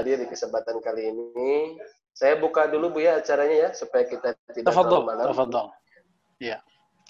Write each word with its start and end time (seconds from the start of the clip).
hadir 0.00 0.18
di 0.18 0.26
kesempatan 0.26 0.82
kali 0.82 1.14
ini. 1.14 1.78
Saya 2.14 2.38
buka 2.38 2.70
dulu 2.70 2.94
Bu 2.94 3.02
ya 3.02 3.18
acaranya 3.18 3.68
ya 3.68 3.68
supaya 3.74 4.06
kita 4.06 4.38
tidak 4.54 4.70
terlalu 4.70 5.02
malam. 5.02 5.24
Tafadhol. 5.30 5.66
Ya. 6.38 6.62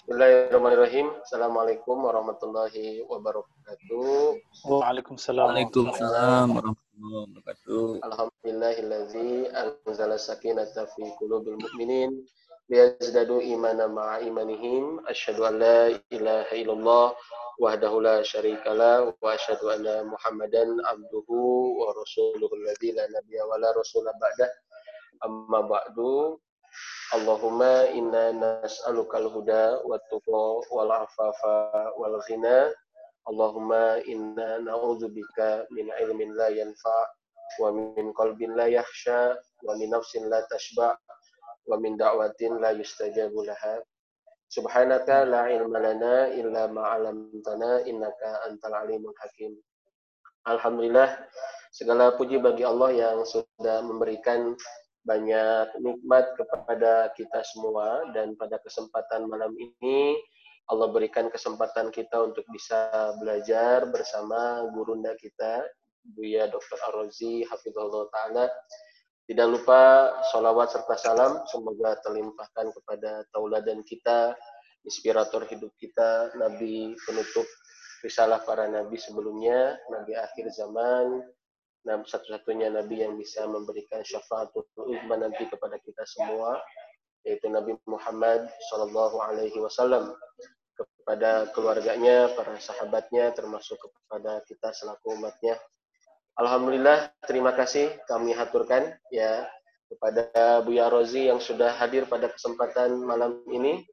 Bismillahirrahmanirrahim. 0.05 1.17
Assalamualaikum 1.25 1.97
warahmatullahi 1.97 3.01
wabarakatuh. 3.09 4.37
Waalaikumsalam. 4.69 5.49
Waalaikumsalam 5.49 6.45
warahmatullahi 6.53 7.25
wabarakatuh. 7.25 7.85
Alhamdulillahillazi 8.05 9.49
anzala 9.49 10.21
sakinata 10.21 10.85
fi 10.93 11.09
qulubil 11.17 11.57
mu'minin 11.57 12.21
liyazdadu 12.69 13.41
imana 13.41 13.89
ma'a 13.89 14.21
imanihim. 14.21 15.01
Asyhadu 15.09 15.41
an 15.41 15.61
la 15.61 15.93
ilaha 16.13 16.53
illallah 16.53 17.05
wahdahu 17.59 18.03
la 18.03 18.19
syarikala 18.19 19.07
wa 19.07 19.27
asyhadu 19.31 19.71
anna 19.71 20.03
Muhammadan 20.03 20.75
abduhu 20.91 21.79
wa 21.79 21.95
rasuluhu 21.95 22.51
alladzi 22.51 22.91
la 22.91 23.07
nabiyya 23.07 23.47
wa 23.47 23.55
la 23.55 23.71
rasula 23.71 24.11
ba'dah. 24.19 24.51
Amma 25.23 25.63
ba'du 25.63 26.35
Allahumma 27.15 27.87
inna 27.95 28.35
nas'alukal 28.35 29.31
huda 29.31 29.79
wa 29.87 29.95
tuqa 30.11 30.67
wal 30.75 30.91
afafa 30.91 31.95
wal 31.95 32.19
ghina. 32.27 32.73
Allahumma 33.25 34.03
inna 34.03 34.59
na'udzubika 34.59 35.65
min 35.71 35.87
ilmin 36.03 36.35
la 36.35 36.51
yanfa 36.51 36.97
wa 37.63 37.71
min 37.71 38.11
qalbin 38.11 38.53
la 38.59 38.67
yakhsha 38.67 39.39
wa 39.63 39.71
min 39.79 39.89
nafsin 39.95 40.27
la 40.27 40.43
tashba 40.51 40.99
wa 41.65 41.75
min 41.79 41.95
da'watin 41.95 42.59
la 42.59 42.75
yustajabu 42.75 43.47
laha. 43.47 43.79
Subhanaka 44.49 45.25
la 45.25 45.49
ilma 45.49 45.81
lana 45.81 46.29
illa 46.31 46.69
ma 46.69 46.93
'allamtana 46.93 47.83
innaka 47.89 48.45
antal 48.45 48.77
alimul 48.77 49.15
hakim. 49.19 49.57
Alhamdulillah 50.45 51.09
segala 51.73 52.13
puji 52.15 52.37
bagi 52.37 52.61
Allah 52.61 52.93
yang 52.93 53.25
sudah 53.25 53.81
memberikan 53.81 54.53
banyak 55.05 55.69
nikmat 55.81 56.33
kepada 56.33 57.13
kita 57.13 57.41
semua 57.45 58.09
dan 58.13 58.33
pada 58.37 58.57
kesempatan 58.61 59.29
malam 59.29 59.53
ini 59.53 60.17
Allah 60.65 60.89
berikan 60.89 61.29
kesempatan 61.29 61.93
kita 61.93 62.25
untuk 62.25 62.41
bisa 62.49 63.13
belajar 63.21 63.85
bersama 63.85 64.65
gurunda 64.73 65.13
kita 65.21 65.61
Buya 66.05 66.49
Dr. 66.49 66.77
Arozi 66.89 67.45
Hafizullah 67.45 68.09
Ta'ala 68.09 68.45
tidak 69.25 69.47
lupa 69.49 70.13
sholawat 70.29 70.69
serta 70.69 70.95
salam. 71.01 71.41
Semoga 71.49 71.97
terlimpahkan 72.05 72.69
kepada 72.73 73.25
tauladan 73.33 73.81
kita 73.81 74.37
inspirator 74.85 75.49
hidup 75.49 75.73
kita 75.81 76.29
Nabi 76.37 76.93
penutup 77.09 77.49
risalah 78.05 78.37
para 78.45 78.69
nabi 78.69 79.01
sebelumnya 79.01 79.81
Nabi 79.89 80.13
akhir 80.13 80.53
zaman. 80.53 81.25
Nah, 81.85 82.01
satu-satunya 82.01 82.73
Nabi 82.73 83.05
yang 83.05 83.13
bisa 83.13 83.45
memberikan 83.45 84.01
syafaatul 84.01 84.65
uzma 84.89 85.21
nanti 85.21 85.45
kepada 85.45 85.77
kita 85.77 86.01
semua, 86.09 86.57
yaitu 87.21 87.45
Nabi 87.45 87.77
Muhammad 87.85 88.49
Shallallahu 88.69 89.21
Alaihi 89.21 89.57
Wasallam. 89.61 90.17
Kepada 90.73 91.53
keluarganya, 91.53 92.33
para 92.33 92.57
sahabatnya, 92.57 93.29
termasuk 93.37 93.77
kepada 93.77 94.41
kita 94.49 94.73
selaku 94.73 95.13
umatnya. 95.13 95.61
Alhamdulillah, 96.35 97.15
terima 97.23 97.55
kasih 97.55 97.95
kami 98.11 98.35
haturkan 98.35 98.91
ya 99.07 99.47
kepada 99.87 100.59
Buya 100.67 100.91
Rozi 100.91 101.31
yang 101.31 101.39
sudah 101.39 101.71
hadir 101.79 102.11
pada 102.11 102.27
kesempatan 102.27 102.99
malam 102.99 103.39
ini. 103.47 103.87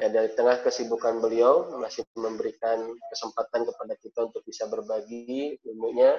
Ya, 0.00 0.08
dari 0.08 0.32
tengah 0.32 0.64
kesibukan 0.64 1.20
beliau 1.20 1.68
masih 1.76 2.00
memberikan 2.16 2.80
kesempatan 3.12 3.68
kepada 3.68 3.94
kita 4.00 4.24
untuk 4.24 4.40
bisa 4.48 4.64
berbagi 4.72 5.60
ilmunya. 5.68 6.16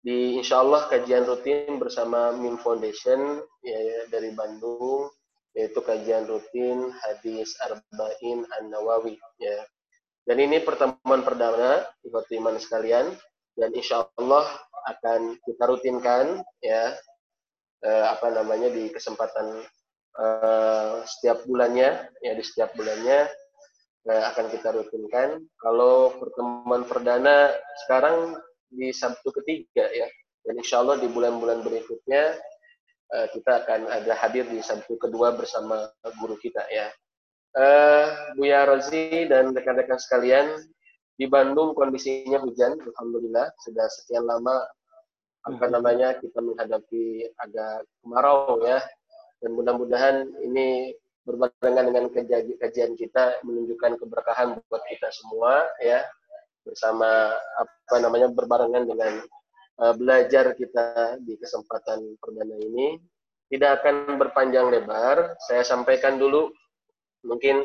Di 0.00 0.40
insya 0.40 0.64
Allah 0.64 0.88
kajian 0.88 1.28
rutin 1.28 1.76
bersama 1.76 2.32
Mim 2.32 2.56
Foundation 2.56 3.44
ya, 3.60 3.76
ya, 3.76 4.00
dari 4.08 4.32
Bandung 4.32 5.12
yaitu 5.52 5.84
kajian 5.84 6.24
rutin 6.24 6.96
hadis 7.04 7.52
arba'in 7.60 8.48
an 8.56 8.72
nawawi 8.72 9.20
ya. 9.36 9.68
Dan 10.24 10.40
ini 10.40 10.64
pertemuan 10.64 11.20
perdana 11.20 11.84
iman 12.08 12.56
sekalian 12.56 13.12
dan 13.58 13.70
insya 13.74 14.06
Allah 14.18 14.46
akan 14.90 15.38
kita 15.46 15.64
rutinkan 15.66 16.42
ya 16.62 16.94
eh, 17.84 18.06
apa 18.06 18.30
namanya 18.32 18.70
di 18.70 18.88
kesempatan 18.92 19.62
eh, 20.18 20.94
setiap 21.06 21.44
bulannya 21.46 22.10
ya 22.22 22.32
di 22.34 22.44
setiap 22.44 22.72
bulannya 22.76 23.28
eh, 24.08 24.22
akan 24.34 24.46
kita 24.52 24.74
rutinkan 24.74 25.42
kalau 25.60 26.16
pertemuan 26.16 26.86
perdana 26.86 27.52
sekarang 27.86 28.38
di 28.70 28.94
Sabtu 28.94 29.34
ketiga 29.42 29.90
ya. 29.90 30.06
Dan 30.40 30.56
insya 30.56 30.80
Allah 30.80 30.96
di 30.96 31.08
bulan-bulan 31.10 31.60
berikutnya 31.60 32.38
uh, 33.12 33.26
kita 33.34 33.66
akan 33.66 33.90
ada 33.90 34.14
hadir 34.16 34.48
di 34.48 34.62
Sabtu 34.64 34.96
kedua 34.96 35.34
bersama 35.36 35.90
guru 36.16 36.38
kita 36.40 36.64
ya. 36.70 36.88
Uh, 37.50 38.06
Buya 38.38 38.62
Rozi 38.64 39.26
dan 39.26 39.50
rekan-rekan 39.50 39.98
sekalian, 39.98 40.54
di 41.20 41.28
Bandung 41.28 41.76
kondisinya 41.76 42.40
hujan, 42.40 42.80
Alhamdulillah 42.80 43.52
sudah 43.60 43.84
sekian 43.92 44.24
lama 44.24 44.64
apa 45.44 45.64
hmm. 45.68 45.72
namanya 45.76 46.16
kita 46.16 46.40
menghadapi 46.40 47.28
agak 47.36 47.84
kemarau 48.00 48.64
ya. 48.64 48.80
Dan 49.44 49.52
mudah-mudahan 49.52 50.32
ini 50.40 50.96
berbarengan 51.28 51.92
dengan 51.92 52.04
kajian 52.56 52.96
kita 52.96 53.44
menunjukkan 53.44 54.00
keberkahan 54.00 54.56
buat 54.68 54.82
kita 54.88 55.12
semua 55.12 55.68
ya 55.84 56.00
bersama 56.64 57.36
apa 57.36 57.96
namanya 58.00 58.32
berbarengan 58.32 58.84
dengan 58.88 59.20
uh, 59.80 59.92
belajar 59.96 60.56
kita 60.56 61.20
di 61.24 61.36
kesempatan 61.36 62.16
perdana 62.20 62.56
ini 62.64 62.96
tidak 63.52 63.84
akan 63.84 64.16
berpanjang 64.16 64.72
lebar. 64.72 65.36
Saya 65.44 65.64
sampaikan 65.68 66.16
dulu 66.16 66.48
mungkin 67.24 67.64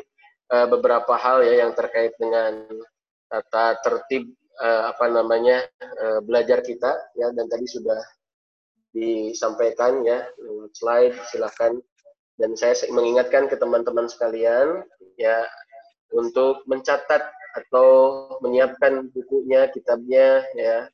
uh, 0.52 0.66
beberapa 0.68 1.16
hal 1.16 1.44
ya 1.44 1.64
yang 1.64 1.72
terkait 1.72 2.12
dengan 2.20 2.68
tata 3.26 3.78
tertib 3.82 4.30
uh, 4.62 4.90
apa 4.94 5.06
namanya 5.10 5.66
uh, 6.02 6.20
belajar 6.22 6.62
kita 6.62 6.94
ya 7.18 7.30
dan 7.34 7.46
tadi 7.50 7.66
sudah 7.66 8.00
disampaikan 8.96 10.00
ya 10.06 10.24
slide 10.72 11.16
silahkan 11.28 11.76
dan 12.40 12.56
saya 12.56 12.76
mengingatkan 12.92 13.48
ke 13.48 13.56
teman-teman 13.60 14.08
sekalian 14.08 14.84
ya 15.20 15.44
untuk 16.12 16.62
mencatat 16.68 17.32
atau 17.56 17.88
menyiapkan 18.44 19.08
bukunya, 19.16 19.66
kitabnya, 19.72 20.44
ya, 20.54 20.86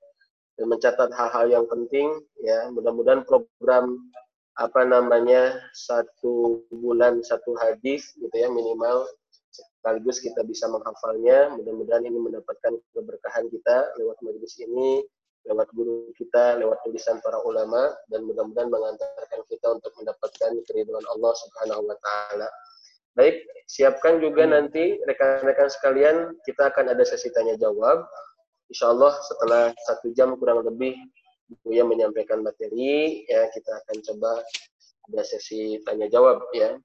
dan 0.54 0.66
mencatat 0.70 1.10
hal-hal 1.10 1.46
yang 1.50 1.66
penting, 1.66 2.22
ya. 2.38 2.70
Mudah-mudahan 2.70 3.26
program 3.26 3.98
apa 4.60 4.84
namanya 4.84 5.58
satu 5.72 6.60
bulan 6.68 7.24
satu 7.24 7.56
hadis 7.56 8.12
gitu 8.20 8.36
ya 8.36 8.52
minimal 8.52 9.08
sekaligus 9.82 10.22
kita 10.22 10.46
bisa 10.46 10.70
menghafalnya. 10.70 11.58
Mudah-mudahan 11.58 12.06
ini 12.06 12.14
mendapatkan 12.14 12.78
keberkahan 12.94 13.50
kita 13.50 13.98
lewat 13.98 14.14
majelis 14.22 14.54
ini, 14.62 15.02
lewat 15.42 15.66
guru 15.74 16.14
kita, 16.14 16.62
lewat 16.62 16.78
tulisan 16.86 17.18
para 17.18 17.42
ulama, 17.42 17.90
dan 18.06 18.22
mudah-mudahan 18.22 18.70
mengantarkan 18.70 19.42
kita 19.50 19.66
untuk 19.74 19.90
mendapatkan 19.98 20.50
keriduan 20.70 21.02
Allah 21.10 21.34
Subhanahu 21.34 21.82
wa 21.90 21.98
Ta'ala. 21.98 22.46
Baik, 23.18 23.42
siapkan 23.66 24.22
juga 24.22 24.46
nanti 24.46 25.02
rekan-rekan 25.02 25.66
sekalian, 25.66 26.16
kita 26.46 26.70
akan 26.70 26.94
ada 26.94 27.02
sesi 27.02 27.34
tanya 27.34 27.58
jawab. 27.58 28.06
Insya 28.70 28.94
Allah 28.94 29.18
setelah 29.26 29.74
satu 29.90 30.14
jam 30.14 30.38
kurang 30.38 30.62
lebih 30.62 30.94
Buya 31.60 31.84
menyampaikan 31.84 32.40
materi, 32.40 33.28
ya 33.28 33.44
kita 33.52 33.84
akan 33.84 33.96
coba 34.00 34.40
ada 35.12 35.22
sesi 35.26 35.76
tanya 35.84 36.08
jawab 36.08 36.40
ya. 36.56 36.80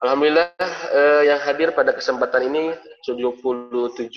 Alhamdulillah 0.00 0.56
eh, 0.96 1.22
yang 1.28 1.40
hadir 1.44 1.76
pada 1.76 1.92
kesempatan 1.92 2.48
ini 2.48 2.72
77 3.04 4.08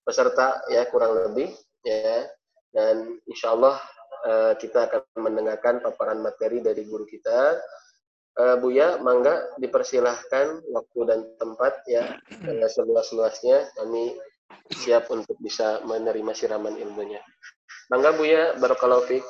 peserta 0.00 0.64
ya 0.72 0.88
kurang 0.88 1.12
lebih 1.12 1.52
ya 1.84 2.24
dan 2.72 3.20
insya 3.28 3.52
Allah 3.52 3.76
eh, 4.24 4.52
kita 4.56 4.88
akan 4.88 5.02
mendengarkan 5.20 5.84
paparan 5.84 6.24
materi 6.24 6.64
dari 6.64 6.88
guru 6.88 7.04
kita 7.04 7.60
uh, 8.38 8.56
Buya, 8.60 9.00
mangga 9.02 9.50
dipersilahkan 9.58 10.62
waktu 10.70 11.00
dan 11.08 11.20
tempat 11.40 11.82
ya 11.88 12.16
uh, 12.46 12.68
seluas-luasnya 12.70 13.68
kami 13.74 14.14
siap 14.70 15.10
untuk 15.10 15.34
bisa 15.42 15.82
menerima 15.86 16.32
siraman 16.34 16.78
ilmunya. 16.78 17.22
Mangga 17.90 18.14
Buya, 18.14 18.54
barakallahu 18.58 19.06
fiik. 19.06 19.26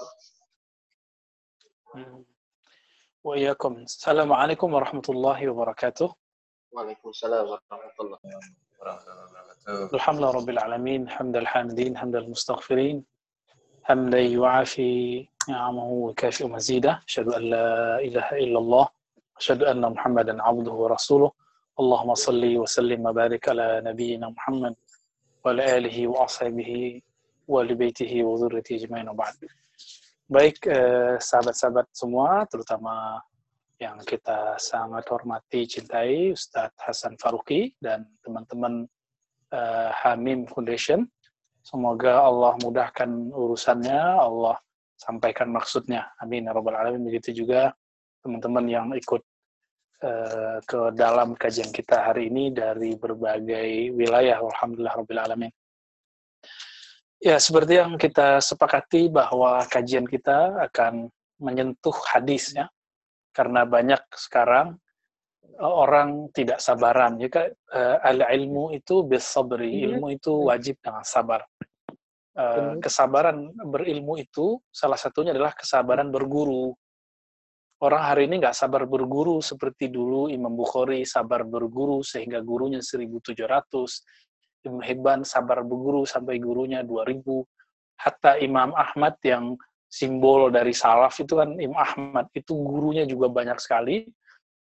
وإياكم. 3.25 3.72
السلام 3.76 4.32
عليكم 4.32 4.75
ورحمة 4.75 5.02
الله 5.08 5.49
وبركاته. 5.49 6.14
وعليكم 6.72 7.08
السلام 7.08 7.46
ورحمة 7.49 7.96
الله 8.00 8.19
الحمد 9.94 10.19
لله 10.19 10.31
رب 10.31 10.50
العالمين 10.50 11.08
حمد 11.08 11.37
الحامدين 11.37 11.99
حمد 11.99 12.17
المستغفرين 12.17 13.05
حمدا 13.82 14.20
يعافي 14.20 15.28
نعمه 15.49 15.88
وكافئ 15.88 16.46
مزيدا 16.49 17.02
أشهد 17.08 17.28
أن 17.28 17.43
لا 17.43 17.99
إله 18.00 18.28
إلا 18.32 18.58
الله 18.58 18.88
أشهد 19.37 19.62
أن 19.62 19.81
محمدا 19.93 20.43
عبده 20.43 20.72
ورسوله. 20.72 21.31
اللهم 21.81 22.14
صل 22.14 22.56
وسلم 22.56 23.06
وبارك 23.06 23.49
على 23.49 23.82
نبينا 23.84 24.28
محمد 24.28 24.75
وعلى 25.44 25.76
آله 25.76 26.08
وأصحابه 26.08 27.02
ولبيته 27.49 28.25
وذريته 28.25 28.76
أجمعين 28.76 29.08
وبعد. 29.08 29.34
Baik 30.31 30.62
eh, 30.71 31.19
sahabat-sahabat 31.19 31.91
semua, 31.91 32.47
terutama 32.47 33.19
yang 33.82 33.99
kita 34.06 34.55
sangat 34.62 35.03
hormati, 35.11 35.67
cintai, 35.67 36.31
Ustadz 36.31 36.79
Hasan 36.79 37.19
Faruqi 37.19 37.75
dan 37.82 38.06
teman-teman 38.23 38.87
uh, 39.50 39.91
Hamim 40.05 40.44
Foundation. 40.47 41.09
Semoga 41.67 42.23
Allah 42.23 42.55
mudahkan 42.61 43.09
urusannya, 43.32 44.21
Allah 44.21 44.55
sampaikan 45.00 45.50
maksudnya. 45.50 46.12
Amin. 46.21 46.47
Ya 46.47 46.53
Rabbal 46.53 46.77
Alamin. 46.77 47.09
Begitu 47.09 47.43
juga 47.43 47.73
teman-teman 48.21 48.69
yang 48.69 48.87
ikut 48.93 49.25
uh, 50.05 50.61
ke 50.62 50.81
dalam 50.93 51.35
kajian 51.35 51.73
kita 51.73 52.06
hari 52.06 52.29
ini 52.29 52.53
dari 52.53 52.94
berbagai 53.00 53.97
wilayah. 53.97 54.44
Alhamdulillah 54.44 54.94
Rabbil 54.94 55.21
Alamin. 55.25 55.53
Ya, 57.20 57.37
seperti 57.37 57.76
yang 57.76 58.00
kita 58.00 58.40
sepakati 58.40 59.12
bahwa 59.12 59.61
kajian 59.69 60.08
kita 60.08 60.56
akan 60.72 61.12
menyentuh 61.37 61.93
hadis 62.08 62.56
ya. 62.56 62.72
Karena 63.37 63.69
banyak 63.69 64.00
sekarang 64.17 64.81
e, 65.44 65.61
orang 65.61 66.32
tidak 66.32 66.64
sabaran. 66.64 67.20
Jika 67.20 67.52
uh, 67.76 68.00
al-ilmu 68.00 68.72
itu 68.72 69.05
bisabri, 69.05 69.69
iya. 69.69 69.93
ilmu 69.93 70.17
itu 70.17 70.32
wajib 70.49 70.81
dengan 70.81 71.05
sabar. 71.05 71.44
Uh, 72.32 72.81
kesabaran 72.81 73.52
berilmu 73.69 74.17
itu 74.17 74.56
salah 74.72 74.96
satunya 74.96 75.37
adalah 75.37 75.52
kesabaran 75.52 76.08
berguru. 76.08 76.72
Orang 77.84 78.00
hari 78.00 78.32
ini 78.32 78.40
nggak 78.40 78.56
sabar 78.56 78.88
berguru 78.88 79.44
seperti 79.44 79.93
dulu 79.93 80.32
Imam 80.32 80.56
Bukhari 80.56 81.05
sabar 81.05 81.44
berguru 81.44 82.00
sehingga 82.00 82.40
gurunya 82.40 82.81
1700, 82.81 83.37
Ibn 84.64 84.80
Hibban 84.84 85.20
sabar 85.24 85.64
berguru 85.64 86.04
sampai 86.04 86.36
gurunya 86.36 86.84
2000. 86.84 87.24
Hatta 88.00 88.40
Imam 88.40 88.72
Ahmad 88.72 89.20
yang 89.24 89.56
simbol 89.90 90.48
dari 90.48 90.72
salaf 90.72 91.18
itu 91.20 91.36
kan 91.36 91.56
Imam 91.60 91.76
Ahmad 91.76 92.28
itu 92.32 92.56
gurunya 92.56 93.04
juga 93.04 93.28
banyak 93.28 93.58
sekali. 93.60 94.08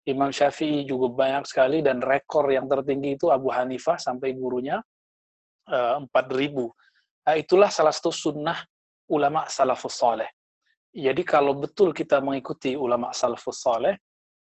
Imam 0.06 0.30
Syafi'i 0.30 0.86
juga 0.86 1.10
banyak 1.10 1.50
sekali 1.50 1.82
dan 1.82 1.98
rekor 1.98 2.46
yang 2.54 2.70
tertinggi 2.70 3.18
itu 3.18 3.34
Abu 3.34 3.50
Hanifah 3.50 3.98
sampai 3.98 4.38
gurunya 4.38 4.78
uh, 5.74 5.98
eh, 5.98 6.14
4000. 6.14 7.26
Nah, 7.26 7.36
itulah 7.42 7.74
salah 7.74 7.90
satu 7.90 8.14
sunnah 8.14 8.62
ulama 9.10 9.50
salafus 9.50 9.98
soleh. 9.98 10.30
Jadi 10.94 11.26
kalau 11.28 11.58
betul 11.58 11.92
kita 11.92 12.22
mengikuti 12.22 12.78
ulama 12.78 13.12
salafus 13.12 13.60
soleh, 13.66 13.98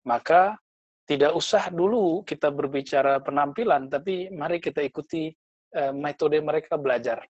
maka 0.03 0.57
tidak 1.05 1.31
usah 1.37 1.69
dulu 1.69 2.25
kita 2.25 2.49
berbicara 2.49 3.21
penampilan, 3.21 3.87
tapi 3.87 4.33
mari 4.33 4.57
kita 4.57 4.81
ikuti 4.81 5.29
uh, 5.75 5.93
metode 5.95 6.37
mereka 6.39 6.75
belajar 6.75 7.23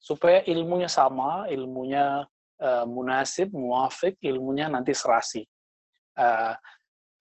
supaya 0.00 0.44
ilmunya 0.46 0.86
sama, 0.86 1.50
ilmunya 1.50 2.22
uh, 2.62 2.84
munasib, 2.86 3.50
muafik, 3.52 4.20
ilmunya 4.22 4.70
nanti 4.70 4.92
serasi. 4.94 5.42
Uh, 6.16 6.54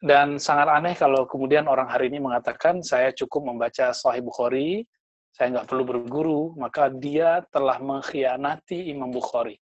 dan 0.05 0.37
sangat 0.37 0.69
aneh 0.69 0.93
kalau 0.93 1.25
kemudian 1.25 1.65
orang 1.65 1.89
hari 1.89 2.13
ini 2.13 2.21
mengatakan 2.21 2.83
saya 2.85 3.09
cukup 3.15 3.49
membaca 3.49 3.89
Sahih 3.95 4.21
Bukhari, 4.21 4.85
saya 5.33 5.51
nggak 5.51 5.67
perlu 5.67 5.83
berguru, 5.83 6.41
maka 6.55 6.93
dia 6.93 7.41
telah 7.49 7.81
mengkhianati 7.81 8.91
Imam 8.91 9.09
Bukhari. 9.09 9.57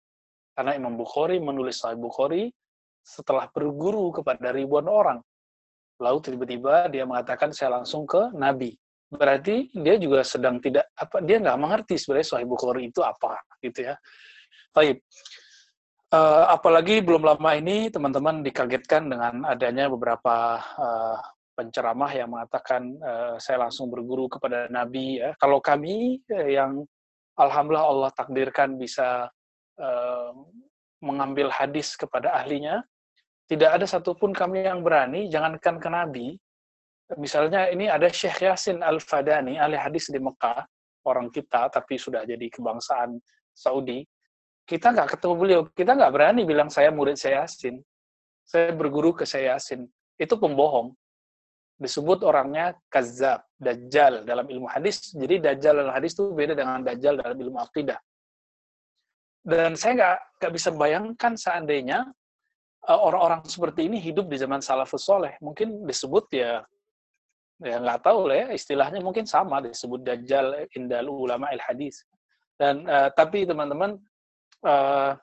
Karena 0.56 0.80
Imam 0.80 0.96
Bukhari 0.96 1.38
menulis 1.44 1.84
Sahih 1.84 2.00
Bukhari 2.00 2.50
setelah 3.04 3.52
berguru 3.52 4.16
kepada 4.16 4.54
ribuan 4.56 4.88
orang. 4.88 5.20
Lalu 6.00 6.18
tiba-tiba 6.24 6.88
dia 6.88 7.04
mengatakan 7.04 7.52
saya 7.52 7.76
langsung 7.76 8.08
ke 8.08 8.32
Nabi 8.32 8.72
berarti 9.10 9.74
dia 9.74 9.98
juga 9.98 10.22
sedang 10.22 10.62
tidak 10.62 10.86
apa 10.94 11.18
dia 11.26 11.42
nggak 11.42 11.58
mengerti 11.58 11.98
sebenarnya 11.98 12.28
Sahih 12.30 12.48
Bukhari 12.48 12.94
itu 12.94 13.02
apa 13.02 13.42
gitu 13.60 13.90
ya. 13.90 13.96
Baik. 14.72 15.02
Uh, 16.10 16.46
apalagi 16.50 17.06
belum 17.06 17.22
lama 17.22 17.54
ini 17.54 17.94
teman-teman 17.94 18.42
dikagetkan 18.42 19.14
dengan 19.14 19.46
adanya 19.46 19.86
beberapa 19.94 20.58
uh, 20.58 21.22
penceramah 21.54 22.10
yang 22.18 22.34
mengatakan 22.34 22.98
uh, 22.98 23.38
saya 23.38 23.68
langsung 23.68 23.94
berguru 23.94 24.26
kepada 24.26 24.66
Nabi 24.74 25.22
ya. 25.22 25.38
Kalau 25.38 25.62
kami 25.62 26.18
uh, 26.34 26.50
yang 26.50 26.82
alhamdulillah 27.38 27.86
Allah 27.86 28.12
takdirkan 28.18 28.82
bisa 28.82 29.30
uh, 29.78 30.32
mengambil 30.98 31.54
hadis 31.54 31.94
kepada 31.94 32.34
ahlinya, 32.42 32.82
tidak 33.46 33.78
ada 33.78 33.86
satupun 33.86 34.34
kami 34.34 34.66
yang 34.66 34.82
berani, 34.82 35.30
jangankan 35.30 35.78
ke 35.78 35.90
Nabi, 35.94 36.28
misalnya 37.18 37.72
ini 37.74 37.90
ada 37.90 38.06
Syekh 38.06 38.46
Yasin 38.46 38.86
Al-Fadani, 38.86 39.58
ahli 39.58 39.80
hadis 39.80 40.14
di 40.14 40.22
Mekah, 40.22 40.62
orang 41.10 41.34
kita 41.34 41.72
tapi 41.74 41.98
sudah 41.98 42.22
jadi 42.28 42.46
kebangsaan 42.54 43.18
Saudi. 43.56 44.06
Kita 44.70 44.94
nggak 44.94 45.18
ketemu 45.18 45.34
beliau, 45.34 45.62
kita 45.74 45.98
nggak 45.98 46.14
berani 46.14 46.46
bilang 46.46 46.70
saya 46.70 46.94
murid 46.94 47.18
saya 47.18 47.42
Yasin. 47.42 47.82
Saya 48.46 48.70
berguru 48.74 49.18
ke 49.18 49.26
saya 49.26 49.58
Yasin. 49.58 49.90
Itu 50.22 50.38
pembohong. 50.38 50.94
Disebut 51.80 52.22
orangnya 52.22 52.76
kazab, 52.92 53.42
dajjal 53.58 54.28
dalam 54.28 54.46
ilmu 54.46 54.70
hadis. 54.70 55.16
Jadi 55.16 55.42
dajjal 55.42 55.74
dalam 55.82 55.94
hadis 55.96 56.14
itu 56.14 56.30
beda 56.36 56.54
dengan 56.54 56.86
dajjal 56.86 57.18
dalam 57.18 57.38
ilmu 57.40 57.58
akidah. 57.58 57.98
Dan 59.42 59.74
saya 59.74 59.92
nggak 59.98 60.18
nggak 60.38 60.54
bisa 60.54 60.70
bayangkan 60.76 61.34
seandainya 61.34 62.06
eh, 62.86 63.00
orang-orang 63.00 63.42
seperti 63.50 63.90
ini 63.90 63.98
hidup 63.98 64.30
di 64.30 64.38
zaman 64.38 64.62
salafus 64.62 65.08
soleh. 65.08 65.34
Mungkin 65.42 65.88
disebut 65.90 66.30
ya 66.36 66.62
ya 67.60 67.78
nggak 67.80 68.02
tahu 68.04 68.32
lah 68.32 68.48
ya 68.48 68.48
istilahnya 68.56 69.00
mungkin 69.04 69.28
sama 69.28 69.60
disebut 69.60 70.02
dajjal 70.04 70.68
indal 70.76 71.12
ulama 71.12 71.52
al 71.52 71.60
hadis. 71.60 72.04
Dan 72.60 72.88
uh, 72.88 73.12
tapi 73.16 73.48
teman-teman 73.48 74.00
uh, 74.68 75.16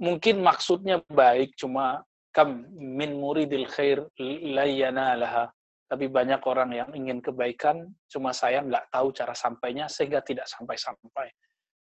mungkin 0.00 0.40
maksudnya 0.40 1.00
baik 1.08 1.56
cuma 1.56 2.00
kam 2.32 2.64
min 2.76 3.16
muridil 3.16 3.68
khair 3.68 4.04
layana 4.20 5.16
laha. 5.16 5.44
Tapi 5.88 6.08
banyak 6.08 6.40
orang 6.48 6.70
yang 6.72 6.90
ingin 6.96 7.20
kebaikan 7.20 7.84
cuma 8.08 8.32
saya 8.32 8.64
nggak 8.64 8.88
tahu 8.88 9.12
cara 9.12 9.36
sampainya 9.36 9.84
sehingga 9.92 10.24
tidak 10.24 10.48
sampai-sampai. 10.48 11.28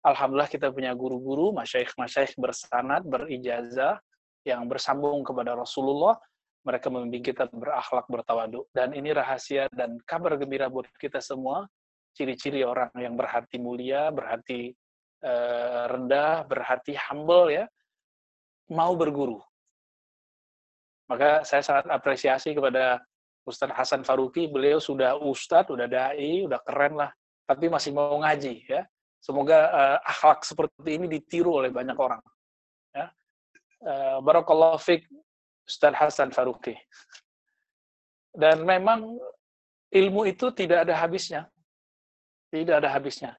Alhamdulillah 0.03 0.51
kita 0.51 0.68
punya 0.75 0.91
guru-guru, 0.91 1.56
masyaikh-masyaikh 1.56 2.36
bersanad, 2.36 3.07
berijazah, 3.07 3.95
yang 4.44 4.68
bersambung 4.68 5.24
kepada 5.24 5.56
Rasulullah, 5.56 6.19
mereka 6.63 6.88
membimbing 6.88 7.24
kita 7.24 7.51
berakhlak 7.51 8.07
bertawadu. 8.07 8.63
Dan 8.71 8.95
ini 8.95 9.12
rahasia 9.12 9.68
dan 9.75 10.00
kabar 10.07 10.39
gembira 10.39 10.71
buat 10.71 10.88
kita 10.95 11.19
semua, 11.19 11.68
ciri-ciri 12.15 12.63
orang 12.63 12.89
yang 12.95 13.19
berhati 13.19 13.60
mulia, 13.60 14.07
berhati 14.10 14.71
uh, 15.27 15.92
rendah, 15.92 16.48
berhati 16.48 16.95
humble 16.95 17.51
ya, 17.51 17.68
mau 18.71 18.95
berguru. 18.95 19.44
Maka 21.12 21.44
saya 21.44 21.60
sangat 21.60 21.92
apresiasi 21.92 22.55
kepada 22.55 23.03
Ustadz 23.43 23.75
Hasan 23.75 24.08
Faruqi, 24.08 24.48
beliau 24.48 24.79
sudah 24.79 25.20
ustadz, 25.20 25.67
sudah 25.67 25.84
dai, 25.84 26.48
sudah 26.48 26.63
keren 26.63 26.96
lah, 26.96 27.12
tapi 27.43 27.67
masih 27.67 27.91
mau 27.91 28.24
ngaji 28.24 28.63
ya. 28.72 28.88
Semoga 29.20 29.67
uh, 29.72 29.98
akhlak 30.03 30.48
seperti 30.48 30.96
ini 30.96 31.12
ditiru 31.12 31.60
oleh 31.60 31.72
banyak 31.72 31.96
orang. 31.96 32.24
Ya. 32.96 33.12
Fiqh 34.79 35.03
Ustaz 35.63 35.93
Hasan 35.96 36.29
Faruqi. 36.36 36.75
Dan 38.34 38.65
memang 38.65 39.15
ilmu 39.93 40.25
itu 40.25 40.51
tidak 40.51 40.89
ada 40.89 40.98
habisnya. 41.00 41.48
Tidak 42.50 42.75
ada 42.82 42.89
habisnya. 42.91 43.38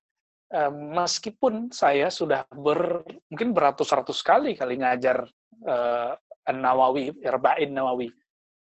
Meskipun 0.70 1.74
saya 1.74 2.08
sudah 2.14 2.46
ber, 2.50 3.02
mungkin 3.26 3.50
beratus-ratus 3.50 4.22
kali 4.22 4.54
kali 4.54 4.78
ngajar 4.78 5.26
uh, 5.66 6.14
An-Nawawi, 6.46 7.10
Irba'in 7.24 7.74
Nawawi. 7.74 8.06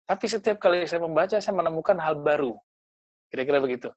Tapi 0.09 0.25
setiap 0.25 0.57
kali 0.57 0.89
saya 0.89 1.05
membaca, 1.05 1.37
saya 1.37 1.55
menemukan 1.57 1.99
hal 2.01 2.17
baru. 2.21 2.57
Kira-kira 3.33 3.65
begitu. 3.65 3.89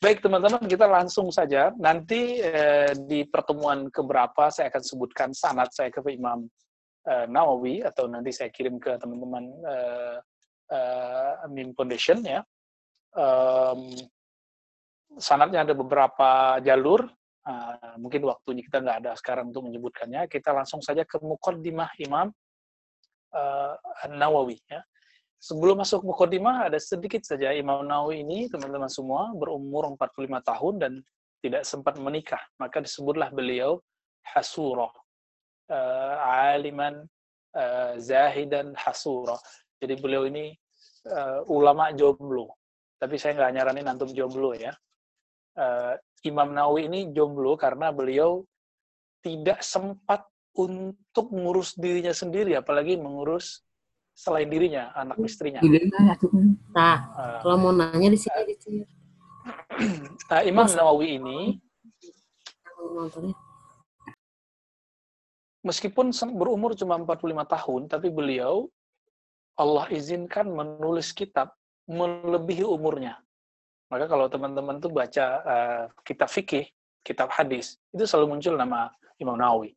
Baik 0.00 0.24
teman-teman, 0.24 0.64
kita 0.64 0.88
langsung 0.88 1.28
saja. 1.28 1.68
Nanti 1.76 2.40
eh, 2.40 2.96
di 2.96 3.28
pertemuan 3.28 3.92
keberapa 3.92 4.48
saya 4.48 4.72
akan 4.72 4.80
sebutkan 4.80 5.28
sanat 5.36 5.68
saya 5.76 5.92
ke 5.92 6.00
Imam 6.08 6.48
uh, 7.06 7.26
Nawawi 7.30 7.80
atau 7.84 8.10
nanti 8.10 8.34
saya 8.34 8.52
kirim 8.52 8.76
ke 8.76 8.96
teman-teman 9.00 9.44
uh, 9.64 10.18
uh, 10.72 11.32
Mim 11.48 11.72
Foundation 11.72 12.20
ya. 12.24 12.40
Um, 13.16 13.90
sanatnya 15.18 15.66
ada 15.66 15.74
beberapa 15.74 16.60
jalur, 16.62 17.08
uh, 17.46 17.94
mungkin 17.98 18.22
waktunya 18.28 18.62
kita 18.62 18.78
nggak 18.82 18.98
ada 19.06 19.12
sekarang 19.16 19.50
untuk 19.50 19.66
menyebutkannya. 19.66 20.30
Kita 20.30 20.54
langsung 20.54 20.84
saja 20.84 21.02
ke 21.02 21.18
Muqaddimah 21.18 21.98
Imam 22.02 22.30
uh, 23.34 23.74
Nawawi 24.10 24.60
ya. 24.68 24.82
Sebelum 25.40 25.80
masuk 25.80 26.04
Muqaddimah 26.04 26.68
ada 26.68 26.76
sedikit 26.76 27.24
saja 27.24 27.56
Imam 27.56 27.80
Nawawi 27.82 28.20
ini 28.20 28.46
teman-teman 28.52 28.92
semua 28.92 29.32
berumur 29.32 29.88
45 29.96 30.28
tahun 30.44 30.74
dan 30.76 30.92
tidak 31.40 31.64
sempat 31.64 31.96
menikah, 31.96 32.40
maka 32.60 32.84
disebutlah 32.84 33.32
beliau 33.32 33.80
Hasuro 34.20 34.92
uh, 34.92 34.99
aliman 36.50 37.06
uh, 37.54 37.94
zahidan 37.98 38.74
hasura. 38.74 39.38
Jadi 39.80 39.94
beliau 39.96 40.26
ini 40.26 40.52
uh, 41.08 41.46
ulama 41.48 41.94
jomblo. 41.94 42.52
Tapi 43.00 43.16
saya 43.16 43.38
nggak 43.38 43.52
nyaranin 43.56 43.88
antum 43.88 44.10
jomblo 44.12 44.52
ya. 44.52 44.74
Uh, 45.56 45.96
Imam 46.26 46.52
Nawawi 46.52 46.86
ini 46.86 47.00
jomblo 47.16 47.56
karena 47.56 47.88
beliau 47.90 48.44
tidak 49.24 49.64
sempat 49.64 50.24
untuk 50.56 51.32
mengurus 51.32 51.72
dirinya 51.78 52.12
sendiri, 52.12 52.58
apalagi 52.58 52.98
mengurus 53.00 53.64
selain 54.12 54.50
dirinya, 54.52 54.92
anak 54.92 55.16
istrinya. 55.24 55.64
Nah, 56.76 56.98
uh, 57.16 57.38
kalau 57.40 57.56
mau 57.56 57.72
nanya 57.72 58.12
di 58.12 58.18
sini, 58.20 58.42
di 58.44 58.56
sini. 58.58 58.84
Nah, 60.30 60.46
Imam 60.46 60.68
Nawawi 60.68 61.18
ini 61.18 61.56
meskipun 65.66 66.12
berumur 66.36 66.72
cuma 66.76 66.96
45 66.96 67.44
tahun, 67.46 67.80
tapi 67.88 68.08
beliau 68.08 68.68
Allah 69.60 69.86
izinkan 69.92 70.48
menulis 70.48 71.12
kitab 71.12 71.52
melebihi 71.84 72.64
umurnya. 72.64 73.20
Maka 73.90 74.06
kalau 74.06 74.30
teman-teman 74.30 74.78
tuh 74.78 74.88
baca 74.88 75.26
uh, 75.42 75.82
kitab 76.06 76.30
fikih, 76.30 76.64
kitab 77.02 77.28
hadis, 77.34 77.76
itu 77.90 78.06
selalu 78.06 78.38
muncul 78.38 78.54
nama 78.54 78.88
Imam 79.18 79.34
Nawawi. 79.34 79.74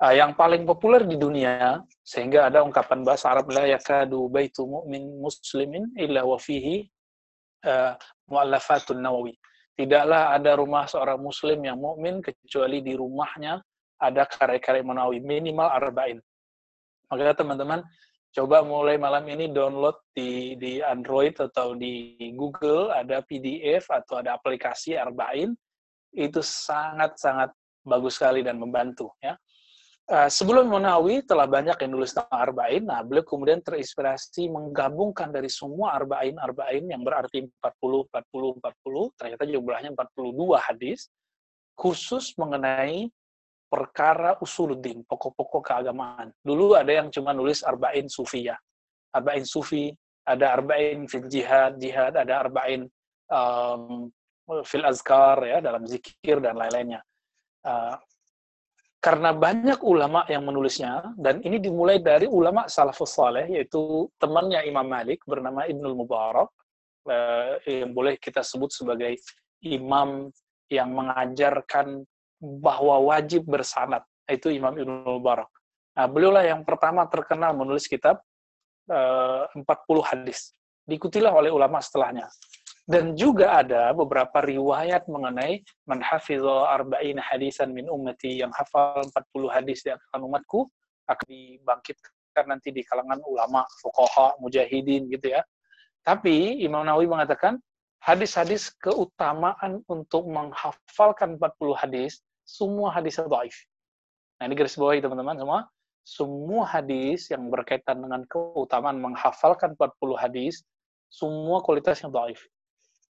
Uh, 0.00 0.16
yang 0.16 0.32
paling 0.32 0.64
populer 0.64 1.04
di 1.04 1.20
dunia, 1.20 1.84
sehingga 2.00 2.48
ada 2.48 2.64
ungkapan 2.64 3.04
bahasa 3.04 3.28
Arab, 3.28 3.52
la 3.52 3.68
yakadu 3.68 4.32
baitu 4.32 4.64
mu'min 4.64 5.20
muslimin 5.20 5.92
illa 6.00 6.24
wa 6.24 6.40
fihi 6.40 6.88
uh, 7.68 7.92
mu'allafatun 8.32 8.96
nawawi. 8.96 9.36
Tidaklah 9.76 10.36
ada 10.36 10.56
rumah 10.56 10.84
seorang 10.88 11.20
muslim 11.20 11.60
yang 11.64 11.80
mukmin 11.80 12.20
kecuali 12.20 12.84
di 12.84 12.96
rumahnya 12.96 13.60
ada 14.00 14.24
karya-karya 14.24 14.82
Nawawi 14.82 15.20
minimal 15.20 15.68
arba'in. 15.68 16.18
Maka 17.12 17.36
teman-teman 17.36 17.84
coba 18.30 18.62
mulai 18.62 18.94
malam 18.94 19.26
ini 19.26 19.50
download 19.50 19.98
di 20.14 20.54
di 20.54 20.78
Android 20.78 21.34
atau 21.34 21.74
di 21.74 22.14
Google 22.38 22.94
ada 22.94 23.20
PDF 23.26 23.90
atau 23.90 24.22
ada 24.22 24.38
aplikasi 24.38 24.94
Arba'in 24.94 25.50
itu 26.14 26.38
sangat-sangat 26.38 27.50
bagus 27.82 28.18
sekali 28.18 28.46
dan 28.46 28.58
membantu 28.58 29.10
ya. 29.18 29.34
Uh, 30.10 30.26
sebelum 30.26 30.66
Munawi 30.66 31.22
telah 31.22 31.46
banyak 31.46 31.86
yang 31.86 31.94
nulis 31.94 32.10
tentang 32.10 32.50
Arba'in, 32.50 32.82
nah 32.82 32.98
beliau 32.98 33.22
kemudian 33.22 33.62
terinspirasi 33.62 34.50
menggabungkan 34.50 35.30
dari 35.30 35.46
semua 35.46 35.94
Arba'in 35.94 36.34
Arba'in 36.34 36.90
yang 36.90 37.06
berarti 37.06 37.46
40 37.46 38.10
40 38.10 38.58
40 38.58 39.18
ternyata 39.18 39.44
jumlahnya 39.46 39.90
42 39.94 40.66
hadis 40.66 41.06
khusus 41.78 42.34
mengenai 42.34 43.06
perkara 43.70 44.34
usuluddin, 44.42 45.06
pokok-pokok 45.06 45.62
keagamaan. 45.70 46.34
Dulu 46.42 46.74
ada 46.74 46.90
yang 46.90 47.08
cuma 47.14 47.30
nulis 47.30 47.62
arba'in 47.62 48.10
sufiyah. 48.10 48.58
Arba'in 49.14 49.46
sufi, 49.46 49.94
ada 50.26 50.58
arba'in 50.58 51.06
fil 51.06 51.30
jihad, 51.30 51.78
jihad, 51.78 52.18
ada 52.18 52.42
arba'in 52.42 52.90
um, 53.30 54.10
fil 54.66 54.82
azkar, 54.82 55.46
ya, 55.46 55.62
dalam 55.62 55.86
zikir 55.86 56.42
dan 56.42 56.58
lain-lainnya. 56.58 56.98
Uh, 57.62 57.94
karena 59.00 59.32
banyak 59.32 59.80
ulama 59.86 60.26
yang 60.28 60.44
menulisnya, 60.44 61.14
dan 61.16 61.40
ini 61.46 61.62
dimulai 61.62 62.02
dari 62.02 62.26
ulama 62.26 62.66
salafus 62.66 63.16
saleh, 63.16 63.48
yaitu 63.48 64.10
temannya 64.18 64.66
Imam 64.66 64.84
Malik, 64.84 65.22
bernama 65.24 65.64
Ibnul 65.64 65.94
Mubarak, 65.94 66.50
uh, 67.06 67.54
yang 67.64 67.94
boleh 67.94 68.18
kita 68.18 68.42
sebut 68.42 68.74
sebagai 68.74 69.14
imam 69.62 70.28
yang 70.70 70.94
mengajarkan 70.94 72.06
bahwa 72.40 73.12
wajib 73.12 73.44
bersanad. 73.44 74.02
Itu 74.24 74.48
Imam 74.48 74.72
Ibnu 74.72 75.04
Mubarak. 75.20 75.52
Nah, 75.94 76.08
beliaulah 76.08 76.48
yang 76.48 76.64
pertama 76.64 77.04
terkenal 77.04 77.52
menulis 77.52 77.84
kitab 77.84 78.24
eh, 78.88 79.44
uh, 79.44 79.62
40 79.66 79.66
hadis. 80.00 80.56
Diikutilah 80.88 81.30
oleh 81.30 81.52
ulama 81.52 81.78
setelahnya. 81.78 82.26
Dan 82.90 83.14
juga 83.14 83.60
ada 83.62 83.94
beberapa 83.94 84.42
riwayat 84.42 85.06
mengenai 85.06 85.62
man 85.86 86.02
arba'in 86.02 87.22
hadisan 87.22 87.70
min 87.70 87.86
ummati 87.86 88.42
yang 88.42 88.50
hafal 88.50 89.06
40 89.06 89.46
hadis 89.46 89.86
di 89.86 89.94
kalangan 89.94 90.26
umatku 90.26 90.66
akan 91.06 91.26
dibangkitkan 91.30 92.46
nanti 92.50 92.74
di 92.74 92.82
kalangan 92.82 93.22
ulama, 93.22 93.62
fuqaha, 93.78 94.42
mujahidin 94.42 95.06
gitu 95.06 95.38
ya. 95.38 95.42
Tapi 96.02 96.64
Imam 96.66 96.82
Nawawi 96.82 97.06
mengatakan 97.06 97.62
hadis-hadis 98.02 98.72
keutamaan 98.80 99.84
untuk 99.86 100.26
menghafalkan 100.26 101.36
40 101.36 101.76
hadis 101.76 102.24
semua 102.50 102.90
hadis 102.90 103.22
dhaif. 103.22 103.54
Nah, 104.42 104.50
ini 104.50 104.58
garis 104.58 104.74
bawahi 104.74 104.98
teman-teman 104.98 105.38
semua. 105.38 105.60
Semua 106.02 106.64
hadis 106.66 107.30
yang 107.30 107.46
berkaitan 107.52 108.02
dengan 108.02 108.26
keutamaan 108.26 108.98
menghafalkan 108.98 109.78
40 109.78 110.18
hadis, 110.18 110.66
semua 111.06 111.62
kualitasnya 111.62 112.10
dhaif. 112.10 112.42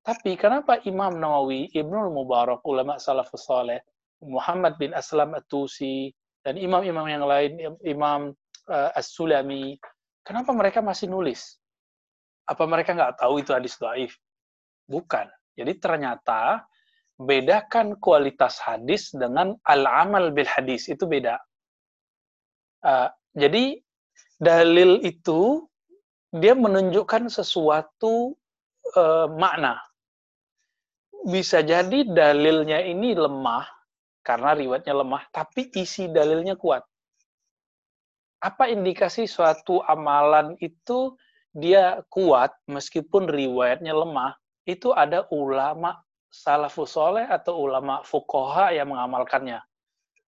Tapi 0.03 0.35
kenapa 0.41 0.81
Imam 0.89 1.21
Nawawi, 1.21 1.69
Ibnu 1.71 2.11
Mubarak, 2.11 2.65
ulama 2.65 2.97
salafus 2.97 3.45
saleh, 3.45 3.85
Muhammad 4.25 4.81
bin 4.81 4.97
Aslam 4.97 5.37
At-Tusi, 5.37 6.11
dan 6.43 6.57
imam-imam 6.57 7.07
yang 7.07 7.29
lain, 7.29 7.77
Imam 7.85 8.33
uh, 8.73 8.91
As-Sulami, 8.97 9.77
kenapa 10.25 10.51
mereka 10.57 10.81
masih 10.81 11.13
nulis? 11.13 11.61
Apa 12.49 12.65
mereka 12.65 12.97
nggak 12.97 13.21
tahu 13.21 13.45
itu 13.45 13.53
hadis 13.53 13.77
dhaif? 13.77 14.17
Bukan. 14.89 15.29
Jadi 15.53 15.77
ternyata 15.77 16.65
bedakan 17.19 17.99
kualitas 17.99 18.63
hadis 18.63 19.11
dengan 19.11 19.59
al-amal 19.67 20.31
bil 20.31 20.47
hadis 20.47 20.87
itu 20.87 21.03
beda. 21.05 21.37
Uh, 22.87 23.11
jadi 23.35 23.83
dalil 24.39 25.03
itu 25.03 25.67
dia 26.31 26.55
menunjukkan 26.55 27.27
sesuatu 27.27 28.39
uh, 28.95 29.27
makna. 29.35 29.83
Bisa 31.27 31.67
jadi 31.67 32.07
dalilnya 32.07 32.87
ini 32.87 33.19
lemah 33.19 33.67
karena 34.23 34.55
riwayatnya 34.55 34.95
lemah, 34.95 35.23
tapi 35.35 35.75
isi 35.75 36.07
dalilnya 36.07 36.55
kuat. 36.55 36.87
Apa 38.39 38.71
indikasi 38.71 39.27
suatu 39.27 39.83
amalan 39.83 40.55
itu 40.63 41.19
dia 41.51 42.07
kuat 42.07 42.55
meskipun 42.71 43.27
riwayatnya 43.27 43.91
lemah? 43.91 44.39
Itu 44.63 44.95
ada 44.95 45.27
ulama 45.35 45.99
salafus 46.29 46.95
soleh 46.95 47.25
atau 47.25 47.57
ulama 47.65 48.05
fukoha 48.05 48.73
yang 48.77 48.93
mengamalkannya. 48.93 49.61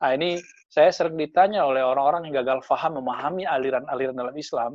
Nah, 0.01 0.11
ini 0.17 0.41
saya 0.73 0.89
sering 0.95 1.21
ditanya 1.21 1.69
oleh 1.69 1.85
orang-orang 1.85 2.29
yang 2.29 2.41
gagal 2.41 2.65
faham 2.65 2.99
memahami 3.05 3.45
aliran-aliran 3.45 4.17
dalam 4.17 4.37
Islam. 4.37 4.73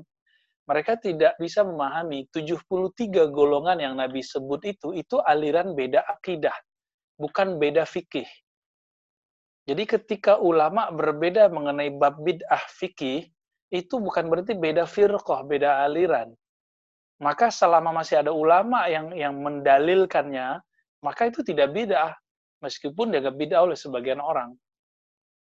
Mereka 0.66 0.98
tidak 1.02 1.38
bisa 1.38 1.62
memahami 1.62 2.26
73 2.34 3.30
golongan 3.30 3.78
yang 3.78 3.94
Nabi 3.98 4.26
sebut 4.26 4.66
itu, 4.66 4.98
itu 4.98 5.22
aliran 5.22 5.78
beda 5.78 6.02
akidah, 6.10 6.54
bukan 7.22 7.62
beda 7.62 7.86
fikih. 7.86 8.26
Jadi 9.66 9.84
ketika 9.86 10.38
ulama 10.42 10.90
berbeda 10.94 11.50
mengenai 11.50 11.94
bab 11.94 12.22
bid'ah 12.22 12.66
fikih, 12.70 13.30
itu 13.74 13.96
bukan 13.98 14.30
berarti 14.30 14.54
beda 14.58 14.86
firqah, 14.86 15.42
beda 15.46 15.86
aliran. 15.86 16.34
Maka 17.22 17.50
selama 17.50 18.02
masih 18.02 18.26
ada 18.26 18.34
ulama 18.34 18.86
yang 18.90 19.14
yang 19.14 19.38
mendalilkannya, 19.38 20.65
maka 21.06 21.30
itu 21.30 21.46
tidak 21.46 21.70
beda 21.70 22.18
meskipun 22.66 23.14
dianggap 23.14 23.38
beda 23.38 23.58
oleh 23.62 23.78
sebagian 23.78 24.18
orang. 24.18 24.58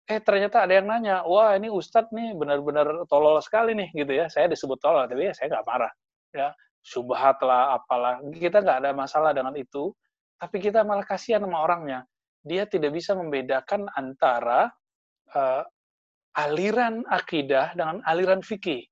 Eh 0.03 0.19
ternyata 0.19 0.67
ada 0.67 0.75
yang 0.75 0.91
nanya, 0.91 1.23
wah 1.23 1.55
ini 1.55 1.71
Ustadz 1.71 2.11
nih 2.11 2.35
benar-benar 2.35 3.07
tolol 3.07 3.39
sekali 3.39 3.71
nih 3.71 3.87
gitu 3.95 4.11
ya. 4.11 4.27
Saya 4.27 4.51
disebut 4.51 4.75
tolol, 4.83 5.07
tapi 5.07 5.31
ya 5.31 5.33
saya 5.33 5.55
nggak 5.55 5.63
marah. 5.63 5.91
Ya, 6.35 6.51
subhat 6.83 7.39
lah, 7.39 7.79
apalah. 7.79 8.19
Kita 8.35 8.59
nggak 8.59 8.83
ada 8.83 8.91
masalah 8.91 9.31
dengan 9.31 9.55
itu. 9.55 9.95
Tapi 10.35 10.59
kita 10.59 10.83
malah 10.83 11.07
kasihan 11.07 11.39
sama 11.39 11.63
orangnya. 11.63 12.03
Dia 12.43 12.67
tidak 12.67 12.91
bisa 12.91 13.15
membedakan 13.15 13.87
antara 13.95 14.67
uh, 15.31 15.63
aliran 16.35 17.07
akidah 17.07 17.71
dengan 17.71 18.03
aliran 18.03 18.43
fikih. 18.43 18.83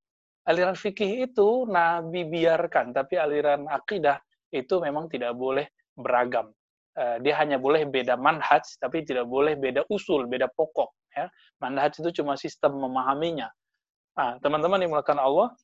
Aliran 0.47 0.79
fikih 0.79 1.27
itu 1.27 1.67
Nabi 1.67 2.23
biarkan, 2.23 2.95
tapi 2.95 3.19
aliran 3.19 3.67
akidah 3.67 4.15
itu 4.55 4.79
memang 4.79 5.11
tidak 5.11 5.35
boleh 5.35 5.67
beragam. 5.99 6.55
Eh, 6.91 7.17
dia 7.23 7.39
hanya 7.39 7.55
boleh 7.55 7.87
beda 7.87 8.19
manhaj, 8.19 8.67
tapi 8.75 9.07
tidak 9.07 9.23
boleh 9.23 9.55
beda 9.55 9.87
usul, 9.87 10.27
beda 10.27 10.51
pokok. 10.51 10.91
Ya. 11.15 11.31
Manhaj 11.63 12.03
itu 12.03 12.19
cuma 12.19 12.35
sistem 12.35 12.83
memahaminya. 12.83 13.47
Nah, 14.11 14.35
teman-teman 14.43 14.75
yang 14.83 14.91
melakukan 14.91 15.23
Allah, 15.23 15.55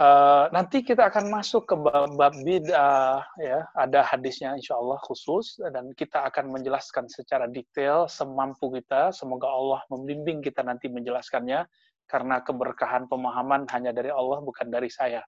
uh, 0.00 0.48
nanti 0.56 0.80
kita 0.80 1.12
akan 1.12 1.28
masuk 1.28 1.68
ke 1.68 1.76
bab 2.16 2.32
bid'ah, 2.32 3.20
ya. 3.36 3.68
Ada 3.76 4.08
hadisnya 4.08 4.56
insya 4.56 4.80
Allah 4.80 4.96
khusus, 5.04 5.60
dan 5.68 5.92
kita 5.92 6.24
akan 6.32 6.48
menjelaskan 6.48 7.12
secara 7.12 7.44
detail 7.44 8.08
semampu 8.08 8.72
kita. 8.72 9.12
Semoga 9.12 9.52
Allah 9.52 9.84
membimbing 9.92 10.40
kita 10.40 10.64
nanti 10.64 10.88
menjelaskannya, 10.88 11.68
karena 12.08 12.40
keberkahan 12.40 13.04
pemahaman 13.04 13.68
hanya 13.68 13.92
dari 13.92 14.08
Allah, 14.08 14.40
bukan 14.40 14.72
dari 14.72 14.88
saya. 14.88 15.20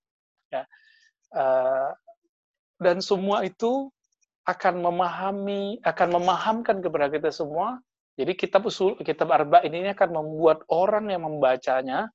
Ya. 0.49 0.65
Uh, 1.29 1.93
dan 2.81 3.05
semua 3.05 3.45
itu 3.45 3.93
akan 4.49 4.81
memahami, 4.81 5.77
akan 5.85 6.09
memahamkan 6.17 6.81
kepada 6.81 7.13
kita 7.13 7.29
semua. 7.29 7.77
Jadi 8.17 8.33
kitab 8.35 8.67
usul, 8.67 8.97
kitab 9.05 9.31
arba 9.31 9.61
ini 9.63 9.93
akan 9.93 10.11
membuat 10.11 10.65
orang 10.73 11.13
yang 11.13 11.23
membacanya 11.29 12.09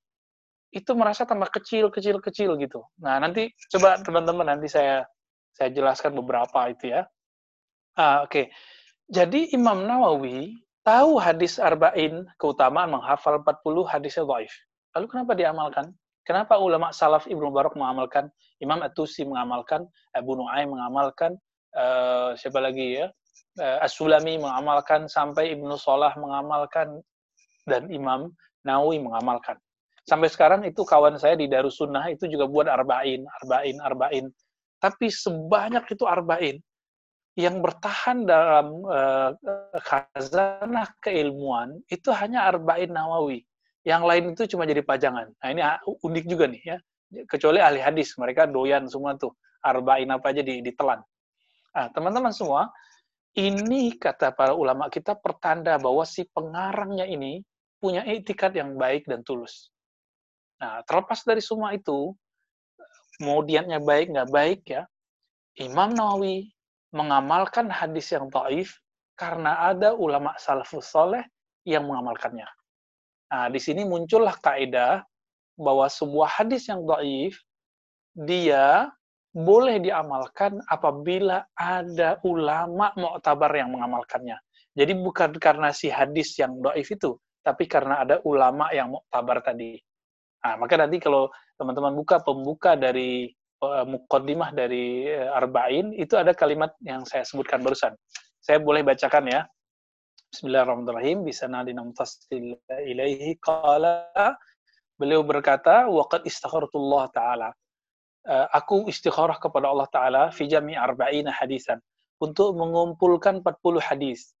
itu 0.74 0.90
merasa 0.98 1.22
tambah 1.22 1.48
kecil, 1.54 1.88
kecil, 1.88 2.18
kecil 2.18 2.58
gitu. 2.58 2.82
Nah 2.98 3.22
nanti 3.22 3.54
coba 3.70 4.02
teman-teman 4.02 4.58
nanti 4.58 4.66
saya 4.66 5.06
saya 5.54 5.70
jelaskan 5.70 6.18
beberapa 6.18 6.66
itu 6.66 6.90
ya. 6.90 7.06
Ah, 7.94 8.26
Oke, 8.26 8.26
okay. 8.26 8.46
jadi 9.06 9.54
Imam 9.54 9.86
Nawawi 9.86 10.50
tahu 10.82 11.22
hadis 11.22 11.62
arba'in, 11.62 12.26
keutamaan 12.42 12.90
menghafal 12.90 13.38
40 13.38 13.86
hadisnya 13.86 14.26
dhaif. 14.26 14.50
Lalu 14.98 15.06
kenapa 15.06 15.32
diamalkan? 15.38 15.86
Kenapa 16.26 16.58
ulama 16.58 16.90
salaf 16.90 17.30
Ibnu 17.30 17.54
Barak 17.54 17.78
mengamalkan, 17.78 18.34
Imam 18.58 18.82
At-Tusi 18.82 19.22
mengamalkan, 19.22 19.86
Abu 20.10 20.34
Nu'aim 20.34 20.74
mengamalkan, 20.74 21.38
uh, 21.74 22.32
siapa 22.38 22.58
lagi 22.62 23.02
ya? 23.02 23.06
Uh, 23.58 23.78
As-Sulami 23.86 24.38
mengamalkan, 24.38 25.06
sampai 25.06 25.54
Ibnu 25.54 25.78
Salah 25.78 26.14
mengamalkan, 26.18 26.98
dan 27.68 27.90
Imam 27.90 28.32
Nawawi 28.66 28.98
mengamalkan. 29.00 29.58
Sampai 30.04 30.28
sekarang 30.28 30.68
itu 30.68 30.84
kawan 30.84 31.16
saya 31.16 31.32
di 31.38 31.48
Darussunnah 31.48 32.12
itu 32.12 32.28
juga 32.28 32.44
buat 32.44 32.68
arba'in, 32.68 33.24
arba'in, 33.40 33.76
arba'in. 33.80 34.26
Tapi 34.76 35.08
sebanyak 35.08 35.88
itu 35.88 36.04
arba'in, 36.04 36.60
yang 37.34 37.58
bertahan 37.58 38.28
dalam 38.28 38.86
uh, 38.86 39.34
khazanah 39.82 40.86
keilmuan 41.02 41.82
itu 41.90 42.14
hanya 42.14 42.46
arba'in 42.46 42.94
nawawi. 42.94 43.42
Yang 43.82 44.02
lain 44.06 44.24
itu 44.32 44.42
cuma 44.54 44.64
jadi 44.64 44.80
pajangan. 44.86 45.28
Nah 45.42 45.48
ini 45.50 45.60
unik 45.82 46.24
juga 46.30 46.46
nih 46.46 46.62
ya. 46.62 46.76
Kecuali 47.26 47.58
ahli 47.58 47.82
hadis, 47.82 48.14
mereka 48.16 48.46
doyan 48.46 48.86
semua 48.86 49.18
tuh 49.18 49.34
arba'in 49.66 50.08
apa 50.14 50.30
aja 50.30 50.42
ditelan. 50.46 51.02
Nah, 51.74 51.90
teman-teman 51.90 52.30
semua, 52.30 52.70
ini 53.34 53.98
kata 53.98 54.30
para 54.30 54.54
ulama 54.54 54.86
kita 54.86 55.18
pertanda 55.18 55.74
bahwa 55.74 56.06
si 56.06 56.22
pengarangnya 56.30 57.02
ini 57.02 57.42
punya 57.82 58.06
etikat 58.06 58.54
yang 58.54 58.78
baik 58.78 59.04
dan 59.10 59.26
tulus. 59.26 59.74
Nah, 60.62 60.86
terlepas 60.86 61.26
dari 61.26 61.42
semua 61.42 61.74
itu, 61.74 62.14
mau 63.18 63.42
diatnya 63.42 63.82
baik 63.82 64.14
nggak 64.14 64.30
baik 64.30 64.60
ya, 64.70 64.86
Imam 65.58 65.90
Nawawi 65.94 66.50
mengamalkan 66.94 67.66
hadis 67.70 68.14
yang 68.14 68.30
taif 68.30 68.78
karena 69.18 69.70
ada 69.70 69.94
ulama 69.94 70.34
salafus 70.38 70.90
soleh 70.90 71.26
yang 71.66 71.90
mengamalkannya. 71.90 72.46
Nah, 73.34 73.50
di 73.50 73.58
sini 73.58 73.82
muncullah 73.82 74.38
kaidah 74.38 75.02
bahwa 75.58 75.90
sebuah 75.90 76.38
hadis 76.38 76.70
yang 76.70 76.86
taif 76.86 77.42
dia 78.14 78.90
boleh 79.34 79.82
diamalkan 79.82 80.62
apabila 80.70 81.42
ada 81.58 82.22
ulama 82.22 82.94
mu'tabar 82.94 83.50
yang 83.50 83.74
mengamalkannya. 83.74 84.38
Jadi 84.78 84.94
bukan 84.94 85.34
karena 85.42 85.74
si 85.74 85.90
hadis 85.90 86.38
yang 86.38 86.62
doif 86.62 86.86
itu, 86.86 87.18
tapi 87.42 87.66
karena 87.66 88.06
ada 88.06 88.22
ulama 88.22 88.70
yang 88.70 88.94
mu'tabar 88.94 89.42
tadi. 89.42 89.74
Nah, 90.46 90.54
maka 90.54 90.78
nanti 90.78 91.02
kalau 91.02 91.26
teman-teman 91.58 91.98
buka 91.98 92.22
pembuka 92.22 92.78
dari 92.78 93.26
uh, 93.58 93.82
mukaddimah 93.82 94.54
dari 94.54 95.10
uh, 95.10 95.34
Arba'in 95.34 95.90
itu 95.98 96.14
ada 96.14 96.30
kalimat 96.30 96.70
yang 96.86 97.02
saya 97.02 97.26
sebutkan 97.26 97.58
barusan. 97.58 97.90
Saya 98.38 98.62
boleh 98.62 98.86
bacakan 98.86 99.24
ya. 99.30 99.40
Bismillahirrahmanirrahim. 100.30 101.26
Bisa 101.26 101.50
nadina 101.50 101.82
ilaihi 102.86 103.38
qala 103.38 104.10
beliau 104.94 105.26
berkata 105.26 105.90
waqad 105.90 106.26
istakhartullah 106.26 107.10
taala. 107.10 107.50
Uh, 108.24 108.48
aku 108.56 108.88
istikharah 108.88 109.36
kepada 109.36 109.68
Allah 109.68 109.84
taala 109.92 110.22
fi 110.32 110.48
jami' 110.48 110.72
arba'ina 110.72 111.28
hadisan 111.28 111.76
untuk 112.24 112.56
mengumpulkan 112.56 113.44
40 113.44 113.84
hadis. 113.84 114.32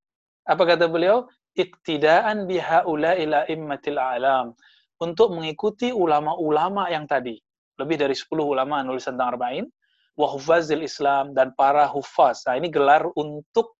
Apa 0.48 0.64
kata 0.64 0.88
beliau? 0.88 1.28
Iktidaan 1.52 2.48
biha 2.48 2.88
ila 2.88 3.44
immatil 3.46 4.00
alam 4.00 4.56
untuk 4.98 5.36
mengikuti 5.36 5.92
ulama-ulama 5.92 6.88
yang 6.88 7.04
tadi 7.04 7.36
lebih 7.76 8.00
dari 8.00 8.16
10 8.16 8.30
ulama 8.40 8.80
nulis 8.80 9.04
tentang 9.04 9.36
arba'in 9.36 9.66
wa 10.14 10.30
hufazil 10.30 10.82
Islam 10.82 11.34
dan 11.34 11.52
para 11.58 11.84
hufaz. 11.90 12.46
Nah, 12.46 12.56
ini 12.56 12.70
gelar 12.70 13.04
untuk 13.18 13.74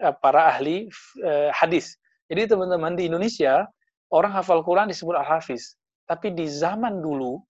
uh, 0.00 0.14
para 0.24 0.50
ahli 0.54 0.86
uh, 1.20 1.50
hadis. 1.50 1.98
Jadi 2.30 2.54
teman-teman 2.54 2.94
di 2.94 3.10
Indonesia 3.10 3.66
orang 4.14 4.30
hafal 4.30 4.62
Quran 4.62 4.86
disebut 4.86 5.18
al-hafiz. 5.18 5.74
Tapi 6.06 6.30
di 6.34 6.46
zaman 6.46 7.02
dulu 7.02 7.42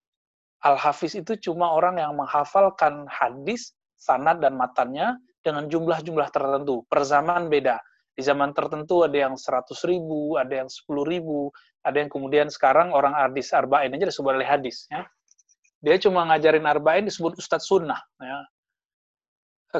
al-hafiz 0.65 1.17
itu 1.17 1.37
cuma 1.41 1.73
orang 1.73 2.01
yang 2.01 2.17
menghafalkan 2.17 3.09
hadis, 3.09 3.73
sanad 3.97 4.41
dan 4.41 4.57
matannya 4.57 5.17
dengan 5.41 5.69
jumlah-jumlah 5.69 6.29
tertentu. 6.33 6.85
Per 6.89 7.01
zaman 7.05 7.49
beda. 7.49 7.81
Di 8.13 8.27
zaman 8.27 8.53
tertentu 8.53 9.07
ada 9.07 9.17
yang 9.17 9.35
100 9.39 9.73
ribu, 9.89 10.37
ada 10.37 10.65
yang 10.65 10.69
10 10.69 10.85
ribu, 11.09 11.49
ada 11.81 11.97
yang 11.97 12.11
kemudian 12.13 12.53
sekarang 12.53 12.93
orang 12.93 13.17
hadis 13.17 13.49
arba'in 13.57 13.97
aja 13.97 14.13
disebut 14.13 14.37
oleh 14.37 14.45
hadis. 14.45 14.85
Ya 14.93 15.09
dia 15.81 15.97
cuma 15.97 16.29
ngajarin 16.29 16.69
arba'in 16.69 17.09
disebut 17.09 17.41
ustadz 17.41 17.65
sunnah. 17.65 18.01
Ya. 18.21 18.39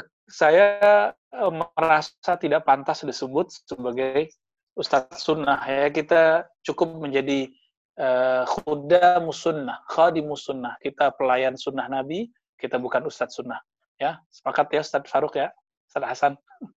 Eh, 0.01 0.05
saya 0.33 0.67
eh, 1.13 1.53
merasa 1.53 2.33
tidak 2.41 2.65
pantas 2.65 3.05
disebut 3.05 3.53
sebagai 3.69 4.33
ustadz 4.75 5.21
sunnah. 5.21 5.61
Ya 5.69 5.93
kita 5.93 6.49
cukup 6.65 7.05
menjadi 7.05 7.53
uh, 8.01 8.49
khuda 8.49 9.21
musunnah, 9.21 9.85
khadi 9.93 10.25
musunnah. 10.25 10.81
Kita 10.81 11.13
pelayan 11.15 11.61
sunnah 11.61 11.87
Nabi, 11.93 12.33
kita 12.57 12.81
bukan 12.81 13.05
ustadz 13.05 13.37
sunnah. 13.37 13.61
Ya, 14.01 14.17
sepakat 14.33 14.73
ya 14.73 14.81
Ustadz 14.81 15.13
Faruk 15.13 15.37
ya, 15.37 15.53
Ustadz 15.85 16.09
Hasan. 16.09 16.33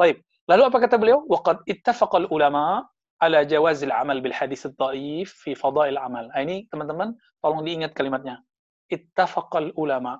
Baik. 0.00 0.20
Lalu 0.44 0.62
apa 0.68 0.76
kata 0.76 1.00
beliau? 1.00 1.24
Waqad 1.24 1.64
ittafaqal 1.64 2.28
ulama 2.28 2.84
ala 3.16 3.48
jawazil 3.48 3.88
amal 3.88 4.20
bil 4.20 4.36
hadis 4.36 4.68
dhaif 4.76 5.32
fi 5.40 5.56
fadail 5.56 5.96
amal. 5.96 6.28
Nah, 6.28 6.40
ini 6.44 6.68
teman-teman 6.68 7.16
tolong 7.40 7.64
diingat 7.64 7.96
kalimatnya 7.96 8.44
ittafaqal 8.90 9.72
ulama. 9.78 10.18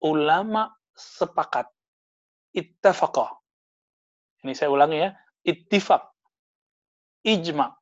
Ulama 0.00 0.70
sepakat. 0.94 1.66
Ittafaqah. 2.54 3.34
Ini 4.46 4.54
saya 4.54 4.70
ulangi 4.70 5.02
ya. 5.02 5.10
Ittifaq. 5.42 6.00
Ijma. 7.26 7.74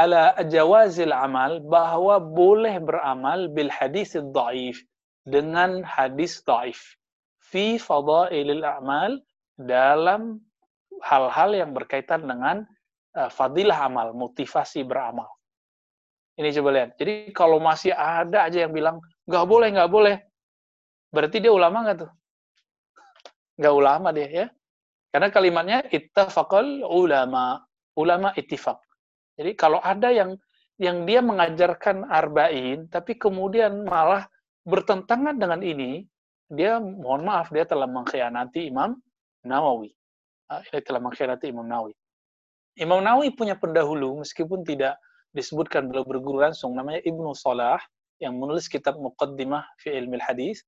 Ala 0.00 0.32
jawazil 0.48 1.12
amal 1.12 1.60
bahwa 1.60 2.16
boleh 2.16 2.80
beramal 2.80 3.52
bil 3.52 3.68
hadis 3.68 4.16
dhaif 4.16 4.80
dengan 5.28 5.84
hadis 5.84 6.40
dhaif 6.48 6.96
fi 7.50 7.76
fadailil 7.76 8.64
a'mal 8.64 9.20
dalam 9.60 10.40
hal-hal 11.04 11.50
yang 11.52 11.76
berkaitan 11.76 12.24
dengan 12.24 12.64
uh, 13.18 13.28
fadilah 13.28 13.76
amal, 13.92 14.16
motivasi 14.16 14.88
beramal. 14.88 15.28
Ini 16.40 16.48
coba 16.56 16.68
lihat. 16.72 16.90
Jadi 16.96 17.36
kalau 17.36 17.60
masih 17.60 17.92
ada 17.92 18.48
aja 18.48 18.64
yang 18.64 18.72
bilang 18.72 18.96
nggak 19.28 19.44
boleh, 19.44 19.68
nggak 19.76 19.90
boleh, 19.92 20.16
berarti 21.12 21.36
dia 21.44 21.52
ulama 21.52 21.84
nggak 21.84 21.98
tuh? 22.08 22.12
Nggak 23.60 23.74
ulama 23.76 24.08
dia 24.16 24.28
ya. 24.32 24.46
Karena 25.12 25.28
kalimatnya 25.28 25.78
ittafaqal 25.92 26.86
ulama, 26.88 27.60
ulama 27.98 28.32
ittifaq. 28.38 28.78
Jadi 29.40 29.56
kalau 29.56 29.80
ada 29.80 30.12
yang 30.12 30.36
yang 30.76 31.08
dia 31.08 31.24
mengajarkan 31.24 32.04
arba'in, 32.12 32.92
tapi 32.92 33.16
kemudian 33.16 33.88
malah 33.88 34.28
bertentangan 34.68 35.40
dengan 35.40 35.64
ini, 35.64 36.04
dia 36.52 36.76
mohon 36.76 37.24
maaf 37.24 37.48
dia 37.48 37.64
telah 37.64 37.88
mengkhianati 37.88 38.68
Imam 38.68 39.00
Nawawi. 39.48 39.88
Ah, 40.52 40.60
ini 40.60 40.84
telah 40.84 41.00
mengkhianati 41.00 41.48
Imam 41.48 41.64
Nawawi. 41.64 41.96
Imam 42.76 43.00
Nawawi 43.00 43.32
punya 43.32 43.56
pendahulu 43.56 44.20
meskipun 44.20 44.60
tidak 44.60 45.00
disebutkan 45.32 45.88
beliau 45.88 46.04
berguru 46.04 46.44
langsung 46.44 46.76
namanya 46.76 47.00
Ibnu 47.06 47.32
Salah 47.32 47.80
yang 48.20 48.36
menulis 48.36 48.68
kitab 48.68 49.00
Muqaddimah 49.00 49.64
fi 49.80 49.96
Ilmi 49.96 50.20
Hadis. 50.20 50.60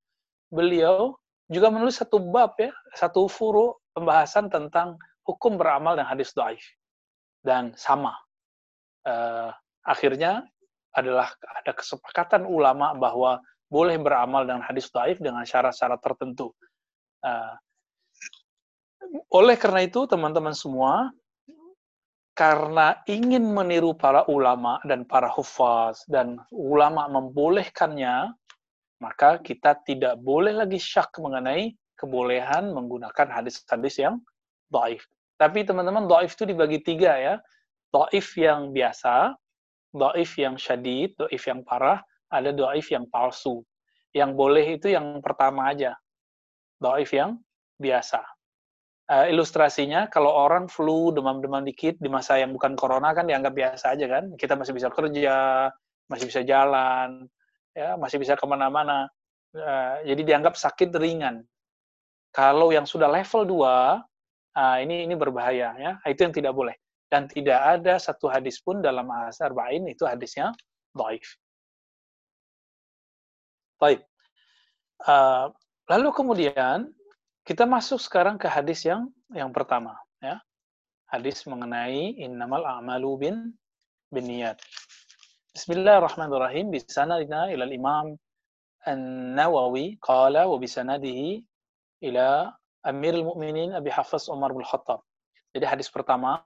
Beliau 0.49 1.13
juga 1.45 1.69
menulis 1.69 2.01
satu 2.01 2.17
bab 2.17 2.57
ya, 2.57 2.73
satu 2.97 3.29
furu 3.29 3.77
pembahasan 3.93 4.49
tentang 4.49 4.97
hukum 5.27 5.61
beramal 5.61 5.93
dan 5.93 6.09
hadis 6.09 6.33
dhaif. 6.33 6.63
Dan 7.43 7.75
sama. 7.77 8.17
Uh, 9.03 9.51
akhirnya 9.83 10.47
adalah 10.95 11.31
ada 11.63 11.71
kesepakatan 11.75 12.47
ulama 12.47 12.95
bahwa 12.95 13.43
boleh 13.67 13.97
beramal 13.97 14.45
dengan 14.45 14.63
hadis 14.63 14.87
dhaif 14.93 15.17
dengan 15.19 15.43
syarat-syarat 15.43 15.99
tertentu. 15.99 16.53
Uh, 17.25 17.57
oleh 19.33 19.57
karena 19.57 19.85
itu, 19.85 20.05
teman-teman 20.05 20.53
semua, 20.53 21.09
karena 22.33 22.97
ingin 23.05 23.45
meniru 23.45 23.93
para 23.93 24.25
ulama 24.25 24.81
dan 24.89 25.05
para 25.05 25.29
hufaz 25.29 26.01
dan 26.09 26.41
ulama 26.49 27.05
membolehkannya, 27.09 28.33
maka 28.97 29.37
kita 29.41 29.77
tidak 29.85 30.17
boleh 30.21 30.53
lagi 30.53 30.81
syak 30.81 31.13
mengenai 31.21 31.77
kebolehan 31.93 32.73
menggunakan 32.73 33.29
hadis-hadis 33.29 34.01
yang 34.01 34.17
daif. 34.73 35.05
Tapi 35.37 35.61
teman-teman, 35.61 36.09
daif 36.09 36.33
itu 36.33 36.49
dibagi 36.49 36.81
tiga 36.81 37.13
ya. 37.17 37.35
Daif 37.93 38.33
yang 38.33 38.73
biasa, 38.73 39.37
daif 39.93 40.33
yang 40.41 40.57
syadid, 40.57 41.13
daif 41.13 41.45
yang 41.45 41.61
parah, 41.61 42.01
ada 42.33 42.49
daif 42.49 42.89
yang 42.89 43.05
palsu. 43.05 43.61
Yang 44.17 44.31
boleh 44.33 44.65
itu 44.81 44.89
yang 44.89 45.21
pertama 45.21 45.69
aja. 45.69 45.93
Daif 46.81 47.13
yang 47.13 47.37
biasa. 47.77 48.25
Uh, 49.03 49.29
ilustrasinya 49.29 50.09
kalau 50.09 50.31
orang 50.31 50.65
flu 50.65 51.13
demam-demam 51.13 51.61
dikit 51.61 51.99
di 51.99 52.07
masa 52.09 52.39
yang 52.39 52.55
bukan 52.55 52.73
corona 52.73 53.13
kan 53.13 53.29
dianggap 53.29 53.53
biasa 53.53 53.93
aja 53.93 54.09
kan. 54.09 54.33
Kita 54.41 54.57
masih 54.57 54.73
bisa 54.73 54.89
kerja 54.89 55.69
masih 56.11 56.27
bisa 56.27 56.41
jalan 56.43 57.29
ya 57.77 57.93
masih 58.01 58.17
bisa 58.17 58.33
ke 58.33 58.45
mana-mana. 58.49 59.05
Uh, 59.53 60.01
jadi 60.01 60.33
dianggap 60.33 60.57
sakit 60.57 60.89
ringan. 60.97 61.45
Kalau 62.33 62.73
yang 62.73 62.89
sudah 62.89 63.05
level 63.05 63.45
2 63.45 63.61
uh, 63.61 64.77
ini 64.81 65.05
ini 65.05 65.13
berbahaya 65.13 65.77
ya. 65.77 65.91
Itu 66.09 66.25
yang 66.25 66.33
tidak 66.33 66.57
boleh 66.57 66.73
dan 67.13 67.29
tidak 67.29 67.61
ada 67.61 68.01
satu 68.01 68.25
hadis 68.25 68.57
pun 68.57 68.81
dalam 68.81 69.05
hadis 69.13 69.37
arba'in 69.37 69.85
itu 69.85 70.01
hadisnya 70.01 70.49
dhaif. 70.97 71.37
Baik. 73.77 74.01
Uh, 75.05 75.53
lalu 75.93 76.09
kemudian 76.09 76.89
kita 77.45 77.69
masuk 77.69 78.01
sekarang 78.01 78.41
ke 78.41 78.49
hadis 78.49 78.81
yang 78.81 79.13
yang 79.29 79.53
pertama 79.53 79.93
ya. 80.25 80.41
Hadis 81.13 81.45
mengenai 81.45 82.17
innamal 82.17 82.65
a'malu 82.65 83.11
bin 83.21 83.35
binniyat. 84.09 84.57
Bismillahirrahmanirrahim. 85.53 86.73
Bisanadina 86.73 87.53
ila 87.53 87.69
imam 87.69 88.17
An-Nawawi 88.89 90.01
qala 90.01 90.49
wa 90.49 90.57
bisanadihi 90.57 91.45
ila 92.09 92.49
Amirul 92.81 93.29
Mukminin 93.29 93.77
Abi 93.77 93.93
Hafs 93.93 94.25
Umar 94.33 94.49
bin 94.57 94.65
Khattab. 94.65 95.05
Jadi 95.53 95.69
hadis 95.69 95.93
pertama 95.93 96.41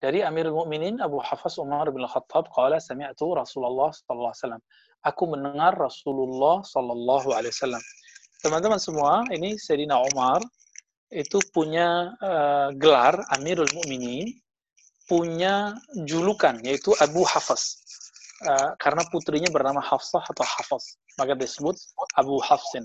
dari 0.00 0.20
Amirul 0.20 0.52
Mukminin 0.52 1.00
Abu 1.00 1.16
Hafs 1.24 1.56
Umar 1.56 1.88
bin 1.88 2.04
Khattab 2.04 2.52
qala 2.52 2.76
sami'tu 2.76 3.32
Rasulullah 3.32 3.90
sallallahu 3.92 4.32
alaihi 4.32 4.42
wasallam. 4.42 4.62
Aku 5.06 5.22
mendengar 5.30 5.72
Rasulullah 5.78 6.60
sallallahu 6.66 7.28
alaihi 7.32 7.52
wasallam. 7.54 7.82
Teman-teman 8.44 8.80
semua, 8.80 9.24
ini 9.32 9.56
Sayyidina 9.56 9.96
Umar 10.12 10.44
itu 11.08 11.38
punya 11.54 12.12
uh, 12.20 12.68
gelar 12.76 13.16
Amirul 13.38 13.70
Mukminin, 13.72 14.28
punya 15.06 15.78
julukan 16.04 16.58
yaitu 16.66 16.92
Abu 17.00 17.24
Hafs. 17.24 17.80
Uh, 18.44 18.76
karena 18.76 19.00
putrinya 19.08 19.48
bernama 19.48 19.80
Hafsah 19.80 20.20
atau 20.20 20.44
Hafs, 20.44 21.00
maka 21.16 21.32
disebut 21.32 21.72
Abu 22.20 22.36
Hafsin. 22.44 22.84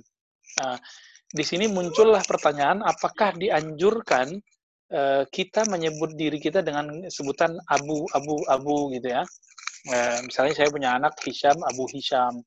Uh, 0.63 0.79
di 1.31 1.43
sini 1.43 1.67
muncullah 1.67 2.23
pertanyaan 2.23 2.83
apakah 2.83 3.35
dianjurkan 3.35 4.39
Eh, 4.91 5.23
kita 5.31 5.63
menyebut 5.71 6.19
diri 6.19 6.35
kita 6.35 6.59
dengan 6.59 7.07
sebutan 7.07 7.55
Abu, 7.71 8.03
Abu, 8.11 8.43
Abu 8.51 8.91
gitu 8.91 9.07
ya. 9.07 9.23
Uh, 9.81 10.21
misalnya 10.29 10.53
saya 10.53 10.69
punya 10.69 10.93
anak 10.93 11.17
Hisham, 11.25 11.57
Abu 11.65 11.89
Hisham. 11.89 12.43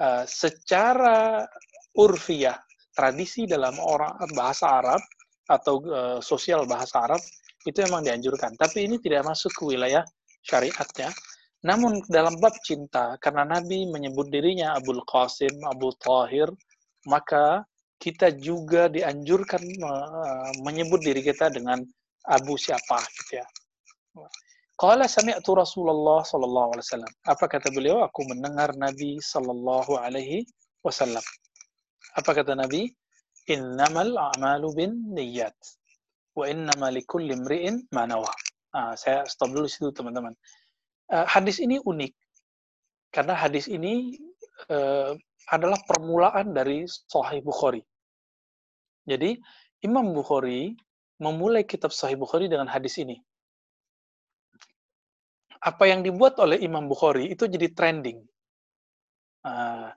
Uh, 0.00 0.24
secara 0.26 1.46
urfiah, 1.94 2.58
tradisi 2.96 3.44
dalam 3.44 3.76
orang 3.76 4.18
bahasa 4.34 4.82
Arab 4.82 4.98
atau 5.46 5.78
sosial 6.24 6.66
bahasa 6.66 7.06
Arab 7.06 7.22
itu 7.62 7.78
memang 7.86 8.02
dianjurkan. 8.02 8.56
Tapi 8.56 8.88
ini 8.88 8.96
tidak 8.98 9.30
masuk 9.30 9.52
ke 9.52 9.62
wilayah 9.68 10.02
syariatnya. 10.42 11.12
Namun 11.62 12.02
dalam 12.08 12.34
bab 12.40 12.56
cinta, 12.64 13.14
karena 13.20 13.44
Nabi 13.44 13.86
menyebut 13.86 14.32
dirinya 14.32 14.74
Abul 14.74 15.04
Qasim, 15.06 15.54
Abu 15.68 15.92
Tahir, 16.00 16.48
maka 17.06 17.62
kita 18.00 18.32
juga 18.32 18.88
dianjurkan 18.88 19.60
menyebut 20.64 21.04
diri 21.04 21.20
kita 21.20 21.52
dengan 21.52 21.84
Abu 22.24 22.56
siapa 22.56 22.96
gitu 23.20 23.44
ya. 23.44 23.46
Qala 24.80 25.04
sami'tu 25.04 25.52
Rasulullah 25.52 26.24
sallallahu 26.24 26.72
alaihi 26.72 26.86
wasallam. 26.88 27.12
Apa 27.28 27.44
kata 27.44 27.68
beliau? 27.68 28.00
Aku 28.00 28.24
mendengar 28.24 28.72
Nabi 28.80 29.20
sallallahu 29.20 30.00
alaihi 30.00 30.48
wasallam. 30.80 31.20
Apa 32.16 32.40
kata 32.40 32.56
Nabi? 32.56 32.88
Innamal 33.52 34.16
a'malu 34.16 34.68
bin 34.72 34.90
niyyat. 35.12 35.52
Wa 36.32 36.48
innama 36.48 36.88
likulli 36.88 37.36
imri'in 37.36 37.84
ma 37.92 38.08
nawa. 38.08 38.32
Nah, 38.72 38.96
saya 38.96 39.28
stop 39.28 39.52
dulu 39.52 39.68
situ 39.68 39.92
teman-teman. 39.92 40.32
Uh, 41.12 41.28
hadis 41.28 41.60
ini 41.60 41.76
unik. 41.84 42.16
Karena 43.12 43.36
hadis 43.36 43.68
ini 43.68 44.16
uh, 44.72 45.12
adalah 45.48 45.80
permulaan 45.88 46.52
dari 46.52 46.84
Sahih 46.84 47.40
Bukhari. 47.40 47.80
Jadi 49.08 49.40
Imam 49.80 50.12
Bukhari 50.12 50.76
memulai 51.20 51.64
kitab 51.64 51.90
Sahih 51.94 52.20
Bukhari 52.20 52.46
dengan 52.52 52.68
hadis 52.68 53.00
ini. 53.00 53.16
Apa 55.60 55.88
yang 55.88 56.00
dibuat 56.04 56.40
oleh 56.40 56.60
Imam 56.60 56.88
Bukhari 56.88 57.32
itu 57.32 57.44
jadi 57.48 57.68
trending. 57.72 58.20
Uh, 59.44 59.92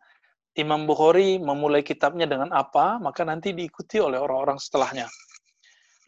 Imam 0.60 0.86
Bukhari 0.86 1.39
memulai 1.39 1.82
kitabnya 1.82 2.29
dengan 2.29 2.51
apa, 2.51 2.99
maka 2.99 3.25
nanti 3.25 3.56
diikuti 3.56 3.97
oleh 3.97 4.19
orang-orang 4.19 4.60
setelahnya. 4.60 5.08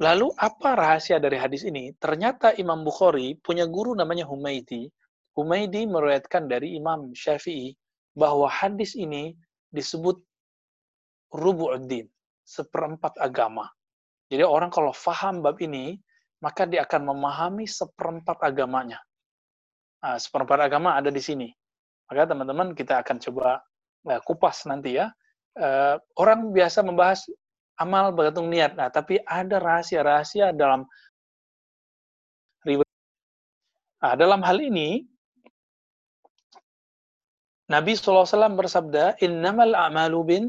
Lalu 0.04 0.28
apa 0.36 0.76
rahasia 0.76 1.24
dari 1.24 1.40
hadis 1.40 1.64
ini? 1.64 1.96
Ternyata 1.96 2.52
Imam 2.60 2.84
Bukhari 2.84 3.40
punya 3.40 3.64
guru 3.64 3.96
namanya 3.96 4.28
Humaydi. 4.28 4.92
Humaydi 5.40 5.88
meriwayatkan 5.88 6.52
dari 6.52 6.76
Imam 6.76 7.16
Syafi'i 7.16 7.72
bahwa 8.16 8.48
hadis 8.48 8.96
ini 8.96 9.36
disebut 9.76 10.18
rubu'uddin 11.36 12.08
seperempat 12.48 13.20
agama. 13.20 13.68
Jadi 14.32 14.42
orang 14.42 14.72
kalau 14.72 14.96
faham 14.96 15.44
bab 15.44 15.60
ini, 15.62 16.00
maka 16.42 16.66
dia 16.66 16.88
akan 16.88 17.14
memahami 17.14 17.68
seperempat 17.68 18.42
agamanya. 18.42 18.98
Nah, 20.02 20.18
seperempat 20.18 20.72
agama 20.72 20.96
ada 20.96 21.12
di 21.12 21.22
sini. 21.22 21.52
Maka 22.10 22.32
teman-teman 22.32 22.74
kita 22.74 23.02
akan 23.04 23.18
coba 23.20 23.60
nah, 24.08 24.20
kupas 24.24 24.66
nanti 24.66 24.98
ya. 24.98 25.12
Uh, 25.56 25.96
orang 26.20 26.52
biasa 26.52 26.84
membahas 26.84 27.26
amal 27.78 28.16
bergantung 28.16 28.50
niat. 28.50 28.74
Nah, 28.76 28.90
tapi 28.90 29.20
ada 29.28 29.60
rahasia-rahasia 29.60 30.56
dalam 30.56 30.88
Nah, 34.06 34.14
dalam 34.14 34.46
hal 34.46 34.62
ini, 34.62 35.02
Nabi 37.66 37.98
SAW 37.98 38.30
bersabda, 38.54 39.18
Innamal 39.26 39.74
a'malu 39.74 40.20
bin 40.26 40.44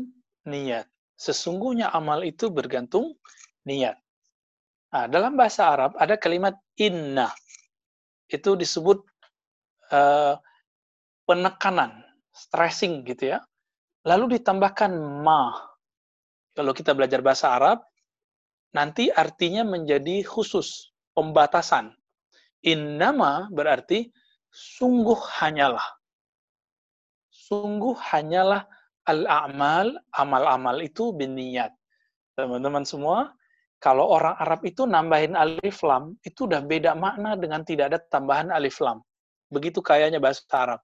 niat 0.45 0.87
sesungguhnya 1.17 1.91
amal 1.91 2.23
itu 2.23 2.53
bergantung 2.53 3.17
niat. 3.65 3.97
Nah, 4.93 5.09
dalam 5.09 5.35
bahasa 5.35 5.73
Arab 5.73 5.97
ada 5.97 6.15
kalimat 6.21 6.55
inna. 6.79 7.33
Itu 8.29 8.55
disebut 8.55 9.03
uh, 9.91 10.37
penekanan, 11.27 12.05
stressing 12.31 13.03
gitu 13.09 13.37
ya. 13.37 13.39
Lalu 14.07 14.39
ditambahkan 14.39 14.93
ma. 15.25 15.57
Kalau 16.55 16.73
kita 16.73 16.95
belajar 16.97 17.21
bahasa 17.21 17.53
Arab, 17.53 17.85
nanti 18.73 19.11
artinya 19.11 19.67
menjadi 19.67 20.23
khusus, 20.25 20.95
pembatasan. 21.13 21.93
Innama 22.65 23.51
berarti 23.53 24.09
sungguh 24.49 25.19
hanyalah. 25.43 25.85
Sungguh 27.47 27.95
hanyalah 28.11 28.67
al-a'mal, 29.07 29.95
amal-amal 30.19 30.83
itu 30.83 31.15
biniat. 31.15 31.71
Teman-teman 32.35 32.83
semua, 32.83 33.31
kalau 33.79 34.11
orang 34.11 34.35
Arab 34.43 34.67
itu 34.67 34.83
nambahin 34.83 35.39
alif 35.39 35.79
lam, 35.87 36.19
itu 36.27 36.51
udah 36.51 36.59
beda 36.59 36.99
makna 36.99 37.39
dengan 37.39 37.63
tidak 37.63 37.95
ada 37.95 37.99
tambahan 38.11 38.51
alif 38.51 38.83
lam. 38.83 38.99
Begitu 39.55 39.79
kayanya 39.79 40.19
bahasa 40.19 40.43
Arab. 40.59 40.81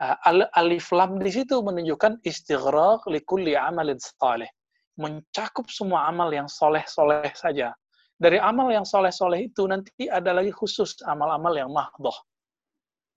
Ah, 0.00 0.16
alif 0.56 0.88
lam 0.96 1.20
di 1.20 1.28
situ 1.28 1.60
menunjukkan 1.60 2.24
istighraq 2.24 3.04
likulli 3.12 3.52
amalin 3.52 4.00
saleh. 4.00 4.48
Mencakup 4.96 5.68
semua 5.68 6.08
amal 6.08 6.32
yang 6.32 6.48
soleh-soleh 6.48 7.28
saja. 7.36 7.76
Dari 8.16 8.40
amal 8.40 8.72
yang 8.72 8.88
soleh-soleh 8.88 9.52
itu 9.52 9.68
nanti 9.68 10.08
ada 10.08 10.32
lagi 10.32 10.54
khusus 10.54 10.96
amal-amal 11.04 11.52
yang 11.52 11.68
mahdoh. 11.68 12.14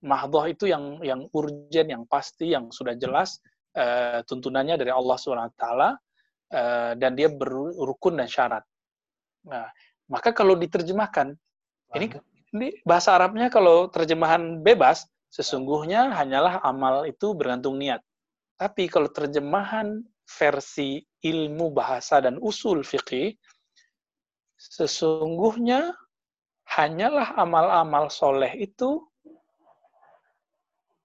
Mahdoh 0.05 0.45
itu 0.45 0.69
yang 0.69 1.01
yang 1.01 1.25
urgen, 1.33 1.87
yang 1.89 2.03
pasti, 2.05 2.53
yang 2.53 2.69
sudah 2.69 2.93
jelas, 2.93 3.41
uh, 3.73 4.21
tuntunannya 4.25 4.77
dari 4.77 4.93
Allah 4.93 5.17
SWT 5.17 5.33
uh, 5.33 5.93
eh, 6.53 6.91
dan 6.95 7.11
dia 7.17 7.29
berukun 7.29 8.21
dan 8.21 8.29
syarat. 8.29 8.63
Nah, 9.49 9.67
maka 10.07 10.31
kalau 10.31 10.53
diterjemahkan, 10.55 11.35
ini, 11.97 12.07
ini 12.53 12.67
bahasa 12.85 13.17
Arabnya 13.17 13.49
kalau 13.49 13.89
terjemahan 13.89 14.61
bebas, 14.61 15.09
sesungguhnya 15.33 16.13
hanyalah 16.13 16.63
amal 16.63 17.03
itu 17.03 17.35
bergantung 17.35 17.81
niat. 17.81 17.99
Tapi 18.57 18.89
kalau 18.89 19.11
terjemahan 19.11 20.01
versi 20.27 21.03
ilmu 21.23 21.71
bahasa 21.71 22.19
dan 22.23 22.39
usul 22.41 22.83
fikih, 22.83 23.35
sesungguhnya 24.57 25.93
hanyalah 26.67 27.37
amal-amal 27.39 28.11
soleh 28.11 28.51
itu 28.59 29.05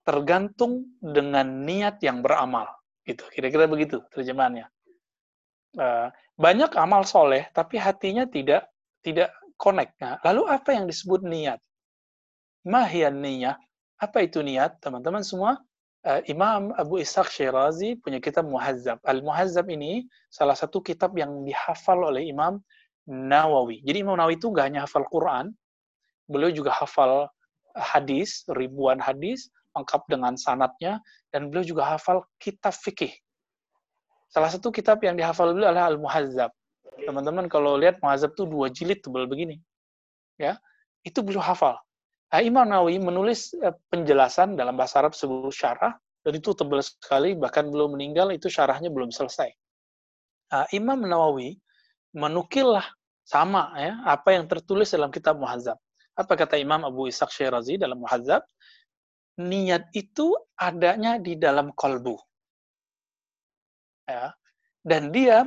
tergantung 0.03 0.91
dengan 0.99 1.47
niat 1.63 2.03
yang 2.03 2.21
beramal. 2.23 2.67
Itu 3.07 3.27
kira-kira 3.31 3.67
begitu 3.67 4.03
terjemahannya. 4.15 4.67
Eh, 5.79 6.09
banyak 6.37 6.75
amal 6.77 7.07
soleh, 7.07 7.49
tapi 7.57 7.81
hatinya 7.81 8.27
tidak 8.29 8.69
tidak 9.03 9.33
connect. 9.57 9.95
Nah, 10.03 10.19
lalu 10.27 10.47
apa 10.51 10.75
yang 10.75 10.85
disebut 10.87 11.23
niat? 11.25 11.59
Mahian 12.67 13.19
niyah. 13.19 13.59
Apa 13.99 14.27
itu 14.27 14.43
niat? 14.43 14.83
Teman-teman 14.83 15.23
semua, 15.23 15.59
eh, 16.07 16.23
Imam 16.31 16.75
Abu 16.75 16.99
Ishaq 17.03 17.31
Syirazi 17.31 17.99
punya 17.99 18.19
kitab 18.19 18.47
Muhazzab. 18.47 18.99
Al-Muhazzab 19.07 19.67
ini 19.71 20.07
salah 20.31 20.55
satu 20.59 20.83
kitab 20.83 21.15
yang 21.15 21.47
dihafal 21.47 22.11
oleh 22.11 22.27
Imam 22.27 22.59
Nawawi. 23.07 23.83
Jadi 23.83 24.03
Imam 24.03 24.15
Nawawi 24.15 24.39
itu 24.39 24.51
nggak 24.51 24.67
hanya 24.67 24.81
hafal 24.87 25.07
Quran, 25.11 25.51
beliau 26.31 26.55
juga 26.55 26.71
hafal 26.75 27.27
hadis, 27.75 28.47
ribuan 28.53 29.01
hadis, 29.03 29.51
lengkap 29.77 30.03
dengan 30.09 30.37
sanatnya, 30.37 31.01
dan 31.33 31.49
beliau 31.49 31.65
juga 31.65 31.97
hafal 31.97 32.25
kitab 32.37 32.73
fikih. 32.77 33.13
Salah 34.33 34.49
satu 34.49 34.73
kitab 34.73 35.01
yang 35.05 35.17
dihafal 35.17 35.53
beliau 35.53 35.73
adalah 35.73 35.93
Al-Muhazzab. 35.93 36.51
Teman-teman 37.05 37.49
kalau 37.53 37.77
lihat 37.77 38.01
Muhazzab 38.01 38.33
itu 38.33 38.49
dua 38.49 38.73
jilid 38.73 39.05
tebal 39.05 39.29
begini. 39.29 39.61
Ya. 40.41 40.59
itu 41.03 41.19
belum 41.19 41.43
hafal. 41.43 41.75
Nah, 42.31 42.41
Imam 42.41 42.63
Nawawi 42.63 43.03
menulis 43.03 43.53
eh, 43.59 43.75
penjelasan 43.91 44.55
dalam 44.55 44.79
bahasa 44.79 45.03
Arab 45.03 45.19
sebuah 45.19 45.51
syarah, 45.51 45.93
dan 46.23 46.33
itu 46.39 46.55
tebal 46.55 46.79
sekali, 46.79 47.35
bahkan 47.35 47.67
belum 47.67 47.99
meninggal, 47.99 48.31
itu 48.31 48.47
syarahnya 48.47 48.89
belum 48.89 49.11
selesai. 49.11 49.51
Nah, 50.55 50.65
Imam 50.71 51.03
Nawawi 51.03 51.59
menukillah 52.15 52.87
sama 53.25 53.73
ya 53.79 53.97
apa 54.05 54.37
yang 54.37 54.45
tertulis 54.45 54.93
dalam 54.93 55.09
kitab 55.09 55.41
Muhazzab. 55.41 55.77
Apa 56.13 56.37
kata 56.37 56.61
Imam 56.61 56.85
Abu 56.85 57.09
Ishaq 57.09 57.33
Syirazi 57.33 57.81
dalam 57.81 58.01
Muhazzab? 58.01 58.45
Niat 59.43 59.91
itu 59.99 60.31
adanya 60.55 61.19
di 61.19 61.35
dalam 61.35 61.75
kolbu. 61.75 62.15
Ya. 64.07 64.31
Dan 64.83 65.11
dia 65.11 65.43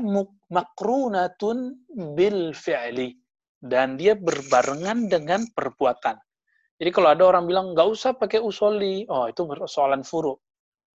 makrunatun 0.51 1.87
bil 2.15 2.51
fi'li. 2.51 3.15
Dan 3.55 3.95
dia 3.95 4.13
berbarengan 4.13 5.07
dengan 5.07 5.47
perbuatan. 5.55 6.19
Jadi 6.75 6.89
kalau 6.91 7.09
ada 7.15 7.23
orang 7.23 7.47
bilang, 7.47 7.71
nggak 7.71 7.87
usah 7.87 8.11
pakai 8.19 8.43
usoli, 8.43 9.07
oh 9.07 9.31
itu 9.31 9.47
persoalan 9.47 10.03
furu. 10.03 10.35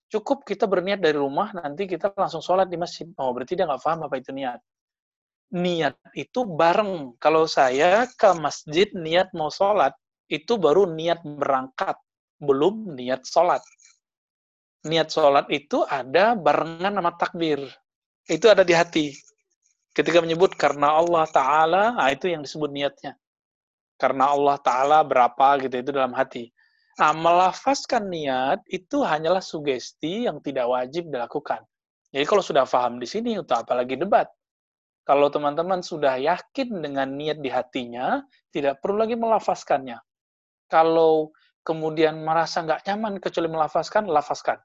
Cukup 0.09 0.43
kita 0.43 0.65
berniat 0.65 1.05
dari 1.05 1.15
rumah, 1.21 1.53
nanti 1.55 1.85
kita 1.85 2.17
langsung 2.17 2.41
sholat 2.41 2.67
di 2.67 2.81
masjid. 2.81 3.07
Oh 3.21 3.31
berarti 3.31 3.55
dia 3.55 3.69
nggak 3.69 3.83
paham 3.85 4.09
apa 4.09 4.15
itu 4.19 4.33
niat. 4.35 4.61
Niat 5.55 5.97
itu 6.17 6.49
bareng. 6.49 7.17
Kalau 7.23 7.45
saya 7.45 8.09
ke 8.11 8.31
masjid 8.37 8.89
niat 8.97 9.31
mau 9.37 9.53
sholat, 9.53 9.95
itu 10.29 10.57
baru 10.61 10.89
niat 10.89 11.25
berangkat, 11.25 11.97
belum 12.39 12.95
niat 12.99 13.27
sholat. 13.27 13.63
Niat 14.87 15.11
sholat 15.11 15.47
itu 15.51 15.83
ada 15.87 16.39
barengan 16.39 16.95
sama 16.95 17.13
takbir. 17.19 17.61
Itu 18.27 18.51
ada 18.51 18.63
di 18.63 18.75
hati. 18.75 19.15
Ketika 19.93 20.23
menyebut 20.23 20.55
karena 20.55 20.95
Allah 20.95 21.27
Ta'ala, 21.27 21.85
nah 21.99 22.09
itu 22.15 22.31
yang 22.31 22.47
disebut 22.47 22.71
niatnya 22.71 23.19
karena 23.99 24.31
Allah 24.33 24.57
Ta'ala 24.63 24.99
berapa 25.03 25.59
gitu 25.67 25.75
itu 25.75 25.91
dalam 25.91 26.15
hati. 26.15 26.49
Nah, 26.99 27.15
melafazkan 27.15 28.07
niat 28.07 28.63
itu 28.71 29.03
hanyalah 29.03 29.43
sugesti 29.43 30.27
yang 30.31 30.39
tidak 30.43 30.67
wajib 30.71 31.11
dilakukan. 31.11 31.63
Jadi 32.11 32.25
kalau 32.25 32.43
sudah 32.43 32.65
paham 32.65 32.99
di 32.99 33.07
sini, 33.07 33.37
untuk 33.39 33.59
apalagi 33.59 33.99
debat. 33.99 34.27
Kalau 35.07 35.31
teman-teman 35.31 35.83
sudah 35.83 36.19
yakin 36.19 36.83
dengan 36.83 37.11
niat 37.15 37.39
di 37.39 37.51
hatinya, 37.53 38.23
tidak 38.51 38.83
perlu 38.83 39.03
lagi 39.05 39.15
melafazkannya. 39.15 39.99
Kalau 40.69 41.31
kemudian 41.69 42.25
merasa 42.25 42.65
nggak 42.65 42.89
nyaman 42.89 43.21
kecuali 43.21 43.53
melafazkan, 43.53 44.09
lafazkan. 44.09 44.57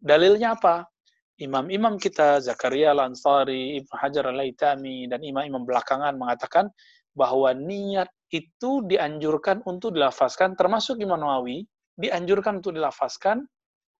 Dalilnya 0.00 0.56
apa? 0.56 0.88
Imam-imam 1.36 2.00
kita, 2.00 2.40
Zakaria 2.40 2.96
al-Ansari, 2.96 3.76
Ibn 3.84 3.92
Hajar 4.00 4.24
al-Laitami, 4.32 5.04
dan 5.12 5.20
imam-imam 5.20 5.68
belakangan 5.68 6.16
mengatakan 6.16 6.72
bahwa 7.12 7.52
niat 7.52 8.08
itu 8.32 8.80
dianjurkan 8.88 9.60
untuk 9.68 9.92
dilafazkan, 9.92 10.56
termasuk 10.56 10.96
Imam 11.04 11.20
Nawawi, 11.20 11.68
dianjurkan 12.00 12.64
untuk 12.64 12.72
dilafazkan 12.72 13.44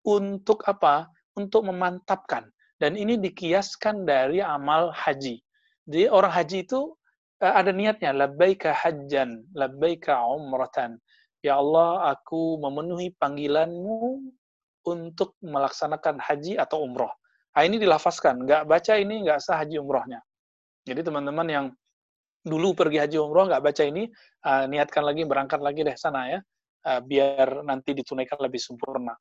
untuk 0.09 0.65
apa? 0.65 1.13
Untuk 1.37 1.69
memantapkan. 1.69 2.49
Dan 2.81 2.97
ini 2.97 3.21
dikiaskan 3.21 4.09
dari 4.09 4.41
amal 4.41 4.95
haji. 4.95 5.39
Jadi 5.85 6.07
orang 6.09 6.33
haji 6.33 6.59
itu 6.65 6.95
eh, 7.43 7.55
ada 7.55 7.75
niatnya, 7.75 8.15
labbaika 8.15 8.73
hajjan, 8.73 9.47
labbaika 9.53 10.19
umratan. 10.27 10.99
Ya 11.39 11.55
Allah, 11.55 12.11
aku 12.19 12.59
memenuhi 12.59 13.15
panggilanmu 13.15 14.27
untuk 14.83 15.39
melaksanakan 15.39 16.19
haji 16.19 16.59
atau 16.59 16.83
umroh. 16.83 17.13
Nah, 17.55 17.63
ini 17.67 17.79
dilafazkan, 17.79 18.43
nggak 18.47 18.71
baca 18.71 18.95
ini 18.99 19.27
nggak 19.27 19.43
sah 19.43 19.59
haji 19.63 19.83
umrohnya. 19.83 20.23
Jadi 20.87 21.03
teman-teman 21.03 21.47
yang 21.51 21.67
dulu 22.47 22.75
pergi 22.75 23.03
haji 23.03 23.19
umroh 23.19 23.51
nggak 23.51 23.63
baca 23.67 23.83
ini 23.83 24.07
uh, 24.47 24.65
niatkan 24.71 25.03
lagi 25.03 25.27
berangkat 25.27 25.59
lagi 25.59 25.83
deh 25.83 25.97
sana 25.99 26.39
ya. 26.39 26.41
Uh, 26.87 27.03
biar 27.03 27.67
nanti 27.67 27.95
ditunaikan 27.95 28.39
lebih 28.39 28.63
sempurna. 28.63 29.15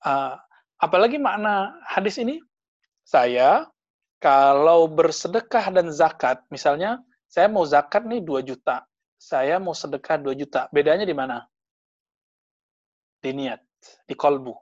Uh, 0.00 0.36
apalagi 0.80 1.20
makna 1.20 1.76
hadis 1.84 2.16
ini? 2.16 2.40
Saya 3.06 3.68
kalau 4.18 4.88
bersedekah 4.88 5.70
dan 5.70 5.92
zakat 5.92 6.40
misalnya 6.48 6.98
saya 7.28 7.46
mau 7.52 7.62
zakat 7.68 8.08
nih 8.08 8.24
2 8.24 8.42
juta 8.42 8.82
saya 9.16 9.56
mau 9.58 9.72
sedekah 9.72 10.20
2 10.20 10.36
juta 10.36 10.68
bedanya 10.70 11.08
di 11.08 11.16
mana 11.16 11.42
di 13.20 13.32
niat 13.32 13.60
di 14.06 14.14
kolbu 14.14 14.54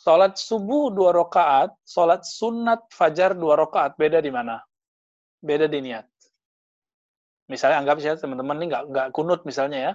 Salat 0.00 0.40
subuh 0.40 0.88
dua 0.96 1.12
rakaat, 1.12 1.76
salat 1.84 2.24
sunat 2.24 2.88
fajar 2.88 3.36
dua 3.36 3.52
rakaat, 3.60 4.00
beda 4.00 4.24
di 4.24 4.32
mana? 4.32 4.56
beda 5.40 5.66
di 5.66 5.80
niat. 5.80 6.06
Misalnya 7.50 7.82
anggap 7.82 7.98
saja 7.98 8.20
teman-teman 8.20 8.60
ini 8.62 8.66
nggak 8.70 8.84
nggak 8.92 9.08
kunut 9.10 9.42
misalnya 9.42 9.78
ya, 9.90 9.92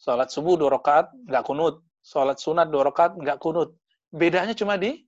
sholat 0.00 0.32
subuh 0.32 0.58
dua 0.58 0.74
rakaat 0.74 1.12
nggak 1.28 1.44
kunut, 1.46 1.84
sholat 2.02 2.36
sunat 2.40 2.66
dua 2.72 2.90
rakaat 2.90 3.14
nggak 3.14 3.38
kunut. 3.38 3.76
Bedanya 4.10 4.56
cuma 4.56 4.74
di 4.74 5.06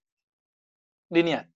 di 1.10 1.20
niat. 1.24 1.48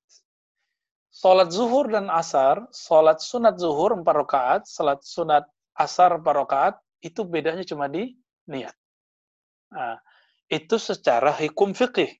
Sholat 1.12 1.52
zuhur 1.52 1.92
dan 1.92 2.08
asar, 2.08 2.66
sholat 2.72 3.20
sunat 3.20 3.60
zuhur 3.60 4.00
empat 4.00 4.14
rakaat, 4.26 4.62
sholat 4.66 4.98
sunat 5.04 5.44
asar 5.76 6.20
empat 6.20 6.34
rakaat, 6.34 6.74
itu 7.02 7.24
bedanya 7.26 7.64
cuma 7.66 7.88
di 7.88 8.14
niat. 8.48 8.74
Nah, 9.72 9.96
itu 10.50 10.76
secara 10.76 11.32
hukum 11.32 11.72
fikih. 11.72 12.12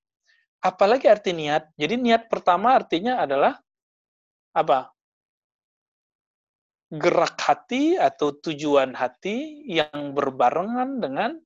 Apalagi 0.63 1.11
arti 1.11 1.35
niat. 1.35 1.75
Jadi 1.77 1.99
niat 1.99 2.31
pertama 2.31 2.79
artinya 2.79 3.21
adalah 3.21 3.59
apa? 4.55 4.93
gerak 6.93 7.41
hati 7.41 7.97
atau 7.97 8.37
tujuan 8.37 8.93
hati 8.93 9.65
yang 9.65 10.13
berbarengan 10.13 11.01
dengan 11.01 11.41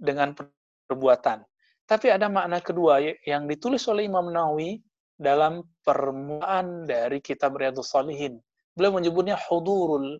dengan 0.00 0.32
perbuatan. 0.32 1.44
Tapi 1.84 2.08
ada 2.08 2.32
makna 2.32 2.64
kedua 2.64 3.00
yang 3.28 3.44
ditulis 3.44 3.84
oleh 3.92 4.08
Imam 4.08 4.32
Nawawi 4.32 4.80
dalam 5.12 5.60
permulaan 5.84 6.88
dari 6.88 7.20
kitab 7.20 7.60
Riyadhus 7.60 7.92
Salihin. 7.92 8.40
Beliau 8.72 8.96
menyebutnya 8.96 9.36
hudurul 9.36 10.16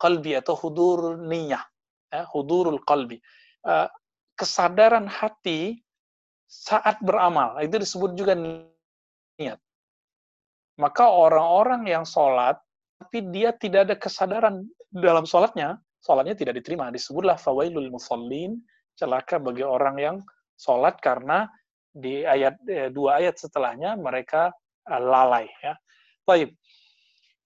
qalbi 0.00 0.34
atau 0.34 0.56
hudur 0.56 1.20
niyah. 1.20 1.62
Ya, 2.10 2.26
hudurul 2.32 2.82
qalbi. 2.82 3.20
Uh, 3.62 3.86
kesadaran 4.34 5.06
hati 5.06 5.84
saat 6.50 6.98
beramal. 7.04 7.60
Itu 7.62 7.78
disebut 7.78 8.18
juga 8.18 8.34
niat. 8.34 9.60
Maka 10.80 11.04
orang-orang 11.06 11.86
yang 11.86 12.08
sholat 12.08 12.56
tapi 13.00 13.24
dia 13.32 13.52
tidak 13.56 13.88
ada 13.88 13.96
kesadaran 13.96 14.68
dalam 14.92 15.24
sholatnya, 15.24 15.80
sholatnya 16.04 16.36
tidak 16.36 16.60
diterima. 16.60 16.92
Disebutlah 16.92 17.40
fawailul 17.40 17.88
musallin, 17.88 18.60
celaka 18.96 19.40
bagi 19.40 19.64
orang 19.64 19.96
yang 19.96 20.16
sholat 20.60 21.00
karena 21.00 21.48
di 21.90 22.22
ayat 22.28 22.60
eh, 22.68 22.92
dua 22.92 23.24
ayat 23.24 23.40
setelahnya 23.40 23.96
mereka 23.96 24.52
eh, 24.84 25.00
lalai. 25.00 25.48
Ya. 25.64 25.74
Baik. 26.28 26.59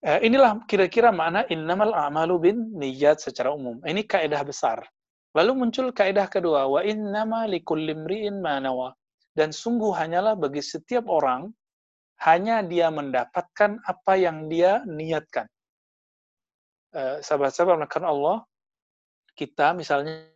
Eh, 0.04 0.20
inilah 0.28 0.68
kira-kira 0.68 1.08
makna 1.08 1.48
innamal 1.48 1.96
a'malu 1.96 2.36
bin 2.36 2.56
niyat 2.76 3.24
secara 3.24 3.56
umum. 3.56 3.80
Ini 3.88 4.04
kaidah 4.04 4.44
besar. 4.44 4.84
Lalu 5.32 5.56
muncul 5.56 5.96
kaidah 5.96 6.28
kedua, 6.28 6.68
wa 6.68 6.84
innama 6.84 7.48
likulli 7.48 7.96
imri'in 7.96 8.36
ma 8.44 8.60
Dan 9.32 9.48
sungguh 9.48 9.96
hanyalah 9.96 10.36
bagi 10.36 10.60
setiap 10.60 11.08
orang 11.08 11.48
hanya 12.20 12.60
dia 12.60 12.92
mendapatkan 12.92 13.80
apa 13.80 14.12
yang 14.20 14.44
dia 14.52 14.84
niatkan. 14.84 15.48
Eh, 16.92 17.24
sahabat-sahabat 17.24 17.88
menekan 17.88 18.04
Allah, 18.04 18.44
kita 19.32 19.72
misalnya 19.72 20.28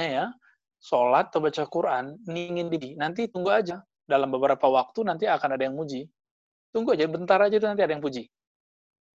ya, 0.00 0.32
sholat 0.80 1.28
atau 1.28 1.44
baca 1.44 1.68
Quran, 1.68 2.16
ingin 2.32 2.72
di 2.72 2.96
nanti 2.96 3.28
tunggu 3.28 3.52
aja. 3.52 3.84
Dalam 4.08 4.32
beberapa 4.32 4.72
waktu 4.72 5.04
nanti 5.04 5.28
akan 5.28 5.54
ada 5.54 5.68
yang 5.68 5.76
muji. 5.76 6.08
Tunggu 6.70 6.94
aja, 6.94 7.06
bentar 7.10 7.38
aja 7.42 7.58
itu 7.58 7.66
nanti 7.66 7.82
ada 7.82 7.92
yang 7.92 8.02
puji. 8.02 8.30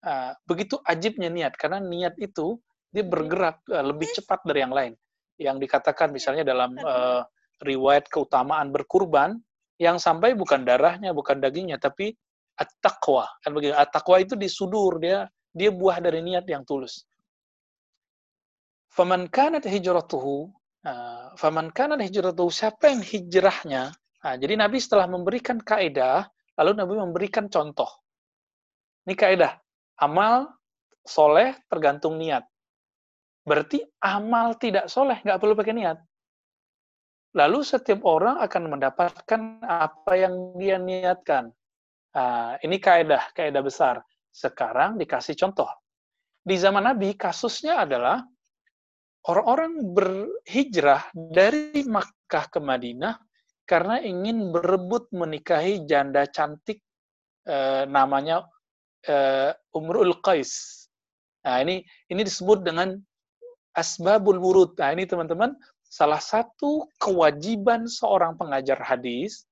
Uh, 0.05 0.35
begitu 0.45 0.77
ajibnya 0.85 1.31
niat, 1.31 1.57
karena 1.57 1.81
niat 1.81 2.13
itu 2.21 2.59
dia 2.93 3.01
bergerak 3.01 3.63
uh, 3.71 3.81
lebih 3.81 4.11
cepat 4.13 4.43
dari 4.45 4.59
yang 4.61 4.75
lain. 4.75 4.93
Yang 5.39 5.67
dikatakan 5.67 6.11
misalnya 6.11 6.43
dalam 6.45 6.75
uh, 6.77 7.23
riwayat 7.63 8.11
keutamaan 8.11 8.69
berkurban, 8.69 9.39
yang 9.81 9.99
sampai 9.99 10.35
bukan 10.35 10.63
darahnya, 10.63 11.11
bukan 11.11 11.39
dagingnya, 11.39 11.79
tapi 11.79 12.15
at-taqwa. 12.55 13.27
Kan 13.43 13.51
begitu. 13.55 13.75
At-taqwa 13.75 14.23
itu 14.23 14.39
di 14.39 14.47
sudur, 14.47 14.99
dia 14.99 15.27
dia 15.55 15.71
buah 15.71 16.03
dari 16.03 16.19
niat 16.19 16.43
yang 16.47 16.67
tulus. 16.67 17.07
Faman 18.91 19.27
kanat 19.27 19.67
hijratuhu, 19.67 20.51
uh, 20.87 21.35
faman 21.35 21.71
kanat 21.71 22.03
hijratuhu, 22.03 22.47
siapa 22.47 22.91
yang 22.91 23.03
hijrahnya? 23.03 23.91
Nah, 24.23 24.35
jadi 24.39 24.55
Nabi 24.55 24.79
setelah 24.79 25.07
memberikan 25.07 25.59
kaidah, 25.59 26.27
lalu 26.59 26.71
Nabi 26.75 26.93
memberikan 26.99 27.47
contoh. 27.51 27.87
Ini 29.05 29.13
kaidah. 29.13 29.53
Amal 30.01 30.49
soleh 31.05 31.55
tergantung 31.69 32.17
niat. 32.17 32.43
Berarti 33.45 33.85
amal 34.01 34.57
tidak 34.57 34.89
soleh, 34.89 35.21
nggak 35.21 35.37
perlu 35.37 35.53
pakai 35.53 35.75
niat. 35.77 35.97
Lalu 37.35 37.59
setiap 37.61 38.01
orang 38.07 38.41
akan 38.41 38.63
mendapatkan 38.73 39.41
apa 39.61 40.13
yang 40.17 40.55
dia 40.57 40.81
niatkan. 40.81 41.53
Nah, 42.15 42.55
ini 42.63 42.79
kaidah, 42.79 43.35
kaidah 43.35 43.59
besar. 43.61 43.99
Sekarang 44.31 44.95
dikasih 44.95 45.35
contoh. 45.35 45.69
di 46.45 46.61
zaman 46.61 46.85
Nabi 46.85 47.17
kasusnya 47.17 47.81
adalah 47.89 48.21
orang-orang 49.25 49.81
berhijrah 49.97 51.09
dari 51.11 51.81
Makkah 51.81 52.53
ke 52.53 52.61
Madinah 52.61 53.17
karena 53.65 53.97
ingin 54.01 54.53
berebut 54.53 55.09
menikahi 55.09 55.85
janda 55.89 56.29
cantik 56.29 56.81
eh, 57.49 57.83
namanya 57.89 58.45
eh, 59.05 59.51
Umrul 59.73 60.21
Qais. 60.21 60.85
Nah, 61.45 61.61
ini 61.61 61.85
ini 62.09 62.21
disebut 62.25 62.65
dengan 62.65 62.97
asbabul 63.77 64.41
wurud. 64.41 64.73
Nah, 64.77 64.93
ini 64.93 65.05
teman-teman 65.05 65.53
salah 65.85 66.21
satu 66.21 66.89
kewajiban 66.97 67.85
seorang 67.85 68.37
pengajar 68.37 68.81
hadis 68.81 69.45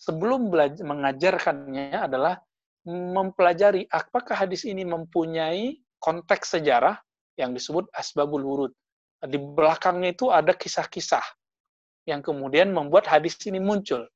sebelum 0.00 0.48
belajar 0.48 0.84
mengajarkannya 0.84 1.96
adalah 1.96 2.40
mempelajari 2.86 3.88
apakah 3.90 4.46
hadis 4.46 4.62
ini 4.62 4.86
mempunyai 4.86 5.76
konteks 6.00 6.56
sejarah 6.56 6.96
yang 7.36 7.52
disebut 7.52 7.88
asbabul 7.92 8.44
wurud. 8.44 8.72
Di 9.20 9.36
belakangnya 9.40 10.12
itu 10.12 10.28
ada 10.28 10.52
kisah-kisah 10.52 11.24
yang 12.06 12.22
kemudian 12.22 12.70
membuat 12.70 13.10
hadis 13.10 13.36
ini 13.44 13.58
muncul. 13.58 14.06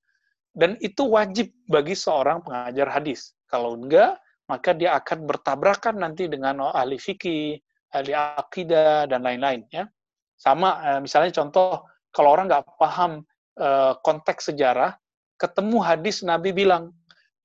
Dan 0.51 0.79
itu 0.83 1.07
wajib 1.07 1.51
bagi 1.71 1.95
seorang 1.95 2.43
pengajar 2.43 2.91
hadis. 2.91 3.35
Kalau 3.47 3.79
enggak, 3.79 4.19
maka 4.51 4.75
dia 4.75 4.99
akan 4.99 5.27
bertabrakan 5.31 6.03
nanti 6.03 6.27
dengan 6.27 6.75
ahli 6.75 6.99
fikih, 6.99 7.59
ahli 7.95 8.13
akidah, 8.15 9.07
dan 9.07 9.23
lain-lain. 9.23 9.63
Ya. 9.71 9.87
Sama, 10.35 10.79
eh, 10.87 11.01
misalnya 11.03 11.31
contoh, 11.35 11.87
kalau 12.11 12.35
orang 12.35 12.51
nggak 12.51 12.67
paham 12.79 13.23
eh, 13.61 13.93
konteks 14.01 14.51
sejarah, 14.51 14.97
ketemu 15.37 15.79
hadis 15.85 16.25
Nabi 16.25 16.51
bilang, 16.51 16.95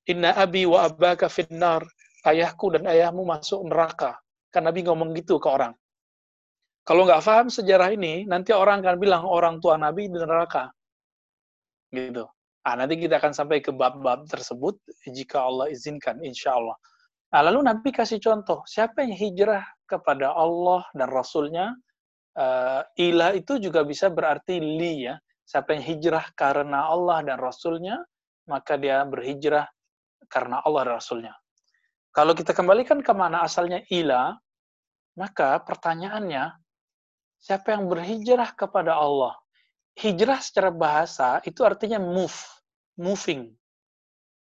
Inna 0.05 0.37
abi 0.37 0.69
wa 0.69 0.85
abaka 0.85 1.29
finnar, 1.29 1.81
ayahku 2.25 2.73
dan 2.73 2.85
ayahmu 2.85 3.25
masuk 3.25 3.65
neraka. 3.65 4.17
Kan 4.53 4.69
Nabi 4.69 4.85
ngomong 4.85 5.13
gitu 5.17 5.41
ke 5.41 5.49
orang. 5.49 5.73
Kalau 6.85 7.01
nggak 7.09 7.25
paham 7.25 7.49
sejarah 7.49 7.89
ini, 7.97 8.29
nanti 8.29 8.53
orang 8.53 8.85
akan 8.85 8.97
bilang 9.01 9.25
orang 9.25 9.57
tua 9.57 9.73
Nabi 9.73 10.05
di 10.05 10.21
neraka. 10.21 10.69
Gitu. 11.89 12.21
Nah, 12.65 12.73
nanti 12.77 12.97
kita 12.97 13.17
akan 13.17 13.33
sampai 13.33 13.61
ke 13.61 13.73
bab-bab 13.73 14.29
tersebut 14.29 14.77
jika 15.09 15.41
Allah 15.41 15.69
izinkan, 15.73 16.21
insya 16.21 16.53
Allah. 16.53 16.77
Nah, 17.33 17.41
lalu 17.49 17.65
Nabi 17.65 17.89
kasih 17.89 18.21
contoh, 18.21 18.61
siapa 18.69 19.01
yang 19.01 19.17
hijrah 19.17 19.65
kepada 19.85 20.33
Allah 20.33 20.85
dan 20.93 21.09
Rasulnya, 21.09 21.73
uh, 22.37 22.81
ilah 22.97 23.33
itu 23.33 23.57
juga 23.57 23.81
bisa 23.85 24.09
berarti 24.09 24.57
li 24.61 25.09
ya. 25.09 25.17
Siapa 25.45 25.77
yang 25.77 25.85
hijrah 25.85 26.25
karena 26.33 26.89
Allah 26.89 27.21
dan 27.21 27.37
Rasulnya, 27.37 28.01
maka 28.49 28.77
dia 28.81 29.01
berhijrah 29.05 29.65
karena 30.25 30.61
Allah 30.65 30.89
dan 30.89 30.93
Rasulnya. 30.97 31.33
Kalau 32.13 32.33
kita 32.33 32.53
kembalikan 32.53 33.01
ke 33.01 33.13
mana 33.13 33.45
asalnya 33.45 33.81
ilah, 33.93 34.33
maka 35.21 35.61
pertanyaannya, 35.61 36.64
siapa 37.39 37.75
yang 37.75 37.89
berhijrah 37.89 38.55
kepada 38.55 38.95
Allah? 38.95 39.35
Hijrah 39.95 40.43
secara 40.43 40.71
bahasa 40.75 41.39
itu 41.47 41.63
artinya 41.63 41.99
move, 42.01 42.35
moving. 42.99 43.55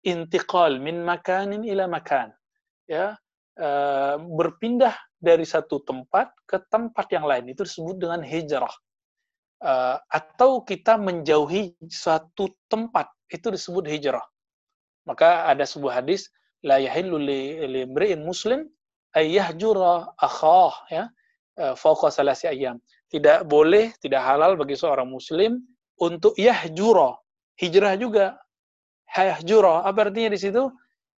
Intiqal 0.06 0.78
min 0.78 1.02
makanin 1.02 1.66
ila 1.66 1.90
makan. 1.90 2.30
Ya, 2.86 3.18
e, 3.58 3.68
berpindah 4.18 4.94
dari 5.18 5.42
satu 5.42 5.82
tempat 5.82 6.30
ke 6.46 6.62
tempat 6.70 7.06
yang 7.10 7.26
lain 7.26 7.50
itu 7.50 7.66
disebut 7.66 7.98
dengan 7.98 8.22
hijrah. 8.22 8.72
E, 9.58 9.72
atau 10.06 10.62
kita 10.62 10.94
menjauhi 10.96 11.74
suatu 11.90 12.54
tempat 12.70 13.10
itu 13.30 13.50
disebut 13.50 13.90
hijrah. 13.90 14.24
Maka 15.04 15.50
ada 15.50 15.66
sebuah 15.66 16.02
hadis 16.02 16.30
la 16.62 16.78
yahillu 16.78 17.18
li, 17.18 17.42
li 17.66 18.14
muslim 18.20 18.68
ayyahjura 19.16 20.14
akhah 20.14 20.74
ya 20.92 21.04
fauqa 21.76 22.08
salasi 22.08 22.48
ayam. 22.50 22.80
Tidak 23.10 23.44
boleh, 23.46 23.92
tidak 23.98 24.22
halal 24.22 24.54
bagi 24.54 24.78
seorang 24.78 25.06
muslim 25.10 25.58
untuk 25.98 26.34
yahjura, 26.38 27.18
hijrah 27.58 27.94
juga. 27.98 28.38
Yahjura, 29.10 29.82
apa 29.82 30.06
artinya 30.06 30.30
di 30.30 30.38
situ? 30.38 30.70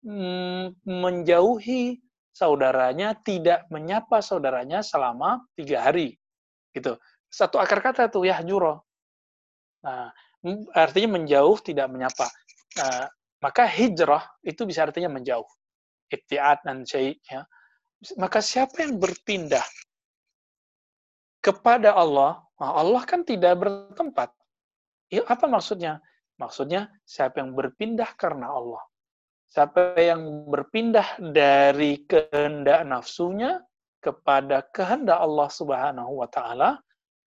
Mm, 0.07 0.79
menjauhi 0.87 1.99
saudaranya, 2.31 3.13
tidak 3.21 3.67
menyapa 3.67 4.23
saudaranya 4.23 4.79
selama 4.79 5.43
tiga 5.53 5.83
hari. 5.83 6.15
Gitu. 6.71 6.95
Satu 7.27 7.59
akar 7.59 7.83
kata 7.83 8.07
tuh 8.07 8.23
yahjura. 8.23 8.79
Nah, 9.83 10.09
artinya 10.71 11.19
menjauh, 11.19 11.59
tidak 11.59 11.91
menyapa. 11.91 12.31
Nah, 12.79 13.11
maka 13.43 13.67
hijrah 13.67 14.23
itu 14.47 14.63
bisa 14.63 14.87
artinya 14.87 15.11
menjauh. 15.11 15.47
Ibtiat 16.11 16.63
dan 16.63 16.87
syai' 16.87 17.19
ya 17.27 17.43
maka 18.17 18.41
siapa 18.41 18.81
yang 18.81 18.97
berpindah 18.97 19.63
kepada 21.41 21.97
Allah, 21.97 22.39
nah 22.61 22.77
Allah 22.77 23.01
kan 23.03 23.25
tidak 23.25 23.57
bertempat. 23.59 24.29
Ya, 25.11 25.25
apa 25.27 25.49
maksudnya? 25.49 25.99
Maksudnya 26.37 26.89
siapa 27.05 27.41
yang 27.41 27.53
berpindah 27.53 28.13
karena 28.15 28.49
Allah. 28.49 28.81
Siapa 29.51 29.99
yang 29.99 30.47
berpindah 30.47 31.19
dari 31.19 32.07
kehendak 32.07 32.87
nafsunya 32.87 33.59
kepada 33.99 34.63
kehendak 34.71 35.19
Allah 35.19 35.49
Subhanahu 35.51 36.23
wa 36.23 36.29
taala 36.31 36.79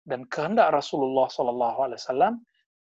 dan 0.09 0.25
kehendak 0.27 0.73
Rasulullah 0.73 1.29
wasallam, 1.29 2.41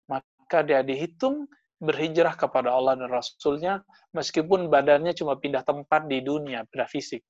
maka 0.07 0.63
dia 0.63 0.81
dihitung 0.81 1.45
berhijrah 1.83 2.39
kepada 2.39 2.71
Allah 2.71 2.95
dan 2.95 3.11
Rasulnya 3.11 3.83
meskipun 4.15 4.71
badannya 4.71 5.11
cuma 5.11 5.35
pindah 5.35 5.67
tempat 5.67 6.07
di 6.07 6.23
dunia, 6.23 6.63
pada 6.71 6.87
fisik. 6.87 7.21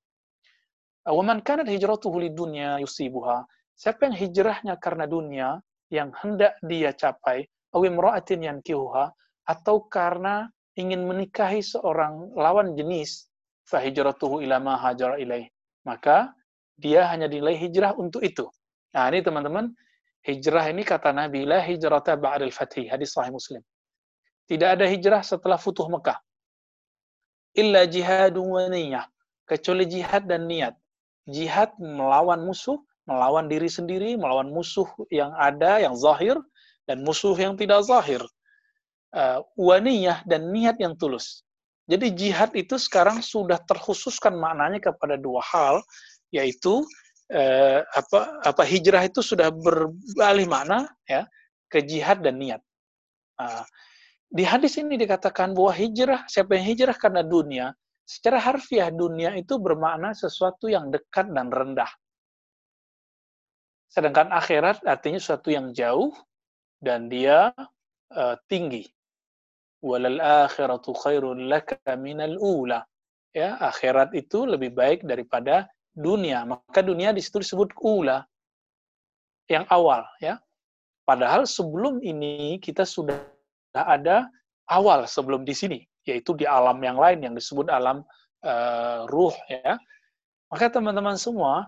Waman 1.06 1.46
kanat 1.46 1.70
hijratuhu 1.70 2.18
dunya 2.34 2.82
yusibuha. 2.82 3.46
Siapa 3.76 4.08
yang 4.08 4.16
hijrahnya 4.16 4.76
karena 4.80 5.06
dunia 5.06 5.60
yang 5.92 6.16
hendak 6.16 6.56
dia 6.64 6.96
capai, 6.96 7.44
aw 7.76 7.84
imra'atin 7.84 8.48
yankihuha 8.48 9.12
atau 9.46 9.84
karena 9.92 10.48
ingin 10.80 11.04
menikahi 11.04 11.60
seorang 11.60 12.34
lawan 12.40 12.74
jenis, 12.74 13.28
fa 13.68 13.84
hijratuhu 13.84 14.42
ila 14.48 14.64
ma 14.64 14.80
hajara 14.80 15.20
ilaih. 15.20 15.46
Maka 15.84 16.32
dia 16.80 17.06
hanya 17.12 17.28
dinilai 17.28 17.56
hijrah 17.60 17.94
untuk 17.96 18.24
itu. 18.24 18.48
Nah, 18.96 19.12
ini 19.12 19.20
teman-teman, 19.22 19.70
hijrah 20.24 20.72
ini 20.72 20.82
kata 20.82 21.12
Nabi, 21.12 21.44
la 21.44 21.60
hijrata 21.60 22.16
ba'dal 22.16 22.52
fathi, 22.56 22.88
hadis 22.88 23.12
sahih 23.12 23.36
Muslim. 23.36 23.62
Tidak 24.48 24.70
ada 24.80 24.88
hijrah 24.88 25.22
setelah 25.22 25.60
futuh 25.60 25.86
Mekah. 25.92 26.18
Illa 27.56 27.84
jihadun 27.88 28.46
wa 28.50 28.66
niyah. 28.72 29.06
Kecuali 29.46 29.86
jihad 29.86 30.26
dan 30.26 30.50
niat 30.50 30.74
jihad 31.30 31.74
melawan 31.82 32.46
musuh, 32.46 32.78
melawan 33.06 33.46
diri 33.50 33.70
sendiri, 33.70 34.18
melawan 34.18 34.50
musuh 34.50 34.86
yang 35.14 35.34
ada, 35.38 35.82
yang 35.82 35.94
zahir, 35.94 36.38
dan 36.90 37.02
musuh 37.06 37.34
yang 37.38 37.58
tidak 37.58 37.86
zahir. 37.86 38.22
Uh, 39.16 39.40
waniyah 39.56 40.26
dan 40.28 40.52
niat 40.52 40.76
yang 40.76 40.92
tulus. 41.00 41.46
Jadi 41.88 42.12
jihad 42.12 42.52
itu 42.58 42.76
sekarang 42.76 43.24
sudah 43.24 43.62
terkhususkan 43.64 44.36
maknanya 44.36 44.92
kepada 44.92 45.16
dua 45.16 45.40
hal, 45.40 45.80
yaitu 46.34 46.84
uh, 47.32 47.80
apa 47.96 48.44
apa 48.44 48.64
hijrah 48.66 49.06
itu 49.08 49.24
sudah 49.24 49.54
berbalik 49.54 50.50
makna 50.50 50.90
ya 51.08 51.24
ke 51.72 51.80
jihad 51.86 52.26
dan 52.26 52.42
niat. 52.42 52.62
Uh, 53.40 53.64
di 54.28 54.44
hadis 54.44 54.76
ini 54.76 55.00
dikatakan 55.00 55.56
bahwa 55.56 55.72
hijrah 55.72 56.28
siapa 56.28 56.60
yang 56.60 56.66
hijrah 56.76 56.98
karena 56.98 57.24
dunia 57.24 57.72
Secara 58.06 58.38
harfiah 58.38 58.94
dunia 58.94 59.34
itu 59.34 59.58
bermakna 59.58 60.14
sesuatu 60.14 60.70
yang 60.70 60.94
dekat 60.94 61.26
dan 61.34 61.50
rendah. 61.50 61.90
Sedangkan 63.96 64.28
akhirat 64.36 64.84
artinya 64.84 65.16
sesuatu 65.16 65.48
yang 65.56 65.72
jauh 65.72 66.12
dan 66.84 67.08
dia 67.08 67.56
uh, 68.12 68.36
tinggi. 68.52 68.84
Walal 69.80 70.20
akhiratu 70.20 70.92
khairun 70.92 71.48
laka 71.48 71.80
minal 71.96 72.36
ula. 72.36 72.84
Ya, 73.32 73.56
akhirat 73.64 74.12
itu 74.12 74.44
lebih 74.44 74.76
baik 74.76 75.08
daripada 75.08 75.72
dunia. 75.96 76.44
Maka 76.44 76.84
dunia 76.84 77.16
di 77.16 77.24
situ 77.24 77.40
disebut 77.40 77.72
ula. 77.80 78.28
Yang 79.48 79.64
awal, 79.72 80.04
ya. 80.20 80.44
Padahal 81.08 81.48
sebelum 81.48 82.04
ini 82.04 82.60
kita 82.60 82.84
sudah 82.84 83.16
ada 83.72 84.28
awal 84.68 85.08
sebelum 85.08 85.48
di 85.48 85.56
sini 85.56 85.80
yaitu 86.06 86.38
di 86.38 86.46
alam 86.46 86.78
yang 86.86 86.96
lain 87.02 87.20
yang 87.26 87.34
disebut 87.34 87.68
alam 87.68 88.06
uh, 88.46 89.10
ruh 89.10 89.34
ya. 89.50 89.78
Maka 90.54 90.70
teman-teman 90.70 91.18
semua, 91.18 91.68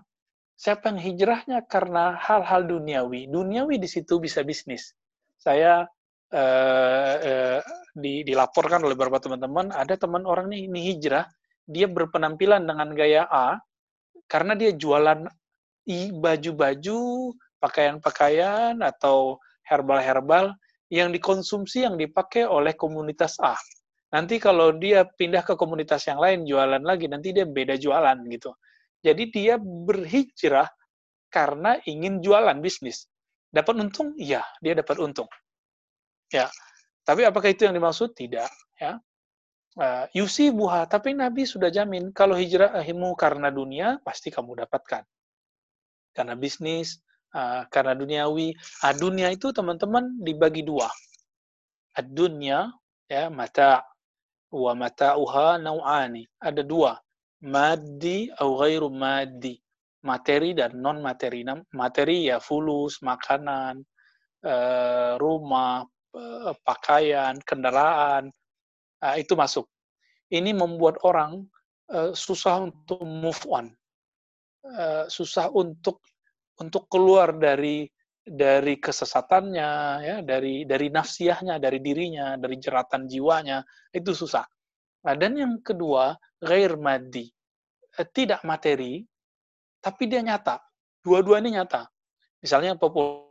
siapa 0.57 0.89
yang 0.89 0.99
hijrahnya 0.99 1.63
karena 1.69 2.17
hal-hal 2.17 2.65
duniawi, 2.65 3.29
duniawi 3.29 3.77
di 3.77 3.85
situ 3.85 4.17
bisa 4.17 4.41
bisnis. 4.41 4.97
Saya 5.37 5.85
uh, 6.33 7.15
uh, 7.21 7.59
di, 7.93 8.25
dilaporkan 8.25 8.81
oleh 8.81 8.97
beberapa 8.97 9.21
teman-teman, 9.21 9.69
ada 9.69 9.93
teman 9.93 10.25
orang 10.25 10.49
nih 10.49 10.65
ini 10.65 10.79
hijrah, 10.91 11.29
dia 11.69 11.85
berpenampilan 11.85 12.65
dengan 12.65 12.89
gaya 12.97 13.29
A 13.29 13.61
karena 14.25 14.57
dia 14.57 14.73
jualan 14.73 15.29
baju-baju, 16.19 17.31
pakaian-pakaian 17.63 18.75
atau 18.83 19.39
herbal-herbal 19.63 20.51
yang 20.91 21.11
dikonsumsi 21.11 21.87
yang 21.87 21.95
dipakai 21.95 22.43
oleh 22.43 22.75
komunitas 22.75 23.39
A. 23.39 23.55
Nanti 24.11 24.39
kalau 24.39 24.71
dia 24.75 25.03
pindah 25.03 25.43
ke 25.43 25.59
komunitas 25.59 26.07
yang 26.07 26.19
lain 26.19 26.47
jualan 26.47 26.79
lagi, 26.79 27.11
nanti 27.11 27.35
dia 27.35 27.43
beda 27.43 27.75
jualan 27.75 28.15
gitu. 28.31 28.51
Jadi 29.05 29.29
dia 29.29 29.55
berhijrah 29.61 30.67
karena 31.29 31.77
ingin 31.85 32.23
jualan 32.23 32.57
bisnis. 32.59 33.05
Dapat 33.51 33.79
untung? 33.79 34.11
Iya, 34.17 34.43
dia 34.59 34.73
dapat 34.75 34.99
untung. 34.99 35.29
Ya. 36.31 36.51
Tapi 37.07 37.23
apakah 37.23 37.47
itu 37.47 37.63
yang 37.63 37.75
dimaksud? 37.77 38.11
Tidak, 38.11 38.51
ya. 38.83 38.99
Uh, 39.77 40.09
Yusi 40.11 40.49
buha, 40.49 40.89
tapi 40.89 41.13
Nabi 41.13 41.45
sudah 41.45 41.69
jamin 41.69 42.09
kalau 42.09 42.33
hijrahmu 42.33 43.13
karena 43.13 43.53
dunia 43.53 44.01
pasti 44.01 44.33
kamu 44.33 44.65
dapatkan. 44.65 45.05
Karena 46.11 46.33
bisnis, 46.33 46.97
uh, 47.37 47.63
karena 47.69 47.93
duniawi. 47.93 48.57
Uh, 48.83 48.93
dunia 48.97 49.29
itu 49.31 49.53
teman-teman 49.53 50.17
dibagi 50.19 50.65
dua. 50.65 50.89
Ad-dunya 51.93 52.73
ya 53.07 53.29
mata 53.31 53.85
wa 54.51 54.73
mata'uha 54.75 55.61
nau'ani. 55.61 56.25
Ada 56.41 56.65
dua. 56.65 56.97
Maddi 57.45 58.33
atau 58.33 58.57
ghairu 58.57 58.89
maddi. 58.89 59.53
Materi 60.05 60.55
dan 60.57 60.77
non 60.79 61.03
materi. 61.03 61.45
Materi 61.75 62.31
ya 62.31 62.41
fulus, 62.41 63.03
makanan, 63.03 63.83
uh, 64.45 65.19
rumah, 65.19 65.83
uh, 66.13 66.53
pakaian, 66.63 67.37
kendaraan, 67.43 68.29
uh, 69.03 69.15
itu 69.17 69.33
masuk. 69.33 69.65
Ini 70.31 70.55
membuat 70.55 71.01
orang 71.03 71.43
uh, 71.91 72.11
susah 72.15 72.67
untuk 72.67 72.99
move 73.03 73.43
on, 73.47 73.71
susah 75.07 75.47
untuk 75.55 76.03
untuk 76.59 76.91
keluar 76.91 77.31
dari 77.31 77.87
dari 78.27 78.75
kesesatannya, 78.75 79.71
ya, 80.03 80.17
dari 80.19 80.67
dari 80.67 80.91
nafsiyahnya, 80.91 81.63
dari 81.63 81.79
dirinya, 81.79 82.35
dari 82.35 82.59
jeratan 82.59 83.07
jiwanya, 83.07 83.63
itu 83.95 84.11
susah. 84.11 84.43
Nah, 85.05 85.15
dan 85.15 85.37
yang 85.37 85.53
kedua, 85.61 86.17
ghair 86.41 86.75
madi, 86.77 87.29
tidak 88.13 88.41
materi, 88.45 89.05
tapi 89.81 90.03
dia 90.09 90.21
nyata. 90.21 90.59
Dua-dua 91.05 91.39
ini 91.39 91.55
nyata. 91.55 91.87
Misalnya 92.43 92.77
popul 92.77 93.27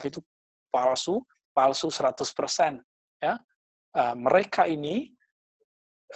itu 0.00 0.22
palsu, 0.70 1.20
palsu 1.52 1.90
100%. 1.90 2.80
Ya. 3.20 3.36
Uh, 3.90 4.14
mereka 4.14 4.70
ini 4.70 5.10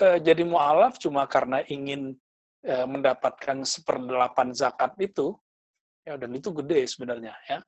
uh, 0.01 0.19
jadi 0.23 0.47
mu'alaf 0.47 0.97
cuma 1.03 1.27
karena 1.27 1.61
ingin 1.67 2.15
uh, 2.65 2.87
mendapatkan 2.87 3.67
seperdelapan 3.67 4.55
zakat 4.55 4.95
itu, 5.03 5.35
ya 6.07 6.15
dan 6.15 6.31
itu 6.33 6.55
gede 6.55 6.87
sebenarnya. 6.87 7.35
ya. 7.51 7.59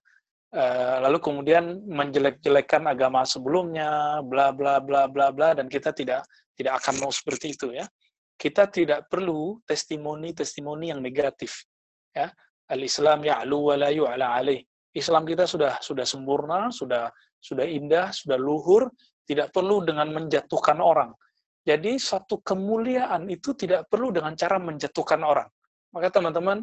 Uh, 0.55 1.03
lalu 1.03 1.19
kemudian 1.19 1.83
menjelek-jelekan 1.85 2.87
agama 2.87 3.27
sebelumnya, 3.27 4.23
bla 4.23 4.55
bla 4.55 4.79
bla 4.79 5.11
bla 5.11 5.35
bla, 5.35 5.59
dan 5.59 5.67
kita 5.67 5.91
tidak 5.91 6.23
tidak 6.57 6.81
akan 6.81 7.03
mau 7.03 7.13
seperti 7.13 7.53
itu 7.53 7.75
ya. 7.75 7.85
Kita 8.37 8.69
tidak 8.69 9.11
perlu 9.11 9.61
testimoni-testimoni 9.67 10.93
yang 10.93 11.01
negatif. 11.03 11.67
Ya, 12.15 12.33
al-Islam 12.73 13.25
ya'lu 13.27 13.59
wa 13.73 13.75
la 13.77 13.91
yu'ala 13.93 14.27
alaih. 14.39 14.61
Islam 14.97 15.29
kita 15.29 15.45
sudah 15.45 15.77
sudah 15.85 16.09
sempurna, 16.09 16.73
sudah 16.73 17.13
sudah 17.37 17.69
indah, 17.69 18.11
sudah 18.17 18.41
luhur, 18.41 18.89
tidak 19.29 19.53
perlu 19.53 19.85
dengan 19.85 20.09
menjatuhkan 20.11 20.81
orang. 20.81 21.13
Jadi 21.67 21.99
satu 21.99 22.41
kemuliaan 22.41 23.29
itu 23.29 23.53
tidak 23.53 23.91
perlu 23.91 24.15
dengan 24.15 24.33
cara 24.39 24.57
menjatuhkan 24.57 25.21
orang. 25.21 25.51
Maka 25.93 26.09
teman-teman, 26.15 26.63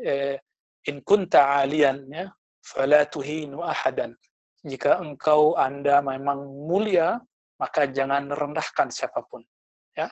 eh, 0.00 0.40
in 0.88 1.04
kunta 1.04 1.60
alian 1.60 2.08
ya, 2.08 2.32
fala 2.64 3.04
tuhinu 3.06 3.60
ahadan. 3.60 4.16
Jika 4.64 4.98
engkau 4.98 5.54
Anda 5.54 6.00
memang 6.02 6.48
mulia, 6.66 7.20
maka 7.60 7.86
jangan 7.86 8.32
rendahkan 8.32 8.88
siapa 8.88 9.22
pun. 9.28 9.44
Ya. 9.92 10.08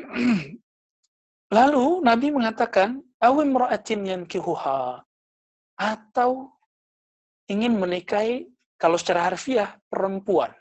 Lalu 1.56 1.86
Nabi 2.02 2.26
mengatakan, 2.32 3.04
awim 3.20 3.52
ra'atin 3.52 4.06
yankihuha 4.06 5.04
atau 5.80 6.52
ingin 7.48 7.72
menikahi 7.80 8.44
kalau 8.76 9.00
secara 9.00 9.32
harfiah 9.32 9.80
perempuan. 9.88 10.52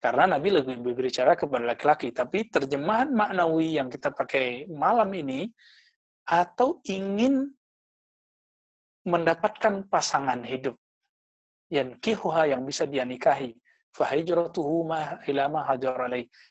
Karena 0.00 0.36
Nabi 0.36 0.60
lebih 0.60 0.80
berbicara 0.80 1.36
kepada 1.36 1.64
laki-laki, 1.72 2.12
tapi 2.12 2.48
terjemahan 2.48 3.12
maknawi 3.12 3.80
yang 3.80 3.88
kita 3.88 4.12
pakai 4.12 4.68
malam 4.68 5.08
ini 5.12 5.48
atau 6.24 6.80
ingin 6.88 7.48
mendapatkan 9.04 9.88
pasangan 9.88 10.40
hidup. 10.44 10.76
Yang 11.72 12.00
kihuha 12.00 12.52
yang 12.56 12.64
bisa 12.64 12.84
dia 12.84 13.04
nikahi. 13.04 13.56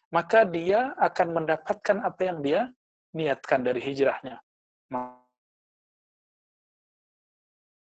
Maka 0.09 0.39
dia 0.45 0.79
akan 0.99 1.27
mendapatkan 1.31 1.97
apa 2.03 2.21
yang 2.21 2.39
dia 2.43 2.61
niatkan 3.15 3.63
dari 3.63 3.79
hijrahnya 3.79 4.37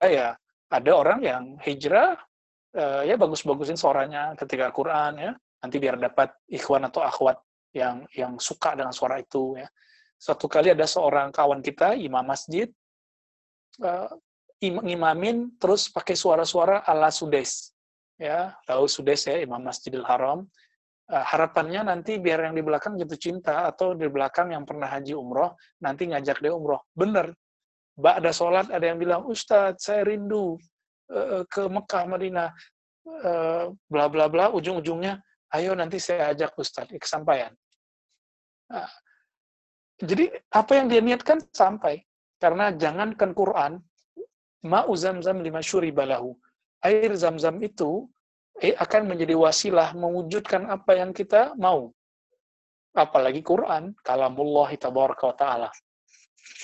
ya 0.07 0.33
ada 0.71 0.91
orang 0.95 1.19
yang 1.21 1.43
hijrah 1.59 2.15
uh, 2.75 3.03
ya 3.03 3.19
bagus-bagusin 3.19 3.75
suaranya 3.75 4.33
ketika 4.39 4.71
Quran 4.71 5.13
ya. 5.19 5.31
Nanti 5.61 5.77
biar 5.77 6.01
dapat 6.01 6.33
ikhwan 6.49 6.89
atau 6.89 7.05
akhwat 7.05 7.37
yang 7.75 8.07
yang 8.17 8.39
suka 8.41 8.73
dengan 8.73 8.95
suara 8.95 9.21
itu 9.21 9.59
ya. 9.59 9.67
Suatu 10.17 10.49
kali 10.49 10.73
ada 10.73 10.85
seorang 10.85 11.29
kawan 11.29 11.61
kita 11.61 11.97
imam 11.97 12.25
masjid 12.25 12.69
uh, 13.81 14.09
imamin 14.61 15.57
terus 15.57 15.89
pakai 15.89 16.17
suara-suara 16.17 16.81
ala 16.87 17.13
sudes 17.13 17.75
ya. 18.17 18.57
Tahu 18.65 18.89
sudes 18.89 19.27
ya 19.29 19.37
imam 19.37 19.61
masjidil 19.61 20.05
haram. 20.07 20.47
Uh, 21.11 21.25
harapannya 21.27 21.91
nanti 21.91 22.17
biar 22.17 22.47
yang 22.49 22.55
di 22.55 22.63
belakang 22.63 22.95
jatuh 22.95 23.19
cinta 23.19 23.67
atau 23.67 23.93
di 23.93 24.07
belakang 24.07 24.55
yang 24.55 24.63
pernah 24.63 24.87
haji 24.87 25.13
umroh 25.13 25.53
nanti 25.83 26.09
ngajak 26.09 26.41
dia 26.41 26.55
umroh. 26.55 26.81
Bener 26.95 27.35
Ba'da 27.97 28.31
sholat 28.31 28.71
ada 28.71 28.85
yang 28.87 28.99
bilang, 28.99 29.27
Ustadz, 29.27 29.83
saya 29.83 30.07
rindu 30.07 30.55
uh, 31.11 31.43
ke 31.45 31.67
Mekah, 31.67 32.07
Madinah, 32.07 32.49
uh, 33.03 33.65
bla 33.91 34.05
bla 34.07 34.31
bla, 34.31 34.47
ujung-ujungnya, 34.55 35.19
ayo 35.51 35.75
nanti 35.75 35.99
saya 35.99 36.31
ajak 36.31 36.55
Ustadz, 36.55 36.95
kesampaian. 36.95 37.51
Nah, 38.71 38.87
jadi 39.99 40.31
apa 40.55 40.71
yang 40.79 40.87
dia 40.87 41.01
niatkan 41.03 41.43
sampai. 41.51 42.01
Karena 42.41 42.73
jangankan 42.73 43.37
Quran, 43.37 43.77
ma'u 44.65 44.91
zam-zam 44.97 45.45
lima 45.45 45.61
syuri 45.61 45.93
balahu. 45.93 46.33
Air 46.81 47.13
zam-zam 47.13 47.61
itu 47.61 48.09
eh, 48.57 48.73
akan 48.73 49.13
menjadi 49.13 49.37
wasilah 49.37 49.93
mewujudkan 49.93 50.65
apa 50.65 50.97
yang 50.97 51.13
kita 51.13 51.53
mau. 51.53 51.93
Apalagi 52.97 53.45
Quran, 53.45 53.93
kalamullah 54.01 54.73
tabaraka 54.73 55.23
wa 55.29 55.35
ta'ala. 55.37 55.69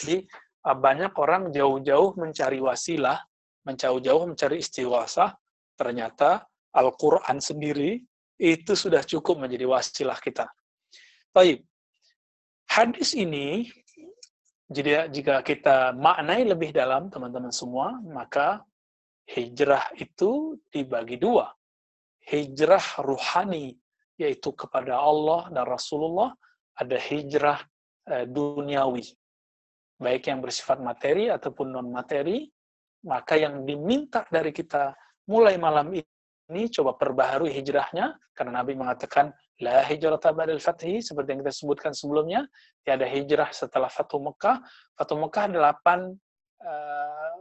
Jadi 0.01 0.25
Ah, 0.25 0.46
banyak 0.63 1.13
orang 1.15 1.53
jauh-jauh 1.53 2.17
mencari 2.17 2.59
wasilah, 2.59 3.19
menjauh-jauh 3.67 4.23
mencari 4.27 4.63
istiwasa, 4.63 5.35
ternyata 5.77 6.47
Al-Quran 6.75 7.37
sendiri 7.39 8.01
itu 8.37 8.73
sudah 8.77 9.01
cukup 9.01 9.41
menjadi 9.41 9.65
wasilah 9.65 10.17
kita. 10.21 10.45
Baik, 11.33 11.65
hadis 12.69 13.13
ini 13.17 13.69
jadi 14.67 15.07
jika 15.07 15.39
kita 15.47 15.95
maknai 15.95 16.43
lebih 16.43 16.75
dalam 16.75 17.07
teman-teman 17.07 17.55
semua, 17.55 17.95
maka 18.03 18.59
hijrah 19.31 19.95
itu 19.95 20.59
dibagi 20.67 21.15
dua. 21.15 21.47
Hijrah 22.27 22.99
ruhani, 22.99 23.79
yaitu 24.19 24.51
kepada 24.51 24.99
Allah 24.99 25.47
dan 25.55 25.63
Rasulullah, 25.63 26.35
ada 26.75 26.99
hijrah 26.99 27.63
eh, 28.11 28.27
duniawi, 28.27 29.07
baik 29.97 30.29
yang 30.29 30.39
bersifat 30.39 30.77
materi 30.79 31.29
ataupun 31.33 31.73
non 31.73 31.89
materi, 31.89 32.45
maka 33.05 33.37
yang 33.37 33.65
diminta 33.65 34.25
dari 34.29 34.53
kita 34.53 34.93
mulai 35.29 35.57
malam 35.57 35.91
ini 35.93 36.71
coba 36.71 36.95
perbaharui 36.95 37.51
hijrahnya 37.51 38.15
karena 38.31 38.63
Nabi 38.63 38.77
mengatakan 38.77 39.35
la 39.59 39.83
hijrata 39.83 40.31
ba'dal 40.31 40.61
fathi 40.61 41.01
seperti 41.01 41.33
yang 41.33 41.41
kita 41.43 41.53
sebutkan 41.53 41.91
sebelumnya, 41.91 42.45
tiada 42.85 43.03
hijrah 43.09 43.49
setelah 43.49 43.89
Fatu 43.89 44.21
Mekah. 44.21 44.61
Fatu 44.93 45.17
Mekah 45.17 45.49
8 45.49 46.13
uh, 46.61 47.33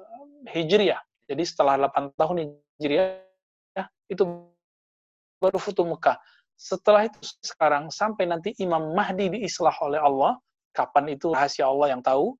Hijriah. 0.48 1.00
Jadi 1.28 1.42
setelah 1.44 1.76
8 1.76 2.16
tahun 2.16 2.56
Hijriah 2.80 3.20
itu 4.08 4.24
baru 5.38 5.58
Fatu 5.60 5.84
Mekah. 5.84 6.16
Setelah 6.56 7.04
itu 7.04 7.20
sekarang 7.44 7.92
sampai 7.92 8.24
nanti 8.24 8.56
Imam 8.56 8.96
Mahdi 8.96 9.28
diislah 9.28 9.76
oleh 9.84 10.00
Allah, 10.00 10.40
kapan 10.76 11.16
itu 11.16 11.32
rahasia 11.32 11.64
Allah 11.64 11.96
yang 11.96 12.04
tahu, 12.04 12.36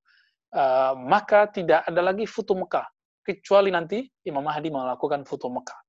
uh, 0.53 0.93
maka 0.93 1.49
tidak 1.49 1.81
ada 1.89 2.01
lagi 2.05 2.29
foto 2.29 2.53
Mekah 2.53 2.85
kecuali 3.25 3.67
nanti 3.73 4.05
Imam 4.23 4.45
Mahdi 4.45 4.69
melakukan 4.71 5.25
foto 5.25 5.49
Mekah. 5.49 5.79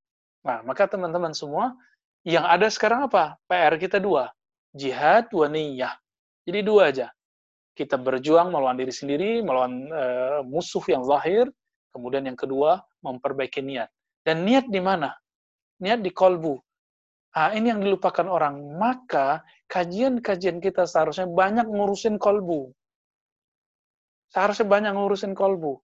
Nah, 0.43 0.59
maka 0.67 0.89
teman-teman 0.89 1.31
semua 1.31 1.71
Yang 2.27 2.45
ada 2.51 2.67
sekarang 2.67 3.01
apa? 3.07 3.39
PR 3.47 3.79
kita 3.79 3.95
dua. 3.95 4.27
Jihad 4.75 5.31
wa 5.31 5.47
niyah. 5.47 5.95
Jadi 6.43 6.59
dua 6.67 6.91
aja. 6.91 7.07
Kita 7.71 7.95
berjuang 7.95 8.51
melawan 8.51 8.75
diri 8.75 8.91
sendiri, 8.91 9.39
melawan 9.39 9.87
uh, 9.87 10.43
musuh 10.43 10.83
yang 10.91 11.07
zahir. 11.07 11.47
Kemudian 11.95 12.27
yang 12.27 12.35
kedua, 12.35 12.83
memperbaiki 12.99 13.63
niat. 13.63 13.87
Dan 14.19 14.43
niat 14.43 14.67
di 14.67 14.83
mana? 14.83 15.15
Niat 15.79 16.03
di 16.03 16.11
kolbu. 16.11 16.59
Ah, 17.29 17.53
ini 17.53 17.69
yang 17.69 17.81
dilupakan 17.85 18.25
orang. 18.25 18.57
Maka 18.81 19.45
kajian-kajian 19.69 20.57
kita 20.57 20.89
seharusnya 20.89 21.29
banyak 21.29 21.69
ngurusin 21.69 22.17
kolbu. 22.17 22.73
Seharusnya 24.33 24.65
banyak 24.65 24.93
ngurusin 24.97 25.37
kolbu. 25.37 25.77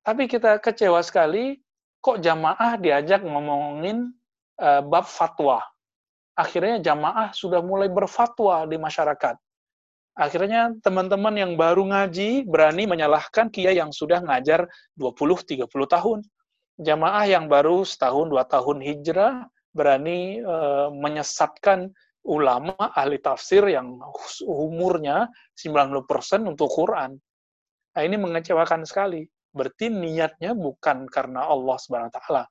Tapi 0.00 0.24
kita 0.24 0.56
kecewa 0.56 1.04
sekali, 1.04 1.60
kok 2.00 2.24
jamaah 2.24 2.80
diajak 2.80 3.20
ngomongin 3.20 4.08
uh, 4.56 4.80
bab 4.80 5.04
fatwa. 5.04 5.60
Akhirnya 6.32 6.80
jamaah 6.80 7.36
sudah 7.36 7.60
mulai 7.60 7.92
berfatwa 7.92 8.64
di 8.64 8.80
masyarakat. 8.80 9.36
Akhirnya 10.16 10.72
teman-teman 10.80 11.36
yang 11.36 11.52
baru 11.60 11.84
ngaji 11.84 12.48
berani 12.48 12.88
menyalahkan 12.88 13.52
kia 13.52 13.76
yang 13.76 13.92
sudah 13.92 14.24
ngajar 14.24 14.64
20-30 14.96 15.68
tahun. 15.68 16.24
Jamaah 16.80 17.28
yang 17.28 17.44
baru 17.52 17.84
setahun, 17.84 18.32
dua 18.32 18.48
tahun 18.48 18.80
hijrah 18.80 19.44
berani 19.70 20.42
uh, 20.42 20.90
menyesatkan 20.90 21.90
ulama 22.26 22.76
ahli 22.92 23.16
tafsir 23.22 23.64
yang 23.64 23.96
umurnya 24.44 25.30
90% 25.56 26.04
untuk 26.44 26.68
Quran. 26.68 27.16
Nah, 27.96 28.02
ini 28.04 28.16
mengecewakan 28.20 28.84
sekali. 28.84 29.24
Berarti 29.50 29.90
niatnya 29.90 30.54
bukan 30.54 31.10
karena 31.10 31.48
Allah 31.48 31.76
Subhanahu 31.80 32.10
wa 32.12 32.16
taala, 32.22 32.44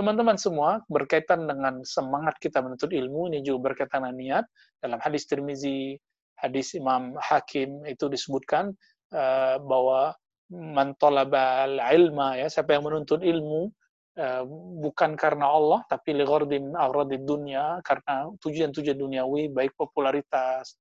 Teman-teman 0.00 0.40
semua 0.40 0.80
berkaitan 0.88 1.44
dengan 1.44 1.84
semangat 1.84 2.40
kita 2.40 2.64
menuntut 2.64 2.88
ilmu, 2.88 3.28
ini 3.28 3.44
juga 3.44 3.68
berkaitan 3.68 4.08
dengan 4.08 4.16
niat. 4.16 4.44
Dalam 4.80 4.96
hadis 4.96 5.28
Tirmizi, 5.28 5.92
hadis 6.40 6.72
Imam 6.72 7.12
Hakim 7.20 7.84
itu 7.84 8.08
disebutkan 8.08 8.72
uh, 9.12 9.60
bahwa 9.60 10.16
mantolabal 10.48 11.76
ilma 11.92 12.40
ya 12.40 12.48
siapa 12.48 12.74
yang 12.74 12.88
menuntut 12.88 13.20
ilmu 13.20 13.68
bukan 14.82 15.14
karena 15.14 15.46
Allah 15.48 15.80
tapi 15.86 16.12
lighardin 16.12 16.74
agradid 16.74 17.24
dunia 17.24 17.78
karena 17.86 18.28
tujuan-tujuan 18.42 18.98
duniawi 18.98 19.48
baik 19.54 19.72
popularitas 19.78 20.76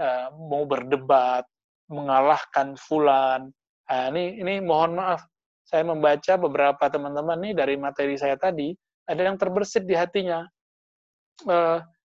uh, 0.00 0.32
mau 0.34 0.64
berdebat 0.64 1.44
mengalahkan 1.92 2.74
fulan 2.80 3.52
nah, 3.84 4.04
ini 4.10 4.40
ini 4.40 4.64
mohon 4.64 4.96
maaf 4.96 5.22
saya 5.70 5.86
membaca 5.86 6.34
beberapa 6.34 6.84
teman-teman 6.90 7.38
nih 7.46 7.54
dari 7.54 7.78
materi 7.78 8.18
saya 8.18 8.34
tadi, 8.34 8.74
ada 9.06 9.22
yang 9.22 9.38
terbersit 9.38 9.86
di 9.86 9.94
hatinya. 9.94 10.42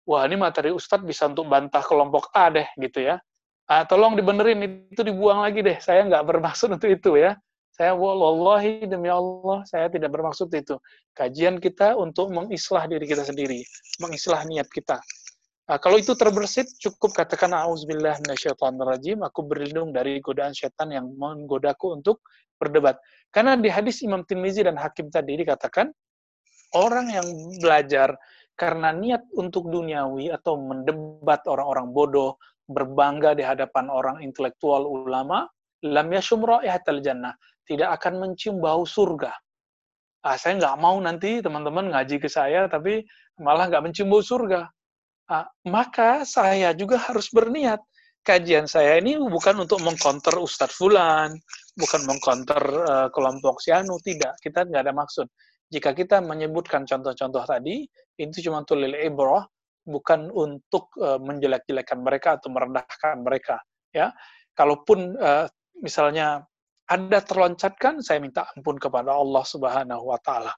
Wah 0.04 0.22
ini 0.26 0.34
materi 0.34 0.74
Ustadz 0.74 1.06
bisa 1.06 1.30
untuk 1.30 1.46
bantah 1.46 1.80
kelompok 1.86 2.34
A 2.34 2.50
deh 2.50 2.66
gitu 2.82 3.06
ya. 3.06 3.22
Uh, 3.64 3.86
tolong 3.86 4.18
dibenerin 4.18 4.90
itu 4.90 5.06
dibuang 5.06 5.46
lagi 5.46 5.62
deh. 5.62 5.78
Saya 5.78 6.02
nggak 6.02 6.26
bermaksud 6.26 6.74
untuk 6.74 6.90
itu 6.90 7.14
ya. 7.14 7.38
Saya 7.74 7.90
wallahi 7.98 8.86
demi 8.86 9.10
Allah 9.10 9.66
saya 9.66 9.90
tidak 9.90 10.14
bermaksud 10.14 10.46
itu. 10.54 10.78
Kajian 11.10 11.58
kita 11.58 11.98
untuk 11.98 12.30
mengislah 12.30 12.86
diri 12.86 13.02
kita 13.02 13.26
sendiri, 13.26 13.66
mengislah 13.98 14.46
niat 14.46 14.70
kita. 14.70 15.02
Uh, 15.64 15.80
kalau 15.80 15.98
itu 15.98 16.14
terbersit, 16.14 16.70
cukup 16.78 17.16
katakan 17.16 17.50
auzubillah 17.50 18.20
minasyaitonirrajim, 18.22 19.24
aku 19.26 19.42
berlindung 19.42 19.90
dari 19.90 20.20
godaan 20.22 20.54
setan 20.54 20.92
yang 20.94 21.08
menggodaku 21.18 21.98
untuk 21.98 22.22
berdebat. 22.62 23.00
Karena 23.34 23.58
di 23.58 23.72
hadis 23.72 24.04
Imam 24.06 24.22
Tirmizi 24.22 24.62
dan 24.62 24.78
Hakim 24.78 25.10
tadi 25.10 25.34
dikatakan, 25.40 25.90
orang 26.78 27.10
yang 27.10 27.26
belajar 27.58 28.14
karena 28.54 28.94
niat 28.94 29.26
untuk 29.34 29.66
duniawi 29.66 30.30
atau 30.30 30.60
mendebat 30.60 31.42
orang-orang 31.50 31.90
bodoh, 31.90 32.38
berbangga 32.70 33.34
di 33.34 33.42
hadapan 33.42 33.90
orang 33.90 34.22
intelektual 34.22 34.86
ulama, 34.86 35.48
lam 35.80 36.08
yashum 36.12 36.44
ra'ihatal 36.44 37.00
jannah, 37.00 37.34
tidak 37.68 38.00
akan 38.00 38.20
mencium 38.20 38.60
bau 38.60 38.84
surga. 38.84 39.32
Ah, 40.24 40.36
saya 40.40 40.56
nggak 40.56 40.76
mau 40.80 40.96
nanti 41.00 41.44
teman-teman 41.44 41.92
ngaji 41.92 42.16
ke 42.20 42.28
saya, 42.28 42.64
tapi 42.68 43.04
malah 43.40 43.68
nggak 43.68 43.84
mencium 43.84 44.08
bau 44.08 44.24
surga. 44.24 44.68
Ah, 45.28 45.48
maka 45.68 46.24
saya 46.28 46.76
juga 46.76 47.00
harus 47.00 47.28
berniat 47.32 47.80
kajian 48.24 48.64
saya 48.64 48.98
ini 48.98 49.20
bukan 49.20 49.68
untuk 49.68 49.84
mengkonter 49.84 50.40
Ustadz 50.40 50.80
Fulan, 50.80 51.36
bukan 51.76 52.08
mengkonter 52.08 52.62
uh, 52.88 53.08
kelompok 53.12 53.60
Sianu, 53.60 54.00
tidak. 54.00 54.40
Kita 54.40 54.64
nggak 54.64 54.82
ada 54.88 54.96
maksud. 54.96 55.28
Jika 55.68 55.92
kita 55.92 56.24
menyebutkan 56.24 56.88
contoh-contoh 56.88 57.44
tadi, 57.44 57.84
itu 58.16 58.36
cuma 58.48 58.64
tulil 58.64 58.96
ibrah, 58.96 59.44
bukan 59.84 60.32
untuk 60.32 60.88
uh, 60.98 61.20
menjelek-jelekan 61.20 62.00
mereka 62.00 62.40
atau 62.40 62.48
merendahkan 62.48 63.20
mereka. 63.20 63.60
Ya, 63.92 64.10
kalaupun 64.56 65.14
uh, 65.20 65.46
misalnya 65.78 66.48
ada 66.88 67.18
terloncatkan, 67.24 68.04
saya 68.04 68.20
minta 68.20 68.44
ampun 68.56 68.76
kepada 68.76 69.12
Allah 69.14 69.44
Subhanahu 69.44 70.04
Wa 70.12 70.18
Taala. 70.20 70.52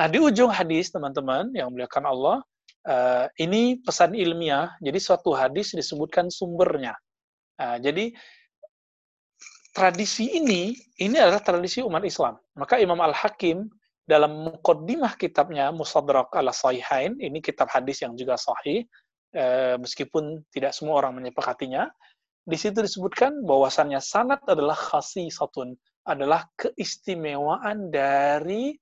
Nah, 0.00 0.06
di 0.08 0.18
ujung 0.18 0.48
hadis, 0.48 0.88
teman-teman 0.90 1.52
yang 1.52 1.70
melihatkan 1.70 2.06
Allah, 2.08 2.40
Uh, 2.82 3.30
ini 3.38 3.78
pesan 3.78 4.10
ilmiah, 4.10 4.74
jadi 4.82 4.98
suatu 4.98 5.38
hadis 5.38 5.70
disebutkan 5.70 6.26
sumbernya. 6.34 6.98
Uh, 7.54 7.78
jadi 7.78 8.10
tradisi 9.70 10.34
ini, 10.34 10.74
ini 10.98 11.14
adalah 11.14 11.38
tradisi 11.38 11.78
umat 11.78 12.02
Islam. 12.02 12.42
Maka 12.58 12.82
Imam 12.82 12.98
Al-Hakim 12.98 13.70
dalam 14.02 14.50
mukaddimah 14.50 15.14
kitabnya 15.14 15.70
Musadrak 15.70 16.34
ala 16.34 16.50
Sahihain, 16.50 17.14
ini 17.22 17.38
kitab 17.38 17.70
hadis 17.70 18.02
yang 18.02 18.18
juga 18.18 18.34
sahih, 18.34 18.82
uh, 19.38 19.78
meskipun 19.78 20.42
tidak 20.50 20.74
semua 20.74 21.06
orang 21.06 21.22
menyepakatinya, 21.22 21.86
di 22.42 22.56
situ 22.58 22.82
disebutkan 22.82 23.46
bahwasannya 23.46 24.02
sanat 24.02 24.42
adalah 24.50 24.74
khasi 24.74 25.30
satun, 25.30 25.78
adalah 26.02 26.50
keistimewaan 26.58 27.94
dari 27.94 28.74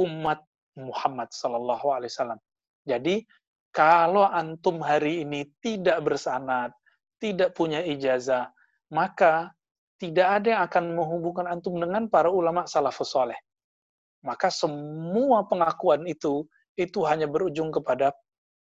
umat 0.00 0.40
Muhammad 0.80 1.28
Sallallahu 1.28 1.86
Alaihi 1.92 2.08
Wasallam. 2.08 2.40
Jadi 2.88 3.20
kalau 3.68 4.24
antum 4.24 4.80
hari 4.80 5.28
ini 5.28 5.44
tidak 5.60 6.00
bersanad, 6.00 6.72
tidak 7.20 7.52
punya 7.52 7.84
ijazah, 7.84 8.48
maka 8.88 9.52
tidak 10.00 10.40
ada 10.40 10.48
yang 10.56 10.62
akan 10.64 10.84
menghubungkan 10.96 11.46
antum 11.52 11.76
dengan 11.76 12.08
para 12.08 12.32
ulama 12.32 12.64
salafus 12.64 13.12
soleh. 13.12 13.36
Maka 14.24 14.48
semua 14.48 15.44
pengakuan 15.44 16.08
itu 16.08 16.48
itu 16.80 17.04
hanya 17.04 17.28
berujung 17.28 17.68
kepada 17.68 18.16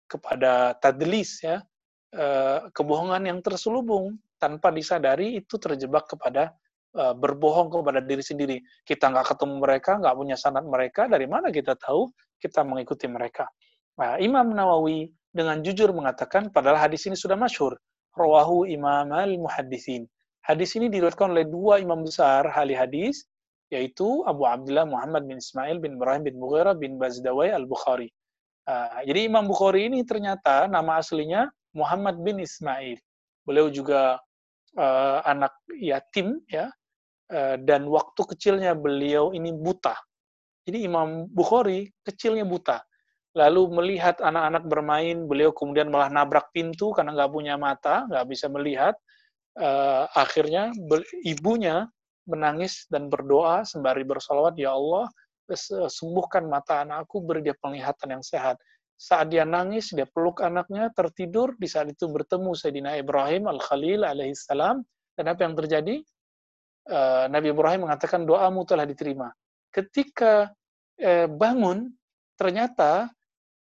kepada 0.05 0.77
tadlis 0.77 1.41
ya, 1.41 1.65
eh, 2.13 2.59
kebohongan 2.69 3.25
yang 3.25 3.39
terselubung 3.41 4.21
tanpa 4.37 4.71
disadari 4.71 5.39
itu 5.39 5.55
terjebak 5.57 6.09
kepada 6.11 6.51
eh, 6.95 7.13
berbohong 7.15 7.71
kepada 7.71 7.99
diri 8.03 8.23
sendiri. 8.23 8.57
Kita 8.83 9.11
nggak 9.11 9.35
ketemu 9.35 9.55
mereka, 9.61 9.91
nggak 9.99 10.15
punya 10.15 10.37
sanad 10.39 10.65
mereka, 10.67 11.07
dari 11.07 11.25
mana 11.25 11.49
kita 11.51 11.75
tahu 11.79 12.09
kita 12.39 12.63
mengikuti 12.67 13.07
mereka? 13.09 13.47
Nah, 13.95 14.19
Imam 14.19 14.51
Nawawi 14.51 15.07
dengan 15.31 15.63
jujur 15.63 15.91
mengatakan, 15.95 16.51
padahal 16.51 16.79
hadis 16.79 17.07
ini 17.07 17.15
sudah 17.15 17.35
masyhur. 17.39 17.75
Rawahu 18.15 18.63
Imam 18.71 19.11
al-Muhaddisin. 19.11 20.07
Hadis 20.47 20.77
ini 20.79 20.87
diriwayatkan 20.87 21.35
oleh 21.35 21.43
dua 21.49 21.81
imam 21.81 22.05
besar 22.05 22.47
ahli 22.47 22.77
hadis, 22.77 23.27
yaitu 23.73 24.23
Abu 24.29 24.45
Abdullah 24.45 24.85
Muhammad 24.87 25.25
bin 25.25 25.41
Ismail 25.41 25.81
bin 25.81 25.97
Ibrahim 25.97 26.23
bin 26.23 26.35
Mughirah 26.37 26.77
bin 26.77 27.01
Bazdawai 27.01 27.51
al-Bukhari. 27.51 28.07
Uh, 28.69 29.03
jadi 29.03 29.25
Imam 29.25 29.49
Bukhari 29.49 29.89
ini 29.89 30.05
ternyata 30.05 30.69
nama 30.69 31.01
aslinya 31.01 31.49
Muhammad 31.75 32.21
bin 32.21 32.39
Ismail. 32.39 32.97
Beliau 33.45 33.69
juga 33.69 34.19
uh, 34.75 35.19
anak 35.23 35.53
yatim 35.77 36.41
ya 36.49 36.67
uh, 37.31 37.55
dan 37.61 37.85
waktu 37.87 38.21
kecilnya 38.35 38.73
beliau 38.73 39.31
ini 39.31 39.53
buta. 39.53 39.95
Jadi 40.65 40.81
Imam 40.83 41.29
Bukhari 41.29 41.93
kecilnya 42.01 42.43
buta 42.43 42.81
lalu 43.35 43.67
melihat 43.67 44.17
anak-anak 44.23 44.63
bermain, 44.65 45.27
beliau 45.27 45.51
kemudian 45.51 45.91
malah 45.91 46.07
nabrak 46.07 46.49
pintu 46.55 46.95
karena 46.95 47.11
nggak 47.11 47.31
punya 47.35 47.59
mata, 47.59 48.07
nggak 48.07 48.25
bisa 48.31 48.47
melihat. 48.47 48.95
Uh, 49.55 50.07
akhirnya 50.15 50.71
ibunya 51.23 51.87
menangis 52.27 52.87
dan 52.87 53.11
berdoa 53.11 53.67
sembari 53.67 54.07
bersolawat, 54.07 54.55
Ya 54.55 54.71
Allah, 54.71 55.11
sembuhkan 55.91 56.47
mata 56.47 56.81
anakku, 56.81 57.21
beri 57.21 57.45
dia 57.45 57.55
penglihatan 57.59 58.19
yang 58.19 58.23
sehat. 58.23 58.55
Saat 58.95 59.35
dia 59.35 59.43
nangis, 59.43 59.91
dia 59.91 60.07
peluk 60.07 60.39
anaknya, 60.39 60.87
tertidur, 60.95 61.53
di 61.59 61.67
saat 61.67 61.91
itu 61.91 62.07
bertemu 62.07 62.55
Sayyidina 62.55 62.95
Ibrahim 62.95 63.51
Al-Khalil 63.51 64.07
alaihissalam, 64.07 64.79
dan 65.19 65.25
apa 65.27 65.41
yang 65.43 65.55
terjadi? 65.55 65.95
Uh, 66.85 67.25
Nabi 67.33 67.49
Ibrahim 67.51 67.89
mengatakan, 67.89 68.23
doamu 68.23 68.63
telah 68.63 68.85
diterima. 68.85 69.33
Ketika 69.73 70.53
uh, 71.01 71.27
bangun, 71.27 71.91
ternyata 72.39 73.09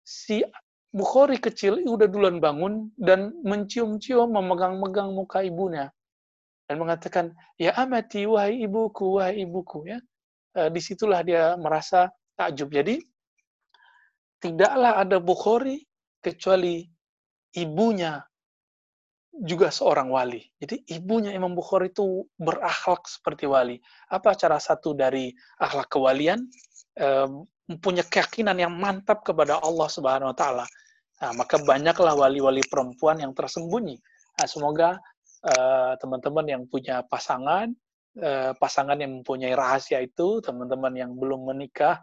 si 0.02 0.42
Bukhari 0.92 1.40
kecil 1.40 1.80
udah 1.88 2.04
duluan 2.04 2.36
bangun 2.36 2.92
dan 3.00 3.32
mencium-cium 3.40 4.28
memegang-megang 4.28 5.16
muka 5.16 5.40
ibunya 5.40 5.88
dan 6.68 6.76
mengatakan 6.76 7.32
ya 7.56 7.72
amati 7.80 8.28
wahai 8.28 8.60
ibuku 8.60 9.16
wahai 9.16 9.40
ibuku 9.44 9.88
ya 9.88 9.98
e, 10.52 10.68
di 10.68 10.80
situlah 10.84 11.24
dia 11.24 11.56
merasa 11.56 12.12
takjub 12.36 12.72
jadi 12.72 13.00
tidaklah 14.42 14.98
ada 14.98 15.22
Bukhari 15.22 15.86
kecuali 16.18 16.82
ibunya 17.54 18.18
juga 19.32 19.72
seorang 19.72 20.12
wali. 20.12 20.42
Jadi 20.60 20.84
ibunya 20.92 21.32
Imam 21.32 21.56
Bukhari 21.56 21.88
itu 21.88 22.26
berakhlak 22.36 23.08
seperti 23.08 23.48
wali. 23.48 23.80
Apa 24.12 24.36
cara 24.36 24.60
satu 24.60 24.92
dari 24.92 25.32
akhlak 25.56 25.88
kewalian? 25.88 26.44
Mempunyai 27.64 28.04
keyakinan 28.04 28.58
yang 28.60 28.74
mantap 28.76 29.24
kepada 29.24 29.56
Allah 29.62 29.88
Subhanahu 29.88 30.34
wa 30.34 30.36
taala. 30.36 30.66
Nah, 31.22 31.32
maka 31.38 31.56
banyaklah 31.62 32.18
wali-wali 32.18 32.60
perempuan 32.66 33.22
yang 33.22 33.32
tersembunyi. 33.32 33.96
Nah, 34.36 34.46
semoga 34.50 34.98
eh, 35.46 35.92
teman-teman 36.02 36.44
uh, 36.44 36.50
yang 36.58 36.62
punya 36.66 37.06
pasangan, 37.06 37.70
uh, 38.18 38.52
pasangan 38.58 38.98
yang 38.98 39.22
mempunyai 39.22 39.54
rahasia 39.54 40.02
itu, 40.02 40.42
teman-teman 40.42 40.92
yang 40.98 41.14
belum 41.14 41.46
menikah, 41.46 42.02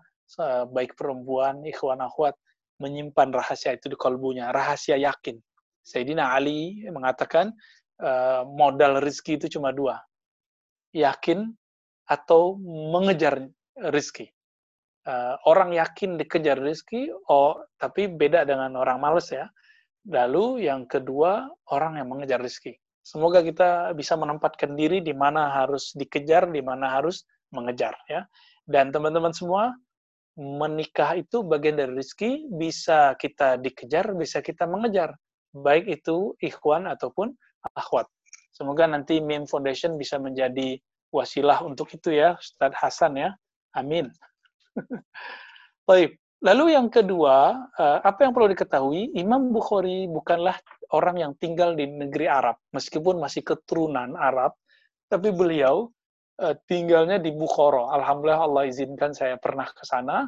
baik 0.69 0.93
perempuan, 0.93 1.65
ikhwan 1.65 2.03
akhwat, 2.03 2.37
menyimpan 2.77 3.33
rahasia 3.33 3.75
itu 3.75 3.91
di 3.91 3.97
kalbunya, 3.97 4.53
rahasia 4.53 4.95
yakin 4.95 5.41
Sayyidina 5.89 6.37
Ali 6.37 6.85
mengatakan 6.85 7.49
uh, 7.97 8.45
modal 8.45 9.01
rizki 9.01 9.41
itu 9.41 9.57
cuma 9.57 9.73
dua. 9.73 9.97
Yakin 10.93 11.49
atau 12.05 12.57
mengejar 12.93 13.41
rizki. 13.89 14.29
Uh, 15.09 15.33
orang 15.49 15.73
yakin 15.73 16.21
dikejar 16.21 16.61
rizki, 16.61 17.09
oh, 17.09 17.57
tapi 17.81 18.05
beda 18.05 18.45
dengan 18.45 18.77
orang 18.77 19.01
males 19.01 19.33
ya. 19.33 19.49
Lalu 20.05 20.69
yang 20.69 20.85
kedua, 20.85 21.49
orang 21.73 21.97
yang 21.97 22.09
mengejar 22.09 22.41
rizki. 22.41 22.77
Semoga 23.01 23.41
kita 23.41 23.93
bisa 23.97 24.13
menempatkan 24.13 24.77
diri 24.77 25.01
di 25.01 25.17
mana 25.17 25.49
harus 25.49 25.93
dikejar, 25.97 26.49
di 26.53 26.61
mana 26.61 26.93
harus 26.93 27.25
mengejar. 27.49 27.97
ya. 28.05 28.25
Dan 28.69 28.93
teman-teman 28.93 29.33
semua, 29.33 29.73
menikah 30.39 31.19
itu 31.19 31.43
bagian 31.43 31.75
dari 31.75 31.99
rizki, 31.99 32.47
bisa 32.47 33.19
kita 33.19 33.59
dikejar, 33.59 34.15
bisa 34.15 34.39
kita 34.39 34.63
mengejar 34.63 35.11
baik 35.51 35.91
itu 35.91 36.31
ikhwan 36.39 36.87
ataupun 36.87 37.35
akhwat. 37.75 38.07
Semoga 38.55 38.87
nanti 38.87 39.19
Meme 39.19 39.47
Foundation 39.51 39.99
bisa 39.99 40.15
menjadi 40.15 40.79
wasilah 41.11 41.59
untuk 41.67 41.91
itu 41.91 42.15
ya, 42.15 42.39
Ustadz 42.39 42.79
Hasan 42.79 43.19
ya. 43.19 43.35
Amin. 43.75 44.07
Baik. 45.89 46.17
Lalu 46.39 46.71
yang 46.71 46.87
kedua, 46.87 47.51
eh, 47.75 47.99
apa 47.99 48.23
yang 48.23 48.31
perlu 48.31 48.47
diketahui, 48.55 49.11
Imam 49.19 49.51
Bukhari 49.51 50.07
bukanlah 50.07 50.55
orang 50.95 51.19
yang 51.19 51.31
tinggal 51.35 51.75
di 51.75 51.83
negeri 51.83 52.31
Arab, 52.31 52.55
meskipun 52.71 53.19
masih 53.19 53.43
keturunan 53.43 54.15
Arab, 54.15 54.55
tapi 55.11 55.35
beliau 55.35 55.91
eh, 56.41 56.55
tinggalnya 56.65 57.19
di 57.19 57.31
Bukhara. 57.35 57.91
Alhamdulillah 57.95 58.43
Allah 58.47 58.63
izinkan 58.67 59.11
saya 59.11 59.35
pernah 59.35 59.67
ke 59.67 59.83
sana, 59.83 60.27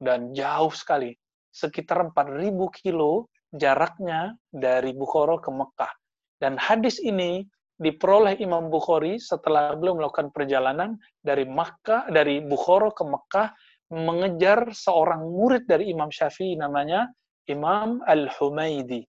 dan 0.00 0.32
jauh 0.32 0.72
sekali, 0.72 1.12
sekitar 1.52 2.00
4.000 2.08 2.48
kilo 2.80 3.28
jaraknya 3.52 4.38
dari 4.48 4.96
Bukhara 4.96 5.36
ke 5.42 5.50
Mekah. 5.52 5.92
Dan 6.40 6.56
hadis 6.56 6.96
ini 7.02 7.44
diperoleh 7.76 8.40
Imam 8.40 8.72
Bukhari 8.72 9.20
setelah 9.20 9.76
beliau 9.76 10.00
melakukan 10.00 10.32
perjalanan 10.32 10.96
dari 11.20 11.44
Makkah 11.44 12.08
dari 12.08 12.40
Bukhara 12.40 12.92
ke 12.92 13.04
Mekah 13.04 13.48
mengejar 13.90 14.70
seorang 14.72 15.26
murid 15.26 15.66
dari 15.66 15.90
Imam 15.90 16.08
Syafi'i 16.08 16.56
namanya 16.56 17.10
Imam 17.50 18.00
Al-Humaidi. 18.06 19.02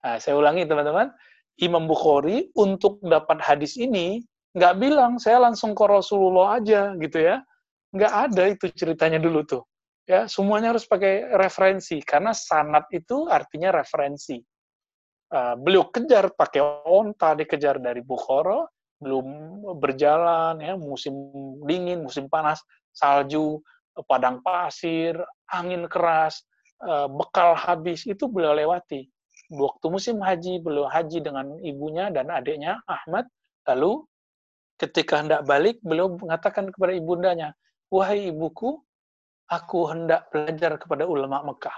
Nah, 0.00 0.16
saya 0.16 0.40
ulangi 0.40 0.64
teman-teman, 0.64 1.12
Imam 1.60 1.84
Bukhari 1.84 2.48
untuk 2.56 3.04
dapat 3.04 3.36
hadis 3.44 3.76
ini 3.76 4.24
nggak 4.50 4.74
bilang 4.82 5.18
saya 5.22 5.38
langsung 5.38 5.72
ke 5.76 5.84
Rasulullah 5.86 6.58
aja 6.58 6.94
gitu 6.98 7.18
ya. 7.18 7.42
Nggak 7.90 8.12
ada 8.30 8.42
itu 8.50 8.66
ceritanya 8.74 9.18
dulu 9.18 9.42
tuh. 9.46 9.62
Ya 10.06 10.26
semuanya 10.26 10.74
harus 10.74 10.86
pakai 10.86 11.34
referensi. 11.38 12.02
Karena 12.02 12.34
sanat 12.34 12.90
itu 12.90 13.30
artinya 13.30 13.70
referensi. 13.74 14.38
Uh, 15.30 15.54
beliau 15.54 15.86
kejar 15.86 16.34
pakai 16.34 16.58
onta 16.82 17.38
dikejar 17.38 17.78
dari 17.78 18.02
Bukhara 18.02 18.66
belum 19.00 19.26
berjalan 19.80 20.60
ya 20.60 20.74
musim 20.76 21.14
dingin 21.64 22.02
musim 22.04 22.26
panas 22.28 22.60
salju 22.92 23.62
padang 24.10 24.44
pasir 24.44 25.16
angin 25.48 25.88
keras 25.88 26.44
uh, 26.84 27.08
bekal 27.08 27.56
habis 27.56 28.04
itu 28.06 28.28
beliau 28.28 28.52
lewati. 28.52 29.08
Waktu 29.50 29.86
musim 29.90 30.22
haji 30.22 30.62
beliau 30.62 30.86
haji 30.86 31.18
dengan 31.22 31.58
ibunya 31.62 32.10
dan 32.10 32.30
adiknya 32.30 32.78
Ahmad 32.86 33.26
lalu 33.66 34.06
ketika 34.80 35.20
hendak 35.20 35.44
balik 35.44 35.76
beliau 35.84 36.16
mengatakan 36.16 36.72
kepada 36.72 36.96
ibundanya 36.96 37.52
wahai 37.92 38.32
ibuku 38.32 38.80
aku 39.50 39.90
hendak 39.92 40.30
belajar 40.32 40.80
kepada 40.80 41.04
ulama 41.04 41.42
Mekah. 41.44 41.74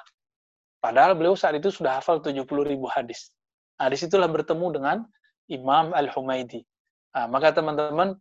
Padahal 0.79 1.17
beliau 1.17 1.35
saat 1.35 1.57
itu 1.59 1.73
sudah 1.73 1.99
hafal 1.99 2.21
70 2.23 2.47
ribu 2.63 2.87
hadis. 2.87 3.33
Nah, 3.81 3.89
di 3.89 3.97
situlah 3.97 4.29
bertemu 4.29 4.67
dengan 4.77 4.97
Imam 5.49 5.91
Al-Humaidi. 5.97 6.63
Nah, 7.17 7.27
maka 7.27 7.55
teman-teman, 7.55 8.15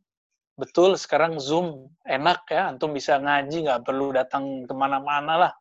betul 0.55 0.95
sekarang 0.95 1.37
Zoom 1.37 1.91
enak 2.07 2.47
ya, 2.47 2.71
antum 2.71 2.95
bisa 2.95 3.19
ngaji, 3.19 3.67
nggak 3.67 3.81
perlu 3.83 4.13
datang 4.15 4.65
ke 4.65 4.73
mana-mana 4.73 5.49
lah. 5.49 5.53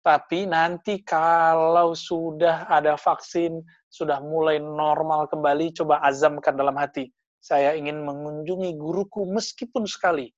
Tapi 0.00 0.46
nanti 0.46 1.02
kalau 1.02 1.92
sudah 1.92 2.66
ada 2.70 2.94
vaksin, 2.94 3.58
sudah 3.90 4.22
mulai 4.22 4.56
normal 4.62 5.26
kembali, 5.28 5.76
coba 5.76 5.98
azamkan 6.02 6.54
dalam 6.56 6.78
hati. 6.78 7.10
Saya 7.46 7.78
ingin 7.78 8.02
mengunjungi 8.02 8.74
guruku 8.74 9.22
meskipun 9.30 9.86
sekali. 9.86 10.34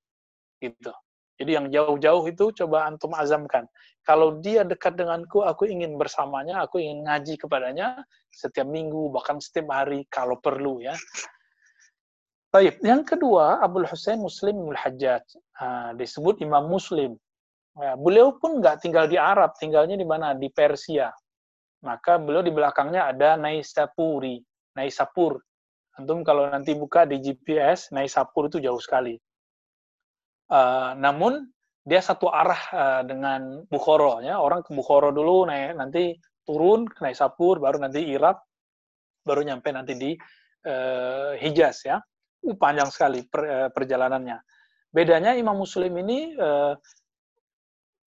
Gitu. 0.61 0.93
Jadi 1.41 1.51
yang 1.57 1.67
jauh-jauh 1.73 2.29
itu 2.29 2.53
coba 2.53 2.85
antum 2.85 3.17
azamkan. 3.17 3.65
Kalau 4.05 4.37
dia 4.45 4.67
dekat 4.67 5.01
denganku, 5.01 5.41
aku 5.41 5.65
ingin 5.65 5.97
bersamanya, 5.97 6.61
aku 6.61 6.83
ingin 6.85 7.09
ngaji 7.09 7.41
kepadanya 7.41 8.05
setiap 8.29 8.69
minggu, 8.69 9.09
bahkan 9.09 9.41
setiap 9.41 9.73
hari 9.73 10.05
kalau 10.13 10.37
perlu 10.37 10.85
ya. 10.85 10.93
Baik, 12.53 12.83
yang 12.85 13.07
kedua, 13.07 13.61
Abdul 13.65 13.89
Hussein 13.89 14.21
Muslim 14.21 14.69
al 14.73 14.77
Hajjaj. 14.77 15.25
Nah, 15.61 15.93
disebut 15.97 16.43
Imam 16.45 16.67
Muslim. 16.69 17.17
Ya, 17.79 17.95
beliau 17.95 18.35
pun 18.37 18.59
nggak 18.59 18.83
tinggal 18.83 19.07
di 19.07 19.17
Arab, 19.21 19.55
tinggalnya 19.57 19.95
di 19.95 20.05
mana? 20.05 20.35
Di 20.35 20.51
Persia. 20.51 21.15
Maka 21.85 22.19
beliau 22.19 22.43
di 22.43 22.51
belakangnya 22.51 23.15
ada 23.15 23.39
Naisapuri, 23.39 24.43
Naisapur. 24.75 25.39
Antum 25.99 26.23
kalau 26.23 26.47
nanti 26.47 26.79
buka 26.79 27.03
di 27.03 27.19
GPS, 27.19 27.91
Naisapur 27.91 28.47
itu 28.47 28.63
jauh 28.63 28.79
sekali. 28.79 29.19
Uh, 30.49 30.95
namun 30.97 31.51
dia 31.85 31.99
satu 31.99 32.31
arah 32.31 32.63
uh, 32.73 33.03
dengan 33.05 33.67
Bukhara 33.69 34.25
ya 34.25 34.41
orang 34.41 34.65
ke 34.65 34.73
Bukhara 34.73 35.13
dulu 35.13 35.45
naik 35.45 35.77
nanti 35.77 36.17
turun 36.49 36.89
ke 36.89 37.05
Naisapur 37.05 37.61
baru 37.61 37.77
nanti 37.85 38.01
Irak 38.01 38.41
baru 39.29 39.45
nyampe 39.45 39.69
nanti 39.69 39.93
di 39.93 40.11
uh, 40.65 41.37
Hijaz 41.37 41.85
ya. 41.85 42.01
Uh, 42.45 42.57
panjang 42.57 42.89
sekali 42.89 43.27
per, 43.27 43.41
uh, 43.45 43.69
perjalanannya. 43.75 44.41
Bedanya 44.89 45.37
Imam 45.37 45.59
Muslim 45.59 45.93
ini 46.01 46.33
uh, 46.39 46.73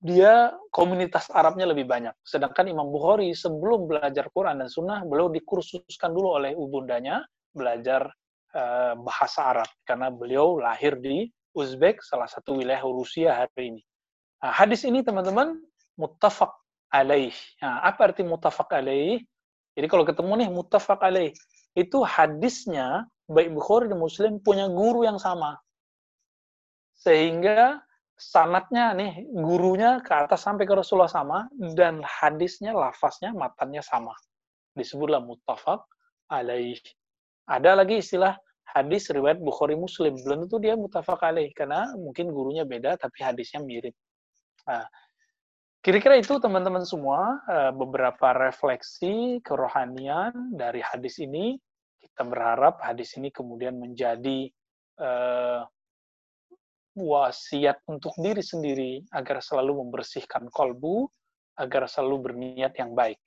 dia 0.01 0.49
komunitas 0.73 1.29
Arabnya 1.29 1.69
lebih 1.69 1.85
banyak. 1.85 2.17
Sedangkan 2.25 2.65
Imam 2.71 2.89
Bukhari 2.89 3.37
sebelum 3.37 3.85
belajar 3.85 4.33
Quran 4.33 4.57
dan 4.57 4.65
Sunnah 4.71 5.05
beliau 5.05 5.29
dikursuskan 5.29 6.09
dulu 6.09 6.41
oleh 6.41 6.57
ibundanya 6.57 7.21
belajar 7.51 8.11
uh, 8.55 8.93
bahasa 8.99 9.55
Arab 9.55 9.69
karena 9.87 10.11
beliau 10.11 10.59
lahir 10.59 10.99
di 10.99 11.27
Uzbek, 11.51 11.99
salah 11.99 12.31
satu 12.31 12.55
wilayah 12.63 12.79
Rusia 12.83 13.35
hari 13.35 13.75
ini. 13.75 13.83
Nah, 14.39 14.55
hadis 14.55 14.87
ini 14.87 15.03
teman-teman 15.03 15.59
muttafaq 15.99 16.51
alaih. 16.91 17.35
Nah, 17.59 17.83
apa 17.83 18.11
arti 18.11 18.23
muttafaq 18.23 18.71
alaih? 18.71 19.19
Jadi 19.75 19.87
kalau 19.91 20.07
ketemu 20.07 20.31
nih 20.43 20.49
muttafaq 20.51 20.99
alaih, 21.03 21.31
itu 21.75 21.97
hadisnya 22.03 23.07
baik 23.27 23.51
Bukhari 23.55 23.87
dan 23.87 23.99
Muslim 23.99 24.39
punya 24.39 24.67
guru 24.67 25.03
yang 25.07 25.19
sama. 25.19 25.59
Sehingga 26.95 27.79
sanatnya 28.19 28.93
nih 28.93 29.25
gurunya 29.33 30.03
ke 30.05 30.13
atas 30.13 30.45
sampai 30.45 30.69
ke 30.69 30.73
Rasulullah 30.77 31.09
sama 31.09 31.49
dan 31.73 32.03
hadisnya 32.05 32.75
lafaznya 32.75 33.33
matannya 33.33 33.81
sama. 33.81 34.13
Disebutlah 34.75 35.23
muttafaq 35.23 35.83
alaih. 36.31 36.77
Ada 37.49 37.77
lagi 37.77 37.99
istilah 37.99 38.37
hadis 38.71 39.11
riwayat 39.11 39.41
Bukhari 39.41 39.75
Muslim. 39.75 40.15
Belum 40.21 40.47
tentu 40.47 40.57
dia 40.61 40.77
mutafak 40.79 41.19
alaih, 41.23 41.51
karena 41.51 41.91
mungkin 41.99 42.31
gurunya 42.31 42.63
beda, 42.63 42.95
tapi 42.95 43.19
hadisnya 43.21 43.59
mirip. 43.59 43.95
Nah, 44.67 44.85
kira-kira 45.83 46.15
itu 46.21 46.37
teman-teman 46.39 46.85
semua, 46.87 47.41
eh, 47.49 47.71
beberapa 47.75 48.31
refleksi 48.31 49.43
kerohanian 49.43 50.55
dari 50.55 50.79
hadis 50.79 51.19
ini. 51.19 51.59
Kita 52.01 52.25
berharap 52.25 52.81
hadis 52.81 53.13
ini 53.21 53.29
kemudian 53.29 53.77
menjadi 53.77 54.49
uh, 54.97 55.61
wasiat 56.97 57.77
untuk 57.85 58.17
diri 58.17 58.41
sendiri, 58.41 59.05
agar 59.13 59.37
selalu 59.37 59.85
membersihkan 59.85 60.49
kolbu, 60.49 61.05
agar 61.61 61.85
selalu 61.85 62.25
berniat 62.25 62.73
yang 62.81 62.97
baik. 62.97 63.21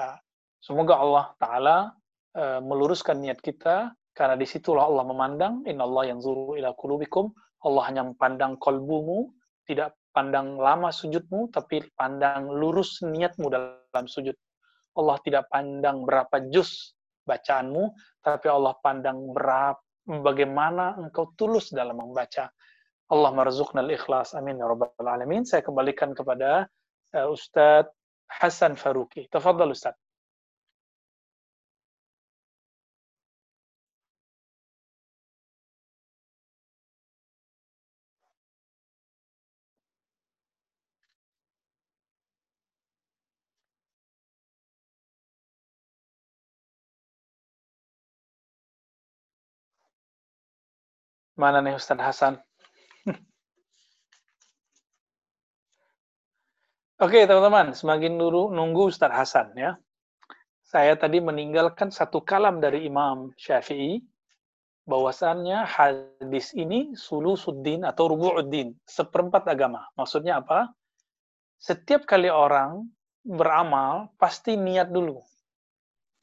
Nah, 0.00 0.16
semoga 0.64 0.96
Allah 0.96 1.26
Ta'ala 1.36 1.76
uh, 2.36 2.60
meluruskan 2.60 3.18
niat 3.24 3.40
kita, 3.40 3.96
karena 4.12 4.36
di 4.36 4.44
situlah 4.44 4.84
Allah 4.84 5.04
memandang, 5.08 5.64
Inna 5.64 5.84
Allah 5.88 6.14
yang 6.14 6.20
zuru 6.20 6.56
ila 6.56 6.72
kulubikum, 6.76 7.32
Allah 7.64 7.82
hanya 7.88 8.02
memandang 8.06 8.60
kolbumu, 8.60 9.32
tidak 9.66 9.96
pandang 10.14 10.56
lama 10.56 10.88
sujudmu, 10.88 11.50
tapi 11.52 11.84
pandang 11.98 12.48
lurus 12.48 13.02
niatmu 13.04 13.50
dalam 13.50 14.06
sujud. 14.06 14.32
Allah 14.96 15.20
tidak 15.20 15.52
pandang 15.52 16.08
berapa 16.08 16.48
juz 16.48 16.96
bacaanmu, 17.28 17.92
tapi 18.24 18.48
Allah 18.48 18.72
pandang 18.80 19.34
berapa 19.36 19.76
bagaimana 20.06 20.96
engkau 20.96 21.34
tulus 21.34 21.74
dalam 21.74 21.98
membaca. 21.98 22.48
Allah 23.10 23.30
marzuqna 23.34 23.82
al-ikhlas. 23.82 24.32
Amin 24.38 24.56
ya 24.56 24.70
rabbal 24.70 24.94
alamin. 25.02 25.42
Saya 25.42 25.60
kembalikan 25.66 26.14
kepada 26.14 26.70
uh, 27.12 27.26
Ustadz 27.28 27.90
Hasan 28.30 28.78
Faruqi. 28.78 29.26
Tafadhal 29.28 29.74
Ustadz. 29.74 30.05
Mana 51.36 51.60
nih 51.60 51.76
Ustaz 51.76 52.00
Hasan? 52.00 52.40
Oke 57.04 57.28
teman-teman, 57.28 57.76
semakin 57.76 58.16
dulu 58.16 58.48
nunggu 58.48 58.88
Ustaz 58.88 59.12
Hasan 59.12 59.52
ya. 59.52 59.76
Saya 60.64 60.96
tadi 60.96 61.20
meninggalkan 61.20 61.92
satu 61.92 62.24
kalam 62.24 62.56
dari 62.64 62.88
Imam 62.88 63.36
Syafi'i, 63.36 64.00
bahwasannya 64.88 65.68
hadis 65.68 66.56
ini 66.56 66.96
sulusuddin 66.96 67.84
atau 67.84 68.16
rubu'uddin, 68.16 68.72
seperempat 68.88 69.44
agama. 69.44 69.84
Maksudnya 69.92 70.40
apa? 70.40 70.72
Setiap 71.60 72.08
kali 72.08 72.32
orang 72.32 72.88
beramal, 73.28 74.08
pasti 74.16 74.56
niat 74.56 74.88
dulu. 74.88 75.20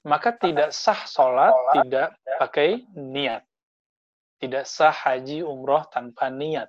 Maka 0.09 0.33
tidak 0.35 0.73
sah 0.73 1.05
sholat, 1.05 1.53
tidak 1.77 2.17
pakai 2.41 2.81
niat 2.97 3.45
tidak 4.43 4.67
sah 4.67 4.91
haji 4.91 5.39
umroh 5.39 5.87
tanpa 5.87 6.27
niat. 6.27 6.67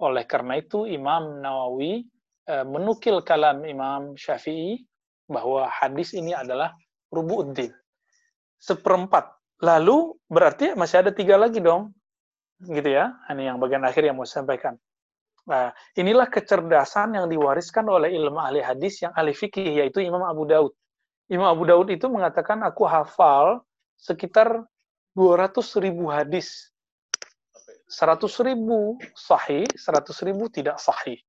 Oleh 0.00 0.24
karena 0.24 0.56
itu 0.56 0.88
Imam 0.88 1.44
Nawawi 1.44 2.08
e, 2.48 2.54
menukil 2.64 3.20
kalam 3.20 3.68
Imam 3.68 4.16
Syafi'i 4.16 4.80
bahwa 5.28 5.68
hadis 5.68 6.16
ini 6.16 6.32
adalah 6.32 6.72
rubu'uddin. 7.12 7.68
Seperempat. 8.56 9.28
Lalu 9.60 10.16
berarti 10.24 10.72
masih 10.72 11.04
ada 11.04 11.12
tiga 11.12 11.36
lagi 11.36 11.60
dong. 11.60 11.92
Gitu 12.64 12.88
ya. 12.88 13.12
Ini 13.28 13.52
yang 13.52 13.60
bagian 13.60 13.84
akhir 13.84 14.08
yang 14.08 14.16
mau 14.16 14.24
saya 14.24 14.40
sampaikan. 14.40 14.80
Nah, 15.42 15.74
inilah 15.98 16.32
kecerdasan 16.32 17.18
yang 17.18 17.26
diwariskan 17.28 17.84
oleh 17.92 18.14
ilmu 18.14 18.40
ahli 18.40 18.62
hadis 18.62 19.02
yang 19.04 19.12
ahli 19.12 19.34
fikih, 19.34 19.84
yaitu 19.84 20.00
Imam 20.00 20.22
Abu 20.22 20.46
Daud. 20.46 20.72
Imam 21.26 21.50
Abu 21.50 21.66
Daud 21.66 21.90
itu 21.90 22.06
mengatakan, 22.06 22.62
aku 22.62 22.86
hafal 22.86 23.60
sekitar 23.98 24.62
200 25.18 25.60
ribu 25.82 26.08
hadis 26.08 26.71
100 27.92 28.48
ribu 28.48 28.96
sahih, 29.12 29.68
100 29.68 30.24
ribu 30.24 30.48
tidak 30.48 30.80
sahih. 30.80 31.20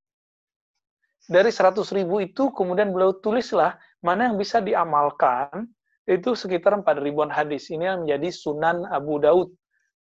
Dari 1.28 1.52
100 1.52 1.76
ribu 1.92 2.24
itu 2.24 2.56
kemudian 2.56 2.96
beliau 2.96 3.20
tulislah 3.20 3.76
mana 4.00 4.32
yang 4.32 4.40
bisa 4.40 4.64
diamalkan, 4.64 5.68
itu 6.08 6.36
sekitar 6.36 6.80
4 6.80 7.04
ribuan 7.04 7.28
hadis. 7.28 7.68
Ini 7.68 7.84
yang 7.96 8.00
menjadi 8.08 8.32
sunan 8.32 8.88
Abu 8.88 9.20
Daud. 9.20 9.52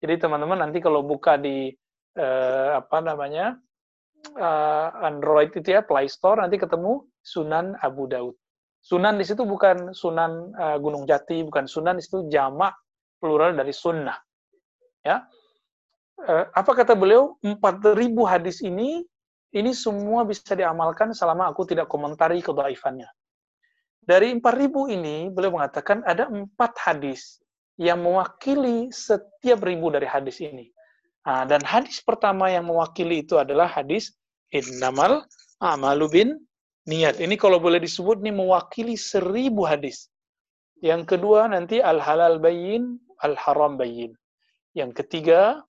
Jadi 0.02 0.14
teman-teman 0.18 0.62
nanti 0.62 0.78
kalau 0.78 1.02
buka 1.06 1.38
di 1.38 1.70
eh, 2.18 2.70
apa 2.74 2.98
namanya 3.02 3.58
eh, 4.34 4.88
Android 5.02 5.50
itu 5.54 5.74
ya 5.74 5.82
Play 5.82 6.06
Store 6.06 6.42
nanti 6.42 6.58
ketemu 6.58 7.02
Sunan 7.22 7.74
Abu 7.82 8.06
Daud. 8.06 8.34
Sunan 8.78 9.18
di 9.18 9.26
situ 9.26 9.42
bukan 9.42 9.90
Sunan 9.90 10.54
eh, 10.54 10.76
Gunung 10.78 11.02
Jati, 11.02 11.42
bukan 11.42 11.66
Sunan 11.66 11.98
di 11.98 12.02
situ 12.06 12.30
jamak 12.30 12.74
plural 13.18 13.58
dari 13.58 13.74
sunnah. 13.74 14.14
Ya, 15.02 15.26
apa 16.26 16.72
kata 16.74 16.98
beliau 16.98 17.38
4000 17.46 17.94
hadis 18.26 18.58
ini 18.58 19.06
ini 19.54 19.70
semua 19.72 20.26
bisa 20.26 20.52
diamalkan 20.52 21.14
selama 21.14 21.48
aku 21.48 21.64
tidak 21.64 21.86
komentari 21.88 22.42
kedaifannya. 22.42 23.08
Dari 24.02 24.32
4000 24.34 24.88
ini 24.92 25.16
beliau 25.30 25.60
mengatakan 25.60 26.02
ada 26.04 26.28
empat 26.28 26.76
hadis 26.80 27.40
yang 27.78 28.02
mewakili 28.02 28.90
setiap 28.90 29.62
ribu 29.62 29.92
dari 29.94 30.08
hadis 30.08 30.42
ini. 30.42 30.68
Nah, 31.28 31.44
dan 31.44 31.60
hadis 31.62 32.00
pertama 32.00 32.48
yang 32.48 32.66
mewakili 32.66 33.20
itu 33.22 33.36
adalah 33.36 33.68
hadis 33.68 34.16
innamal 34.48 35.22
amalu 35.60 36.06
bin 36.08 36.28
niat. 36.88 37.20
Ini 37.20 37.36
kalau 37.36 37.60
boleh 37.60 37.78
disebut 37.78 38.24
ini 38.24 38.32
mewakili 38.32 38.96
seribu 38.96 39.68
hadis. 39.68 40.08
Yang 40.80 41.16
kedua 41.16 41.46
nanti 41.52 41.84
al 41.84 42.00
halal 42.00 42.40
bayin, 42.40 42.96
al 43.20 43.36
haram 43.36 43.76
bayin. 43.76 44.16
Yang 44.72 45.04
ketiga 45.04 45.40
Eh, 45.50 45.67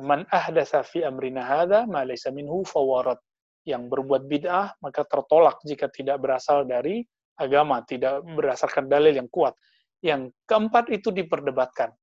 man 0.00 0.24
ahdatsa 0.32 0.80
fi 0.80 1.04
amrina 1.04 1.44
hadza 1.44 1.84
ma 1.84 2.00
laysa 2.00 2.32
minhu 2.32 2.64
fawarat 2.64 3.20
yang 3.68 3.92
berbuat 3.92 4.24
bid'ah 4.24 4.72
maka 4.80 5.04
tertolak 5.04 5.60
jika 5.68 5.92
tidak 5.92 6.24
berasal 6.24 6.64
dari 6.64 7.04
agama, 7.38 7.80
tidak 7.86 8.26
berdasarkan 8.26 8.90
dalil 8.90 9.14
yang 9.14 9.30
kuat. 9.30 9.54
Yang 10.02 10.34
keempat 10.48 10.90
itu 10.90 11.14
diperdebatkan. 11.14 11.94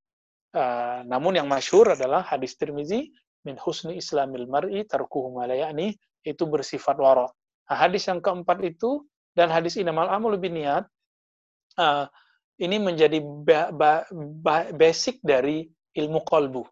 Uh, 0.56 1.04
namun 1.04 1.36
yang 1.36 1.52
masyhur 1.52 1.92
adalah 1.92 2.24
hadis 2.24 2.56
Tirmizi 2.56 3.12
min 3.44 3.60
husni 3.60 4.00
islamil 4.00 4.48
mar'i 4.48 4.88
tarkuhu 4.88 5.36
ma 5.36 5.44
itu 6.26 6.44
bersifat 6.48 6.96
wara. 6.96 7.28
Nah, 7.68 7.78
hadis 7.78 8.08
yang 8.08 8.24
keempat 8.24 8.64
itu 8.64 9.04
dan 9.36 9.52
hadis 9.52 9.76
inamal 9.76 10.08
amul 10.08 10.40
biniat 10.40 10.88
uh, 11.76 12.08
ini 12.56 12.80
menjadi 12.80 13.20
ba 13.20 13.68
ba 13.76 14.08
ba 14.16 14.72
basic 14.72 15.20
dari 15.20 15.68
ilmu 15.92 16.24
kolbu 16.24 16.64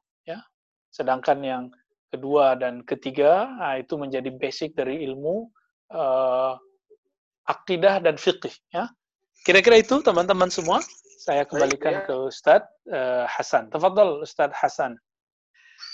Sedangkan 0.94 1.42
yang 1.42 1.64
kedua 2.14 2.54
dan 2.54 2.86
ketiga 2.86 3.50
nah, 3.58 3.82
itu 3.82 3.98
menjadi 3.98 4.30
basic 4.30 4.78
dari 4.78 5.02
ilmu 5.10 5.50
uh, 5.90 6.54
akidah 7.50 7.98
dan 7.98 8.22
fikih. 8.22 8.54
Ya. 8.70 8.94
Kira-kira 9.42 9.82
itu 9.82 10.00
teman-teman 10.06 10.54
semua. 10.54 10.80
Saya 11.24 11.48
kembalikan 11.48 11.98
Baik, 11.98 12.04
ya. 12.04 12.08
ke 12.08 12.16
Ustadz 12.30 12.72
uh, 12.94 13.26
Hasan. 13.26 13.74
Tafadhol 13.74 14.22
Ustadz 14.22 14.54
Hasan. 14.54 14.94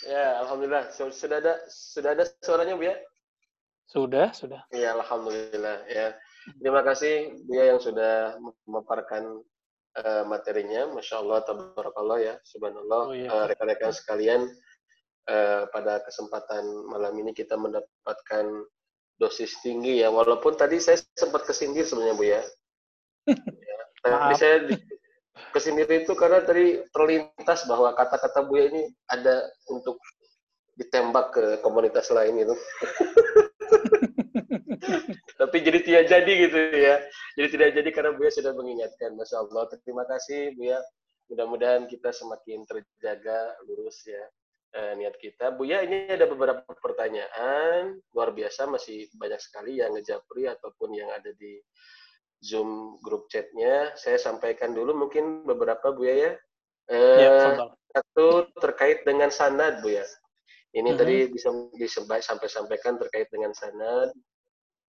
Ya, 0.05 0.43
alhamdulillah. 0.43 0.91
Sudah 0.91 1.37
ada 1.39 1.53
sudah 1.71 2.11
ada 2.17 2.23
suaranya, 2.43 2.75
Bu 2.75 2.83
ya? 2.89 2.97
Sudah, 3.89 4.29
sudah. 4.35 4.61
Ya, 4.69 4.93
alhamdulillah 4.93 5.87
ya. 5.89 6.13
Terima 6.59 6.81
kasih 6.83 7.39
Bu 7.45 7.57
ya 7.57 7.73
yang 7.73 7.79
sudah 7.81 8.37
memaparkan 8.67 9.41
uh, 10.01 10.23
materinya. 10.29 10.89
Masya 10.93 11.21
Allah, 11.21 11.45
tabarakallah 11.45 12.17
ya, 12.21 12.33
subhanallah. 12.45 13.01
Oh, 13.09 13.15
iya. 13.15 13.29
uh, 13.29 13.45
rekan-rekan 13.49 13.93
sekalian, 13.93 14.49
eh, 15.29 15.63
pada 15.69 16.01
kesempatan 16.01 16.65
malam 16.89 17.13
ini 17.21 17.31
kita 17.37 17.53
mendapatkan 17.55 18.45
dosis 19.21 19.61
tinggi 19.61 20.01
ya. 20.01 20.09
Walaupun 20.09 20.57
tadi 20.57 20.81
saya 20.81 20.97
sempat 21.13 21.45
kesindir 21.45 21.85
sebenarnya 21.85 22.15
bu 22.17 22.25
ya, 22.25 22.41
ya 23.69 23.77
tapi 24.01 24.33
saya 24.39 24.55
kesindir 25.53 25.85
itu 25.91 26.15
karena 26.17 26.41
tadi 26.41 26.81
terlintas 26.89 27.67
bahwa 27.69 27.93
kata-kata 27.93 28.47
bu 28.47 28.57
ya 28.57 28.65
ini 28.73 28.81
ada 29.11 29.45
untuk 29.69 30.01
ditembak 30.79 31.35
ke 31.35 31.43
komunitas 31.61 32.07
lain 32.09 32.39
itu. 32.39 32.55
Tapi 35.39 35.55
jadi 35.63 35.79
tidak 35.83 36.03
jadi 36.07 36.33
gitu 36.47 36.59
ya. 36.75 36.95
Jadi 37.35 37.47
tidak 37.51 37.69
jadi 37.75 37.89
karena 37.91 38.11
bu 38.15 38.23
ya 38.23 38.31
sudah 38.31 38.55
mengingatkan. 38.55 39.11
Masya 39.15 39.43
Allah. 39.43 39.67
Terima 39.83 40.07
kasih 40.07 40.55
bu 40.55 40.71
ya. 40.71 40.79
Mudah-mudahan 41.27 41.85
kita 41.91 42.15
semakin 42.15 42.63
terjaga 42.63 43.53
lurus 43.67 44.01
ya 44.07 44.23
eh, 44.73 44.93
niat 44.97 45.15
kita. 45.17 45.55
Bu 45.55 45.65
ya, 45.65 45.81
ini 45.81 46.09
ada 46.09 46.29
beberapa 46.29 46.65
pertanyaan 46.77 47.97
luar 48.13 48.29
biasa, 48.33 48.69
masih 48.69 49.09
banyak 49.17 49.41
sekali 49.41 49.81
yang 49.81 49.93
ngejapri 49.95 50.45
ataupun 50.49 50.93
yang 50.93 51.09
ada 51.13 51.33
di 51.35 51.57
Zoom 52.39 53.01
grup 53.03 53.27
chatnya. 53.27 53.93
Saya 53.99 54.15
sampaikan 54.15 54.71
dulu 54.71 54.95
mungkin 54.95 55.43
beberapa 55.43 55.91
Bu 55.91 56.07
ya. 56.07 56.15
ya. 56.15 56.33
Eh, 56.89 57.19
ya 57.21 57.35
satu 57.89 58.49
terkait 58.61 59.01
dengan 59.03 59.33
sanad 59.33 59.81
Bu 59.81 59.93
ya. 59.93 60.05
Ini 60.69 60.85
mm 60.85 60.93
-hmm. 60.93 60.99
tadi 61.01 61.15
bisa 61.33 61.49
disampai 61.73 62.19
sampai 62.21 62.47
sampaikan 62.47 62.95
terkait 63.01 63.27
dengan 63.33 63.51
sanad. 63.57 64.13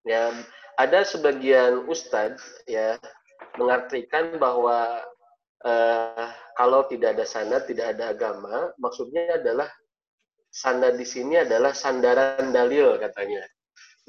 Ya, 0.07 0.31
ada 0.79 1.03
sebagian 1.03 1.87
ustadz 1.91 2.63
ya 2.63 2.95
mengartikan 3.59 4.39
bahwa 4.39 5.03
uh, 5.65 6.29
kalau 6.55 6.85
tidak 6.87 7.15
ada 7.15 7.25
sanad, 7.25 7.63
tidak 7.65 7.95
ada 7.97 8.11
agama, 8.11 8.71
maksudnya 8.79 9.39
adalah 9.39 9.67
sanad 10.49 10.97
di 10.97 11.05
sini 11.05 11.39
adalah 11.39 11.71
sandaran 11.71 12.51
dalil 12.51 12.97
katanya. 12.97 13.45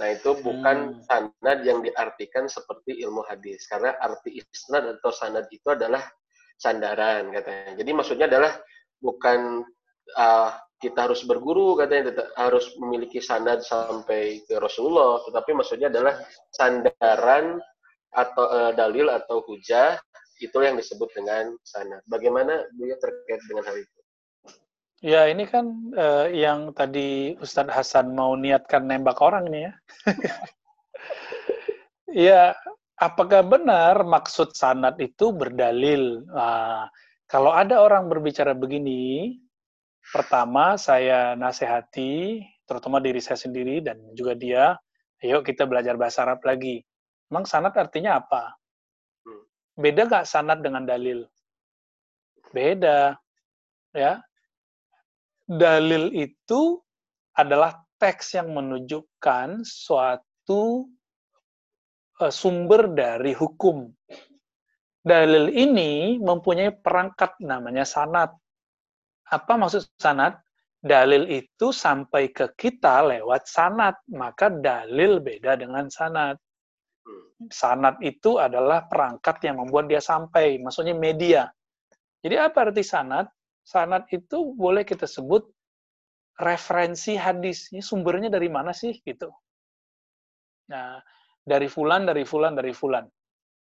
Nah 0.01 0.09
itu 0.16 0.32
bukan 0.40 0.96
hmm. 0.96 1.05
sanad 1.05 1.59
yang 1.62 1.84
diartikan 1.84 2.48
seperti 2.48 3.05
ilmu 3.05 3.20
hadis, 3.28 3.68
karena 3.68 3.94
arti 4.01 4.40
isnad 4.40 4.98
atau 4.98 5.12
sanad 5.12 5.44
itu 5.53 5.68
adalah 5.68 6.01
sandaran 6.57 7.28
katanya. 7.32 7.76
Jadi 7.76 7.90
maksudnya 7.92 8.26
adalah 8.28 8.53
bukan 9.01 9.64
uh, 10.16 10.51
kita 10.80 11.05
harus 11.05 11.20
berguru 11.28 11.76
katanya 11.76 12.16
harus 12.40 12.72
memiliki 12.80 13.20
sanad 13.20 13.61
sampai 13.61 14.40
ke 14.48 14.57
Rasulullah, 14.57 15.20
tetapi 15.28 15.53
maksudnya 15.53 15.92
adalah 15.92 16.16
sandaran 16.57 17.61
atau 18.11 18.44
uh, 18.48 18.72
dalil 18.72 19.12
atau 19.12 19.44
hujah 19.44 20.01
itu 20.41 20.59
yang 20.64 20.80
disebut 20.80 21.12
dengan 21.12 21.53
sanad. 21.62 22.01
Bagaimana 22.09 22.64
beliau 22.74 22.97
terkait 22.97 23.45
dengan 23.45 23.68
hal 23.68 23.76
itu? 23.76 24.01
Ya, 25.01 25.32
ini 25.32 25.49
kan 25.49 25.64
uh, 25.97 26.28
yang 26.28 26.76
tadi 26.76 27.32
Ustadz 27.41 27.72
Hasan 27.72 28.12
mau 28.12 28.36
niatkan 28.36 28.84
nembak 28.84 29.16
orang 29.24 29.49
ini 29.49 29.61
ya. 29.64 29.72
ya, 32.28 32.43
apakah 33.01 33.41
benar 33.41 34.05
maksud 34.05 34.53
sanad 34.53 35.01
itu 35.01 35.32
berdalil? 35.32 36.20
Nah, 36.28 36.84
kalau 37.24 37.57
ada 37.57 37.80
orang 37.80 38.12
berbicara 38.12 38.53
begini, 38.53 39.41
pertama 40.12 40.76
saya 40.76 41.32
nasihati, 41.32 42.45
terutama 42.68 43.01
diri 43.01 43.24
saya 43.24 43.41
sendiri 43.41 43.80
dan 43.80 43.97
juga 44.12 44.36
dia, 44.36 44.76
ayo 45.24 45.41
kita 45.41 45.64
belajar 45.64 45.97
bahasa 45.97 46.28
Arab 46.28 46.45
lagi. 46.45 46.84
Emang 47.32 47.49
sanad 47.49 47.72
artinya 47.72 48.20
apa? 48.20 48.59
Beda 49.78 50.06
nggak 50.06 50.28
sanad 50.28 50.62
dengan 50.64 50.86
dalil? 50.86 51.26
Beda. 52.50 53.14
Ya, 53.90 54.22
dalil 55.50 56.14
itu 56.14 56.78
adalah 57.34 57.74
teks 57.98 58.38
yang 58.38 58.54
menunjukkan 58.54 59.66
suatu 59.66 60.86
uh, 62.22 62.30
sumber 62.30 62.86
dari 62.94 63.34
hukum. 63.34 63.90
Dalil 65.00 65.50
ini 65.50 66.22
mempunyai 66.22 66.70
perangkat 66.70 67.40
namanya 67.42 67.82
sanat. 67.82 68.30
Apa 69.26 69.58
maksud 69.58 69.90
sanat? 69.98 70.38
Dalil 70.80 71.28
itu 71.28 71.76
sampai 71.76 72.32
ke 72.32 72.56
kita 72.56 73.04
lewat 73.04 73.44
sanat, 73.44 74.00
maka 74.08 74.48
dalil 74.48 75.20
beda 75.20 75.60
dengan 75.60 75.92
sanat. 75.92 76.40
Sanat 77.48 77.96
itu 78.05 78.36
adalah 78.36 78.84
perangkat 78.84 79.40
yang 79.48 79.64
membuat 79.64 79.88
dia 79.88 80.01
sampai, 80.01 80.61
maksudnya 80.61 80.92
media. 80.92 81.48
Jadi 82.20 82.36
apa 82.36 82.68
arti 82.68 82.84
sanat? 82.84 83.32
sanad 83.70 84.09
itu 84.11 84.57
boleh 84.57 84.82
kita 84.82 85.07
sebut 85.07 85.46
referensi 86.40 87.14
hadis. 87.14 87.70
Ini 87.70 87.84
sumbernya 87.84 88.32
dari 88.32 88.48
mana 88.51 88.74
sih 88.74 88.96
gitu. 89.05 89.30
Nah, 90.72 90.98
dari 91.44 91.70
fulan, 91.70 92.09
dari 92.09 92.26
fulan, 92.26 92.57
dari 92.57 92.72
fulan. 92.74 93.07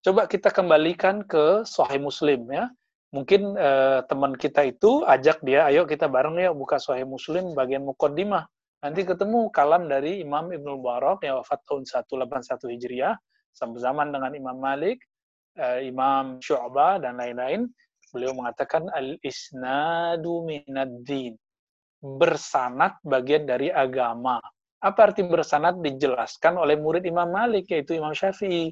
Coba 0.05 0.31
kita 0.31 0.55
kembalikan 0.55 1.27
ke 1.27 1.67
Sahih 1.67 1.99
Muslim 1.99 2.47
ya. 2.53 2.71
Mungkin 3.09 3.57
eh, 3.57 4.01
teman 4.05 4.37
kita 4.37 4.69
itu 4.69 5.01
ajak 5.09 5.41
dia, 5.41 5.65
ayo 5.73 5.89
kita 5.89 6.13
bareng 6.13 6.37
ya 6.37 6.53
buka 6.53 6.77
Sahih 6.77 7.09
Muslim 7.09 7.57
bagian 7.57 7.83
mukaddimah. 7.89 8.45
Nanti 8.79 9.03
ketemu 9.03 9.51
kalam 9.51 9.91
dari 9.91 10.23
Imam 10.23 10.55
Ibnu 10.55 10.79
Barak 10.79 11.27
yang 11.27 11.43
wafat 11.43 11.67
tahun 11.67 11.83
181 11.83 12.71
Hijriah, 12.79 13.15
sama 13.51 13.75
zaman 13.83 14.15
dengan 14.15 14.33
Imam 14.39 14.55
Malik, 14.55 15.03
eh, 15.59 15.91
Imam 15.91 16.39
Syu'bah 16.39 17.03
dan 17.03 17.19
lain-lain 17.19 17.67
Beliau 18.13 18.33
mengatakan 18.33 18.89
al-isnadu 18.93 20.45
minad-din. 20.49 21.37
Bersanat 21.99 23.03
bagian 23.03 23.45
dari 23.45 23.69
agama. 23.69 24.39
Apa 24.79 25.11
arti 25.11 25.27
bersanat 25.27 25.83
dijelaskan 25.83 26.55
oleh 26.55 26.79
murid 26.79 27.03
Imam 27.03 27.27
Malik 27.27 27.69
yaitu 27.75 27.99
Imam 27.99 28.15
Syafi'i. 28.15 28.71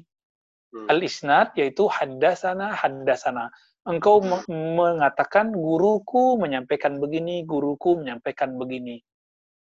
Hmm. 0.71 0.87
Al-isnad 0.87 1.51
yaitu 1.59 1.85
haddasana 1.91 2.71
haddasana. 2.73 3.51
Engkau 3.87 4.19
mengatakan 4.51 5.51
guruku 5.55 6.35
menyampaikan 6.39 6.99
begini, 6.99 7.43
guruku 7.47 7.99
menyampaikan 8.03 8.55
begini. 8.55 8.99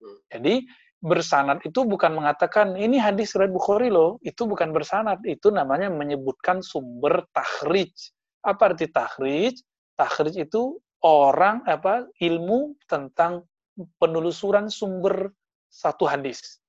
Hmm. 0.01 0.19
Jadi 0.33 0.65
bersanat 1.01 1.61
itu 1.65 1.85
bukan 1.85 2.17
mengatakan 2.17 2.77
ini 2.77 2.97
hadis 2.97 3.33
riwayat 3.37 3.53
Bukhari 3.53 3.89
loh, 3.93 4.17
itu 4.25 4.45
bukan 4.45 4.73
bersanat, 4.73 5.21
itu 5.25 5.49
namanya 5.53 5.89
menyebutkan 5.89 6.61
sumber 6.61 7.25
tahrij 7.33 7.93
apa 8.41 8.73
arti 8.73 8.89
takhrij? 8.89 9.55
Takhrij 9.93 10.49
itu 10.49 10.81
orang 11.05 11.61
apa 11.69 12.09
ilmu 12.17 12.73
tentang 12.89 13.45
penelusuran 14.01 14.69
sumber 14.69 15.29
satu 15.69 16.09
hadis. 16.09 16.61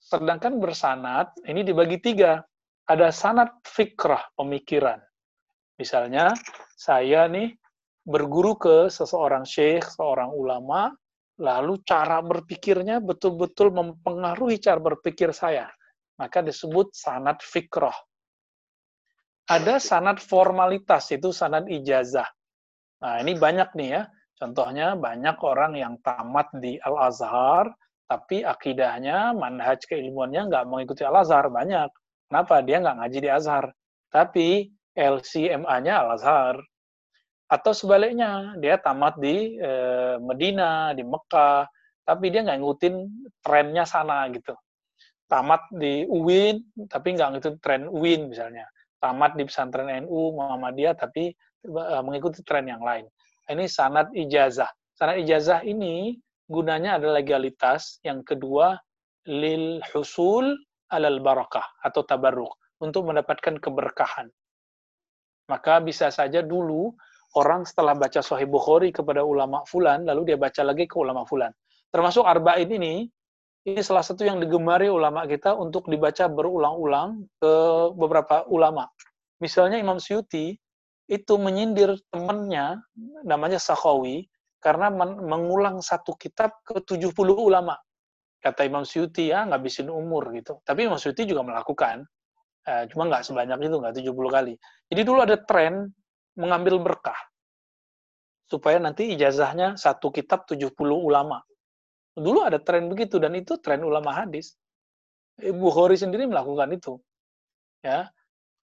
Sedangkan 0.00 0.60
bersanat 0.60 1.32
ini 1.48 1.64
dibagi 1.64 2.00
tiga. 2.00 2.44
Ada 2.90 3.14
sanat 3.14 3.54
fikrah, 3.62 4.34
pemikiran. 4.34 4.98
Misalnya, 5.78 6.34
saya 6.74 7.30
nih 7.30 7.54
berguru 8.02 8.58
ke 8.58 8.90
seseorang 8.90 9.46
syekh, 9.46 9.86
seorang 9.94 10.34
ulama, 10.34 10.90
lalu 11.40 11.80
cara 11.88 12.20
berpikirnya 12.20 13.00
betul-betul 13.00 13.72
mempengaruhi 13.72 14.60
cara 14.60 14.78
berpikir 14.78 15.32
saya. 15.32 15.66
Maka 16.20 16.44
disebut 16.44 16.92
sanat 16.92 17.40
fikrah 17.40 17.96
ada 19.50 19.82
sanad 19.82 20.22
formalitas, 20.22 21.10
itu 21.10 21.34
sanad 21.34 21.66
ijazah. 21.66 22.30
Nah, 23.02 23.18
ini 23.18 23.34
banyak 23.34 23.74
nih 23.74 23.88
ya. 23.98 24.02
Contohnya 24.38 24.94
banyak 24.94 25.36
orang 25.42 25.74
yang 25.74 25.94
tamat 26.06 26.54
di 26.62 26.78
Al-Azhar, 26.78 27.66
tapi 28.06 28.46
akidahnya, 28.46 29.34
manhaj 29.34 29.82
keilmuannya 29.90 30.46
nggak 30.46 30.64
mengikuti 30.70 31.02
Al-Azhar. 31.02 31.50
Banyak. 31.50 31.90
Kenapa? 32.30 32.62
Dia 32.62 32.78
nggak 32.78 32.96
ngaji 33.02 33.18
di 33.18 33.30
Azhar. 33.30 33.64
Tapi 34.06 34.70
LCMA-nya 34.94 35.94
Al-Azhar. 36.06 36.62
Atau 37.50 37.74
sebaliknya, 37.74 38.54
dia 38.62 38.78
tamat 38.78 39.18
di 39.18 39.58
e, 39.58 39.72
Medina, 40.22 40.94
di 40.94 41.02
Mekah, 41.02 41.66
tapi 42.06 42.30
dia 42.30 42.46
nggak 42.46 42.62
ngikutin 42.62 42.94
trennya 43.42 43.82
sana 43.82 44.30
gitu. 44.30 44.54
Tamat 45.26 45.66
di 45.74 46.06
UIN, 46.06 46.62
tapi 46.86 47.18
nggak 47.18 47.28
ngikutin 47.34 47.56
tren 47.58 47.90
UIN 47.90 48.30
misalnya 48.30 48.70
tamat 49.00 49.34
di 49.34 49.48
pesantren 49.48 50.04
NU 50.04 50.36
Muhammadiyah 50.36 50.94
tapi 50.94 51.32
uh, 51.66 52.04
mengikuti 52.04 52.44
tren 52.44 52.68
yang 52.68 52.84
lain. 52.84 53.08
Ini 53.48 53.66
sanad 53.66 54.12
ijazah. 54.12 54.68
Sanad 54.94 55.18
ijazah 55.24 55.64
ini 55.64 56.20
gunanya 56.46 57.00
adalah 57.00 57.18
legalitas. 57.18 57.98
Yang 58.04 58.36
kedua, 58.36 58.76
lil 59.26 59.80
husul 59.90 60.54
alal 60.92 61.18
barakah 61.24 61.64
atau 61.82 62.04
tabarruk 62.04 62.54
untuk 62.78 63.08
mendapatkan 63.08 63.58
keberkahan. 63.58 64.28
Maka 65.50 65.82
bisa 65.82 66.14
saja 66.14 66.46
dulu 66.46 66.94
orang 67.38 67.62
setelah 67.62 67.94
baca 67.94 68.20
Sahih 68.22 68.48
Bukhari 68.48 68.90
kepada 68.90 69.22
ulama 69.22 69.62
fulan, 69.68 70.02
lalu 70.06 70.34
dia 70.34 70.38
baca 70.40 70.62
lagi 70.66 70.88
ke 70.90 70.96
ulama 70.98 71.22
fulan. 71.26 71.52
Termasuk 71.90 72.26
arba'in 72.26 72.70
ini 72.70 73.06
ini 73.60 73.80
salah 73.84 74.00
satu 74.00 74.24
yang 74.24 74.40
digemari 74.40 74.88
ulama 74.88 75.28
kita 75.28 75.52
untuk 75.52 75.84
dibaca 75.92 76.26
berulang-ulang 76.32 77.28
ke 77.36 77.52
beberapa 77.92 78.48
ulama. 78.48 78.88
Misalnya 79.44 79.76
Imam 79.76 80.00
Syuti 80.00 80.56
itu 81.10 81.34
menyindir 81.36 82.00
temannya 82.08 82.80
namanya 83.26 83.60
Sakhawi 83.60 84.30
karena 84.62 84.88
mengulang 85.24 85.84
satu 85.84 86.16
kitab 86.16 86.56
ke 86.64 86.80
70 86.80 87.12
ulama. 87.36 87.76
Kata 88.40 88.64
Imam 88.64 88.88
Syuti 88.88 89.28
ya 89.28 89.44
ngabisin 89.44 89.92
umur 89.92 90.32
gitu. 90.32 90.64
Tapi 90.64 90.88
Imam 90.88 90.96
Syuti 90.96 91.28
juga 91.28 91.44
melakukan. 91.44 92.04
Uh, 92.60 92.84
cuma 92.92 93.08
nggak 93.08 93.24
sebanyak 93.24 93.56
itu, 93.68 93.76
nggak 93.76 93.94
70 94.04 94.36
kali. 94.36 94.54
Jadi 94.92 95.00
dulu 95.04 95.20
ada 95.24 95.36
tren 95.40 95.88
mengambil 96.40 96.80
berkah. 96.80 97.16
Supaya 98.48 98.80
nanti 98.82 99.12
ijazahnya 99.14 99.76
satu 99.76 100.10
kitab 100.10 100.48
70 100.48 100.72
ulama. 100.80 101.38
Dulu 102.16 102.42
ada 102.42 102.58
tren 102.58 102.90
begitu 102.90 103.20
dan 103.22 103.36
itu 103.38 103.60
tren 103.62 103.84
ulama 103.86 104.10
hadis. 104.10 104.58
Ibu 105.38 105.68
Khori 105.70 105.94
sendiri 105.94 106.26
melakukan 106.26 106.72
itu. 106.74 106.98
Ya. 107.84 108.10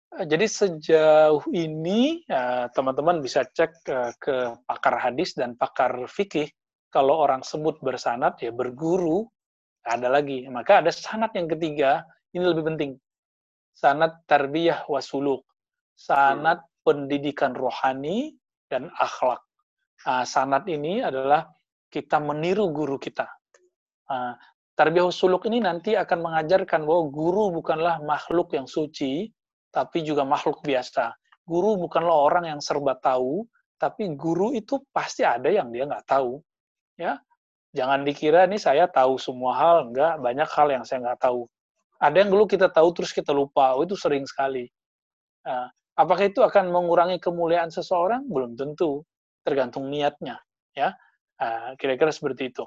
Jadi 0.07 0.47
sejauh 0.47 1.43
ini 1.51 2.24
ya, 2.26 2.72
teman-teman 2.72 3.20
bisa 3.20 3.43
cek 3.43 3.72
ke, 3.84 3.97
ke 4.18 4.36
pakar 4.65 4.95
hadis 4.97 5.36
dan 5.36 5.53
pakar 5.59 5.93
fikih. 6.07 6.47
Kalau 6.88 7.20
orang 7.20 7.43
sebut 7.43 7.78
bersanat 7.84 8.39
ya 8.39 8.49
berguru 8.55 9.28
ada 9.84 10.07
lagi. 10.07 10.47
Maka 10.47 10.84
ada 10.84 10.91
sanat 10.91 11.36
yang 11.36 11.51
ketiga, 11.51 12.03
ini 12.32 12.43
lebih 12.43 12.68
penting. 12.74 12.91
Sanat 13.76 14.24
tarbiyah 14.26 14.88
wasuluk. 14.88 15.43
Sanat 15.93 16.63
pendidikan 16.88 17.51
rohani 17.51 18.31
dan 18.71 18.88
akhlak. 18.95 19.43
Nah, 20.07 20.23
sanat 20.23 20.63
ini 20.71 21.03
adalah 21.03 21.51
kita 21.91 22.23
meniru 22.23 22.71
guru 22.71 22.95
kita. 22.95 23.27
Uh, 24.07 24.31
Tarbiyah 24.79 25.11
suluk 25.11 25.43
ini 25.51 25.59
nanti 25.59 25.99
akan 25.99 26.23
mengajarkan 26.23 26.88
bahwa 26.88 27.03
guru 27.11 27.51
bukanlah 27.51 27.99
makhluk 28.07 28.55
yang 28.55 28.69
suci, 28.69 29.27
tapi 29.73 30.07
juga 30.07 30.23
makhluk 30.23 30.63
biasa. 30.63 31.11
Guru 31.43 31.75
bukanlah 31.75 32.13
orang 32.13 32.45
yang 32.55 32.61
serba 32.63 32.95
tahu, 33.01 33.43
tapi 33.81 34.13
guru 34.15 34.53
itu 34.55 34.79
pasti 34.95 35.27
ada 35.27 35.49
yang 35.51 35.73
dia 35.73 35.89
nggak 35.89 36.07
tahu. 36.07 36.39
Ya, 36.95 37.19
jangan 37.73 38.05
dikira 38.05 38.45
nih 38.45 38.61
saya 38.61 38.85
tahu 38.85 39.17
semua 39.17 39.57
hal, 39.57 39.89
nggak 39.91 40.21
banyak 40.21 40.49
hal 40.55 40.67
yang 40.69 40.83
saya 40.85 41.03
nggak 41.09 41.25
tahu. 41.25 41.49
Ada 41.97 42.15
yang 42.21 42.29
dulu 42.29 42.45
kita 42.45 42.69
tahu 42.69 42.93
terus 42.93 43.09
kita 43.09 43.33
lupa, 43.33 43.73
oh, 43.73 43.81
itu 43.81 43.97
sering 43.97 44.29
sekali. 44.29 44.69
Uh, 45.41 45.65
apakah 45.97 46.29
itu 46.29 46.45
akan 46.45 46.69
mengurangi 46.69 47.17
kemuliaan 47.17 47.73
seseorang? 47.73 48.23
Belum 48.29 48.53
tentu, 48.53 49.03
tergantung 49.43 49.89
niatnya. 49.89 50.39
Ya, 50.77 50.93
Ah, 51.37 51.77
kira-kira 51.77 52.09
seperti 52.09 52.49
itu. 52.49 52.65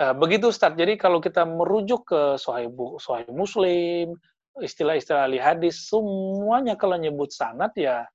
Ah, 0.00 0.16
begitu 0.16 0.48
Ustaz. 0.48 0.72
Jadi 0.72 0.96
kalau 0.96 1.20
kita 1.20 1.44
merujuk 1.44 2.08
ke 2.08 2.40
Sahih 2.40 2.72
Muslim, 3.28 4.16
istilah-istilah 4.56 5.28
ahli 5.28 5.36
hadis 5.40 5.88
semuanya 5.88 6.80
kalau 6.80 6.96
nyebut 6.96 7.28
sanat 7.28 7.76
ya 7.76 8.08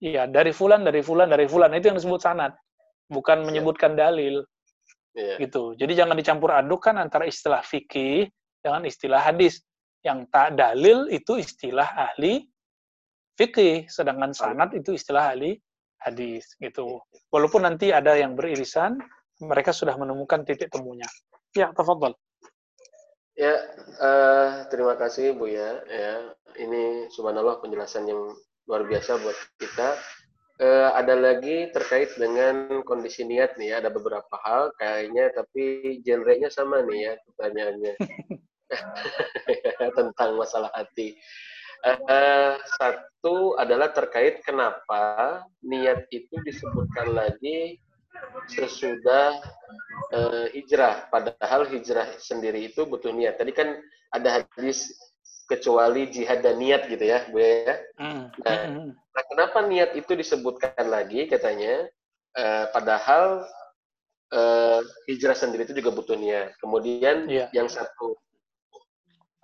ya 0.00 0.24
dari 0.24 0.48
fulan 0.48 0.88
dari 0.88 1.04
fulan 1.04 1.28
dari 1.28 1.44
fulan 1.44 1.68
itu 1.76 1.92
yang 1.92 2.00
disebut 2.00 2.16
sanat 2.16 2.56
bukan 3.12 3.44
iya. 3.44 3.46
menyebutkan 3.52 3.92
dalil 3.92 4.40
yeah. 5.12 5.36
gitu 5.36 5.76
jadi 5.76 6.04
jangan 6.04 6.16
dicampur 6.16 6.48
adukan 6.48 6.96
antara 6.96 7.28
istilah 7.28 7.60
fikih 7.60 8.24
dengan 8.64 8.88
istilah 8.88 9.20
hadis 9.20 9.60
yang 10.00 10.24
tak 10.32 10.56
dalil 10.56 11.12
itu 11.12 11.36
istilah 11.36 11.92
ahli 11.92 12.48
fikih 13.36 13.88
sedangkan 13.88 14.36
sanat 14.36 14.76
itu 14.76 14.96
istilah 14.96 15.32
ahli 15.32 15.56
hadis 16.02 16.58
gitu 16.58 17.00
walaupun 17.30 17.64
nanti 17.64 17.94
ada 17.94 18.18
yang 18.18 18.34
beririsan 18.34 18.98
mereka 19.42 19.70
sudah 19.70 19.94
menemukan 19.96 20.42
titik 20.42 20.68
temunya 20.70 21.06
ya 21.54 21.70
tafadhol 21.72 22.14
Ya, 23.32 23.56
uh, 23.96 24.68
terima 24.68 24.92
kasih 25.00 25.32
Bu 25.32 25.48
ya. 25.48 25.80
Ya, 25.88 26.36
ini 26.60 27.08
subhanallah 27.16 27.64
penjelasan 27.64 28.04
yang 28.04 28.36
luar 28.68 28.84
biasa 28.84 29.16
buat 29.24 29.38
kita. 29.56 29.96
Uh, 30.60 30.92
ada 30.92 31.16
lagi 31.16 31.72
terkait 31.72 32.12
dengan 32.20 32.84
kondisi 32.84 33.24
niat 33.24 33.56
nih 33.56 33.72
ya. 33.72 33.74
Ada 33.80 33.88
beberapa 33.88 34.36
hal 34.44 34.68
kayaknya 34.76 35.32
tapi 35.32 35.96
genrenya 36.04 36.52
sama 36.52 36.84
nih 36.84 37.08
ya 37.08 37.12
pertanyaannya 37.24 37.94
tentang 39.98 40.30
masalah 40.36 40.68
hati. 40.76 41.16
Uh, 41.82 42.54
satu 42.78 43.58
adalah 43.58 43.90
terkait 43.90 44.38
kenapa 44.46 45.42
niat 45.66 46.06
itu 46.14 46.38
disebutkan 46.46 47.10
lagi 47.10 47.82
sesudah 48.46 49.42
uh, 50.14 50.46
hijrah. 50.54 51.10
Padahal 51.10 51.66
hijrah 51.66 52.06
sendiri 52.22 52.70
itu 52.70 52.86
butuh 52.86 53.10
niat. 53.10 53.34
Tadi 53.40 53.50
kan 53.50 53.82
ada 54.14 54.42
hadis 54.42 54.94
kecuali 55.50 56.06
jihad 56.08 56.46
dan 56.46 56.62
niat 56.62 56.86
gitu 56.86 57.02
ya, 57.02 57.26
Bu 57.28 57.42
ya. 57.42 57.74
Mm. 57.98 58.24
Nah, 58.30 58.58
mm. 58.70 58.88
nah, 58.94 59.24
kenapa 59.34 59.58
niat 59.66 59.90
itu 59.98 60.12
disebutkan 60.14 60.86
lagi 60.86 61.26
katanya? 61.26 61.90
Uh, 62.32 62.64
padahal 62.72 63.44
uh, 64.32 64.80
hijrah 65.10 65.36
sendiri 65.36 65.68
itu 65.68 65.76
juga 65.76 65.92
butuh 65.92 66.16
niat. 66.16 66.56
Kemudian 66.62 67.28
yeah. 67.28 67.50
yang 67.52 67.68
satu 67.68 68.16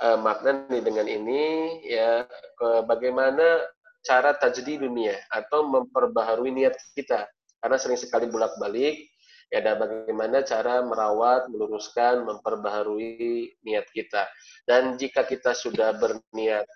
uh, 0.02 0.18
makna 0.18 0.66
nih 0.70 0.82
dengan 0.82 1.06
ini 1.06 1.42
ya 1.86 2.26
ke 2.28 2.68
bagaimana 2.86 3.66
cara 4.02 4.34
tajdi 4.38 4.78
dunia 4.78 5.18
atau 5.30 5.66
memperbaharui 5.66 6.54
niat 6.54 6.74
kita 6.94 7.26
karena 7.58 7.76
sering 7.76 7.98
sekali 7.98 8.30
bolak-balik 8.30 9.10
ya 9.48 9.64
dan 9.64 9.80
bagaimana 9.80 10.44
cara 10.44 10.84
merawat, 10.84 11.48
meluruskan, 11.48 12.24
memperbaharui 12.24 13.48
niat 13.64 13.88
kita. 13.96 14.28
Dan 14.68 15.00
jika 15.00 15.24
kita 15.24 15.56
sudah 15.56 15.96
berniat 15.96 16.68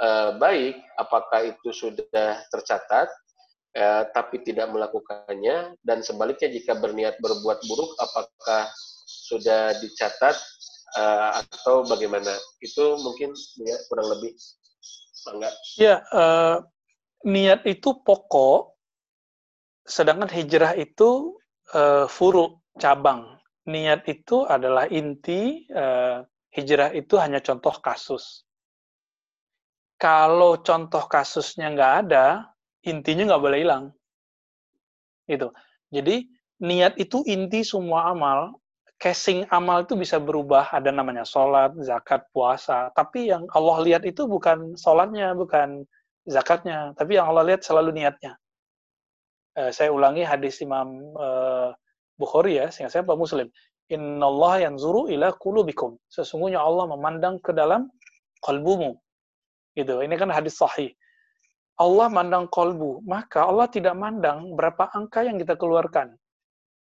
uh, 0.00 0.36
baik, 0.36 0.76
apakah 1.00 1.48
itu 1.48 1.72
sudah 1.72 2.44
tercatat, 2.52 3.08
uh, 3.76 4.04
tapi 4.12 4.44
tidak 4.44 4.68
melakukannya, 4.68 5.74
dan 5.80 5.98
sebaliknya 6.04 6.52
jika 6.52 6.76
berniat 6.76 7.16
berbuat 7.24 7.58
buruk, 7.64 7.92
apakah 7.96 8.68
sudah 9.08 9.74
dicatat 9.80 10.36
uh, 10.96 11.42
atau 11.44 11.86
bagaimana? 11.86 12.32
Itu 12.58 12.98
mungkin 13.02 13.34
ya, 13.62 13.76
kurang 13.86 14.08
lebih 14.16 14.32
enggak? 15.30 15.54
Ya, 15.76 16.02
uh, 16.10 16.64
niat 17.26 17.66
itu 17.68 18.00
pokok 18.00 18.74
sedangkan 19.84 20.30
hijrah 20.30 20.78
itu 20.78 21.36
uh, 21.74 22.06
furu 22.06 22.62
cabang. 22.78 23.38
Niat 23.68 24.08
itu 24.08 24.48
adalah 24.48 24.88
inti, 24.88 25.68
uh, 25.70 26.24
hijrah 26.54 26.90
itu 26.96 27.14
hanya 27.20 27.38
contoh 27.42 27.74
kasus. 27.82 28.46
Kalau 30.00 30.64
contoh 30.64 31.04
kasusnya 31.06 31.68
nggak 31.76 31.92
ada, 32.06 32.48
intinya 32.88 33.34
nggak 33.34 33.42
boleh 33.44 33.58
hilang. 33.60 33.84
Gitu. 35.28 35.52
Jadi 35.92 36.24
niat 36.64 36.96
itu 36.96 37.20
inti 37.28 37.60
semua 37.60 38.10
amal. 38.10 38.56
Casing 39.00 39.48
amal 39.48 39.88
itu 39.88 39.96
bisa 39.96 40.20
berubah. 40.20 40.68
Ada 40.76 40.92
namanya 40.92 41.24
sholat, 41.24 41.72
zakat, 41.80 42.28
puasa. 42.36 42.92
Tapi 42.92 43.32
yang 43.32 43.48
Allah 43.56 43.80
lihat 43.80 44.04
itu 44.04 44.28
bukan 44.28 44.76
sholatnya, 44.76 45.32
bukan 45.32 45.88
zakatnya. 46.28 46.92
Tapi 46.92 47.16
yang 47.16 47.32
Allah 47.32 47.48
lihat 47.48 47.64
selalu 47.64 47.96
niatnya 47.96 48.36
uh, 49.58 49.70
saya 49.74 49.90
ulangi 49.90 50.22
hadis 50.22 50.60
Imam 50.62 51.16
uh, 51.16 51.74
Bukhari 52.20 52.60
ya, 52.60 52.68
sehingga 52.68 52.92
saya 52.92 53.02
Pak 53.02 53.16
Muslim. 53.16 53.48
Inna 53.90 54.28
Allah 54.28 54.70
yanzuru 54.70 55.08
ila 55.08 55.32
kulubikum. 55.34 55.96
Sesungguhnya 56.12 56.60
Allah 56.60 56.84
memandang 56.84 57.40
ke 57.40 57.50
dalam 57.50 57.88
kalbumu. 58.44 58.94
Gitu. 59.72 60.04
Ini 60.04 60.14
kan 60.20 60.28
hadis 60.28 60.60
sahih. 60.60 60.92
Allah 61.80 62.12
mandang 62.12 62.44
kolbu, 62.44 63.00
maka 63.08 63.48
Allah 63.48 63.64
tidak 63.72 63.96
mandang 63.96 64.52
berapa 64.52 64.92
angka 64.92 65.24
yang 65.24 65.40
kita 65.40 65.56
keluarkan. 65.56 66.12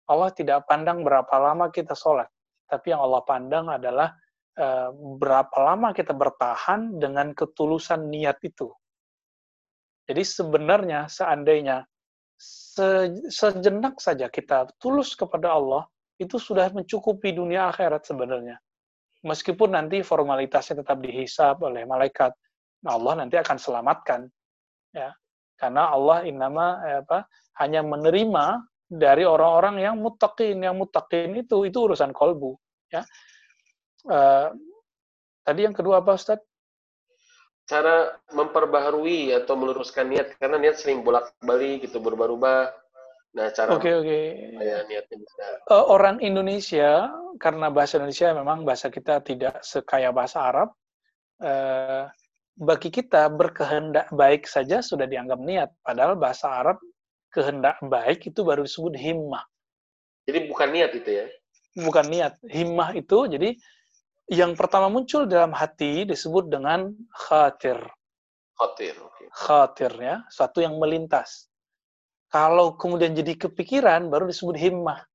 Allah 0.05 0.29
tidak 0.33 0.69
pandang 0.69 1.01
berapa 1.01 1.35
lama 1.37 1.69
kita 1.73 1.97
sholat. 1.97 2.29
Tapi 2.65 2.93
yang 2.93 3.01
Allah 3.01 3.21
pandang 3.25 3.65
adalah 3.69 4.13
uh, 4.57 4.89
berapa 4.93 5.57
lama 5.61 5.93
kita 5.93 6.13
bertahan 6.13 6.97
dengan 6.97 7.33
ketulusan 7.33 8.09
niat 8.09 8.41
itu. 8.45 8.69
Jadi 10.05 10.21
sebenarnya 10.21 11.09
seandainya 11.09 11.81
sejenak 13.31 13.97
saja 13.97 14.29
kita 14.29 14.69
tulus 14.77 15.17
kepada 15.17 15.57
Allah, 15.57 15.89
itu 16.21 16.37
sudah 16.37 16.69
mencukupi 16.71 17.33
dunia 17.33 17.71
akhirat 17.73 18.05
sebenarnya. 18.05 18.59
Meskipun 19.25 19.73
nanti 19.73 20.05
formalitasnya 20.05 20.85
tetap 20.85 21.01
dihisap 21.01 21.65
oleh 21.65 21.81
malaikat, 21.89 22.29
Allah 22.85 23.13
nanti 23.17 23.35
akan 23.41 23.57
selamatkan. 23.57 24.29
Ya. 24.93 25.17
Karena 25.55 25.89
Allah 25.89 26.27
innama 26.27 26.83
eh, 26.85 26.99
apa, 27.01 27.25
hanya 27.63 27.81
menerima 27.81 28.61
dari 28.85 29.25
orang-orang 29.25 29.81
yang 29.81 29.95
mutakin, 29.97 30.61
yang 30.61 30.77
mutakin 30.77 31.33
itu 31.37 31.65
itu 31.65 31.77
urusan 31.77 32.13
kolbu. 32.13 32.55
Ya. 32.93 33.01
Uh, 34.05 34.53
tadi 35.41 35.65
yang 35.65 35.73
kedua 35.73 36.05
apa 36.05 36.13
Ustaz? 36.13 36.39
cara 37.65 38.13
memperbaharui 38.29 39.33
atau 39.33 39.57
meluruskan 39.57 40.13
niat 40.13 40.37
karena 40.37 40.61
niat 40.61 40.77
sering 40.77 41.01
bolak-balik 41.01 41.89
gitu 41.89 41.97
berubah-ubah. 41.97 42.69
Nah, 43.35 43.51
cara 43.51 43.75
Oke, 43.75 43.91
okay, 43.91 43.93
oke. 43.99 44.63
Okay. 44.63 44.81
niatnya 44.87 45.17
bisa. 45.19 45.43
Uh, 45.67 45.85
orang 45.91 46.23
Indonesia 46.23 47.11
karena 47.35 47.67
bahasa 47.67 47.99
Indonesia 47.99 48.31
memang 48.31 48.63
bahasa 48.63 48.87
kita 48.87 49.19
tidak 49.25 49.59
sekaya 49.65 50.13
bahasa 50.15 50.39
Arab. 50.39 50.69
Uh, 51.41 52.07
bagi 52.55 52.87
kita 52.87 53.27
berkehendak 53.27 54.07
baik 54.15 54.47
saja 54.47 54.79
sudah 54.79 55.03
dianggap 55.03 55.35
niat, 55.43 55.75
padahal 55.83 56.15
bahasa 56.15 56.47
Arab 56.47 56.79
kehendak 57.35 57.75
baik 57.83 58.23
itu 58.31 58.39
baru 58.47 58.63
disebut 58.63 58.95
himmah. 58.95 59.43
Jadi 60.23 60.47
bukan 60.47 60.67
niat 60.71 60.91
itu 60.95 61.09
ya? 61.11 61.25
Bukan 61.75 62.05
niat. 62.07 62.39
Himmah 62.47 62.95
itu 62.95 63.27
jadi 63.27 63.51
yang 64.31 64.57
pertama 64.57 64.89
muncul 64.89 65.29
dalam 65.29 65.53
hati 65.53 66.07
disebut 66.07 66.49
dengan 66.49 66.89
khatir. 67.13 67.77
Khatir. 68.55 68.95
Okay. 68.95 69.27
Khatir 69.29 69.91
ya, 69.99 70.23
satu 70.31 70.63
yang 70.63 70.79
melintas. 70.79 71.51
Kalau 72.31 72.73
kemudian 72.73 73.13
jadi 73.13 73.37
kepikiran, 73.37 74.09
baru 74.09 74.25
disebut 74.25 74.57
himmah. 74.57 75.05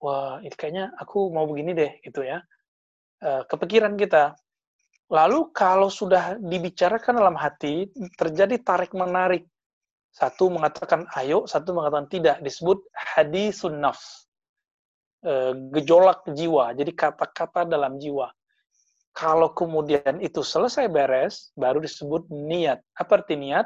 Wah, 0.00 0.40
itu 0.40 0.56
kayaknya 0.56 0.90
aku 0.96 1.30
mau 1.30 1.44
begini 1.44 1.76
deh, 1.76 1.92
gitu 2.00 2.24
ya. 2.24 2.40
E, 3.20 3.44
kepikiran 3.46 3.94
kita. 3.94 4.34
Lalu 5.12 5.52
kalau 5.52 5.92
sudah 5.92 6.40
dibicarakan 6.40 7.20
dalam 7.20 7.36
hati, 7.36 7.92
terjadi 8.16 8.56
tarik-menarik. 8.64 9.44
Satu 10.14 10.46
mengatakan 10.46 11.10
ayo, 11.18 11.42
satu 11.50 11.74
mengatakan 11.74 12.06
tidak. 12.06 12.38
Disebut 12.40 12.86
hadisun 12.94 13.82
nafs 13.82 14.24
Eh, 15.24 15.52
gejolak 15.72 16.28
jiwa, 16.36 16.76
jadi 16.76 16.92
kata-kata 16.92 17.64
dalam 17.64 17.96
jiwa. 17.96 18.28
Kalau 19.16 19.56
kemudian 19.56 20.20
itu 20.20 20.44
selesai 20.44 20.84
beres, 20.92 21.48
baru 21.56 21.80
disebut 21.80 22.28
niat. 22.28 22.84
Apa 22.92 23.24
arti 23.24 23.40
niat? 23.40 23.64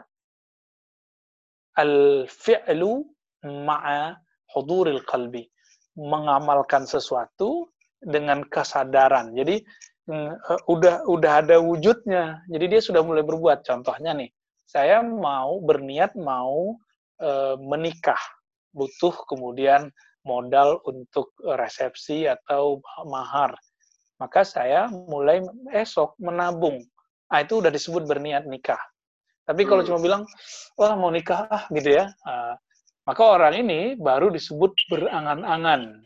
Al-fi'lu 1.75 3.03
ma'a 3.43 4.23
huduril 4.55 5.03
qalbi. 5.03 5.51
Mengamalkan 5.99 6.87
sesuatu 6.87 7.75
dengan 7.99 8.47
kesadaran. 8.47 9.35
Jadi 9.35 9.59
uh, 10.15 10.63
udah 10.71 11.11
udah 11.11 11.43
ada 11.43 11.59
wujudnya. 11.59 12.47
Jadi 12.47 12.65
dia 12.71 12.79
sudah 12.79 13.03
mulai 13.03 13.27
berbuat. 13.27 13.67
Contohnya 13.67 14.15
nih, 14.15 14.31
saya 14.69 15.01
mau 15.01 15.65
berniat 15.65 16.13
mau 16.13 16.77
uh, 17.25 17.57
menikah. 17.57 18.21
Butuh 18.77 19.25
kemudian 19.25 19.89
modal 20.29 20.85
untuk 20.85 21.33
resepsi 21.41 22.29
atau 22.29 22.85
mahar. 23.09 23.57
Maka 24.21 24.45
saya 24.45 24.93
mulai 24.93 25.41
esok 25.73 26.21
menabung. 26.21 26.85
Ah, 27.33 27.41
itu 27.41 27.65
udah 27.65 27.73
disebut 27.73 28.05
berniat 28.05 28.45
nikah. 28.45 28.81
Tapi 29.49 29.65
kalau 29.65 29.81
hmm. 29.81 29.89
cuma 29.89 29.99
bilang, 30.05 30.23
wah 30.77 30.93
mau 30.93 31.09
nikah 31.09 31.49
ah 31.49 31.65
gitu 31.73 31.97
ya, 31.97 32.13
uh, 32.29 32.53
maka 33.09 33.23
orang 33.25 33.65
ini 33.65 33.97
baru 33.97 34.29
disebut 34.29 34.77
berangan-angan. 34.93 36.05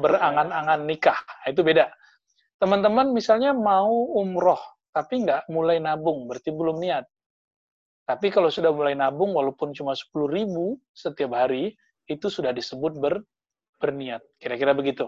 Berangan-angan 0.00 0.88
nikah. 0.88 1.20
Nah, 1.20 1.52
itu 1.52 1.60
beda. 1.60 1.92
Teman-teman 2.56 3.12
misalnya 3.12 3.52
mau 3.52 4.08
umroh, 4.16 4.60
tapi 4.96 5.28
nggak 5.28 5.52
mulai 5.52 5.76
nabung, 5.82 6.24
berarti 6.24 6.48
belum 6.48 6.80
niat. 6.80 7.04
Tapi 8.02 8.34
kalau 8.34 8.50
sudah 8.50 8.74
mulai 8.74 8.98
nabung, 8.98 9.30
walaupun 9.30 9.70
cuma 9.72 9.94
10 9.94 10.10
ribu 10.26 10.80
setiap 10.90 11.38
hari, 11.38 11.78
itu 12.10 12.26
sudah 12.26 12.50
disebut 12.50 12.98
ber, 12.98 13.22
berniat. 13.78 14.22
Kira-kira 14.42 14.74
begitu. 14.74 15.06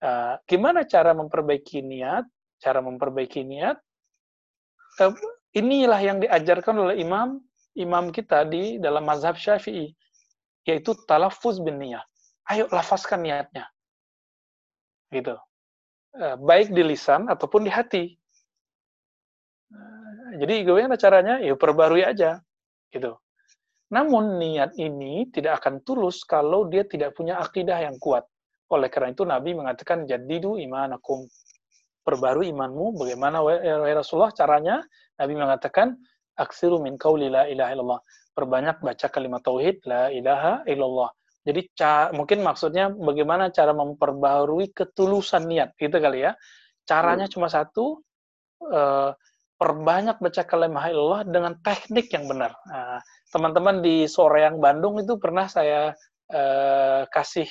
Uh, 0.00 0.38
gimana 0.46 0.86
cara 0.86 1.12
memperbaiki 1.12 1.82
niat? 1.82 2.24
Cara 2.60 2.80
memperbaiki 2.84 3.42
niat, 3.44 3.76
uh, 5.00 5.14
inilah 5.56 6.00
yang 6.00 6.18
diajarkan 6.20 6.76
oleh 6.76 7.00
imam 7.00 7.40
imam 7.78 8.10
kita 8.10 8.44
di 8.44 8.76
dalam 8.82 9.06
mazhab 9.06 9.38
syafi'i, 9.38 9.94
yaitu 10.66 10.92
talafuz 11.06 11.62
bin 11.62 11.78
niyah. 11.78 12.02
Ayo 12.50 12.66
lafazkan 12.68 13.22
niatnya. 13.22 13.64
Gitu. 15.08 15.38
Uh, 16.10 16.36
baik 16.42 16.74
di 16.74 16.82
lisan 16.82 17.30
ataupun 17.30 17.64
di 17.64 17.70
hati. 17.70 18.19
Jadi 20.36 20.54
gimana 20.66 20.96
caranya? 21.00 21.38
Ya 21.42 21.54
perbarui 21.58 22.04
aja, 22.06 22.38
gitu. 22.90 23.18
Namun 23.90 24.38
niat 24.38 24.78
ini 24.78 25.26
tidak 25.34 25.62
akan 25.62 25.82
tulus 25.82 26.22
kalau 26.22 26.70
dia 26.70 26.86
tidak 26.86 27.18
punya 27.18 27.42
akidah 27.42 27.78
yang 27.82 27.98
kuat. 27.98 28.22
Oleh 28.70 28.86
karena 28.86 29.10
itu 29.10 29.26
Nabi 29.26 29.50
mengatakan 29.58 30.06
jadidu 30.06 30.54
imanakum. 30.54 31.26
Perbarui 32.06 32.54
imanmu. 32.54 32.94
Bagaimana 33.02 33.42
ya 33.60 33.82
Rasulullah 33.98 34.30
caranya? 34.30 34.78
Nabi 35.18 35.34
mengatakan 35.34 35.98
aksiru 36.38 36.78
min 36.78 36.94
qauli 36.94 37.26
la 37.26 37.50
ilaha 37.50 37.70
illallah. 37.74 38.00
Perbanyak 38.30 38.78
baca 38.78 39.06
kalimat 39.10 39.42
tauhid 39.42 39.82
la 39.90 40.08
ilaha 40.14 40.62
illallah. 40.70 41.10
Jadi 41.42 41.66
mungkin 42.14 42.46
maksudnya 42.46 42.94
bagaimana 42.94 43.50
cara 43.50 43.74
memperbarui 43.74 44.70
ketulusan 44.70 45.50
niat 45.50 45.74
gitu 45.74 45.98
kali 45.98 46.30
ya. 46.30 46.38
Caranya 46.86 47.26
hmm. 47.26 47.34
cuma 47.34 47.48
satu, 47.50 48.00
uh, 48.70 49.10
perbanyak 49.60 50.16
baca 50.16 50.42
kalimat 50.48 50.88
Allah 50.88 51.20
dengan 51.28 51.52
teknik 51.60 52.08
yang 52.16 52.24
benar. 52.24 52.56
Nah, 52.64 52.96
teman-teman 53.28 53.84
di 53.84 54.08
sore 54.08 54.48
yang 54.48 54.56
Bandung 54.56 54.96
itu 54.96 55.20
pernah 55.20 55.44
saya 55.52 55.92
uh, 56.32 57.04
kasih 57.12 57.44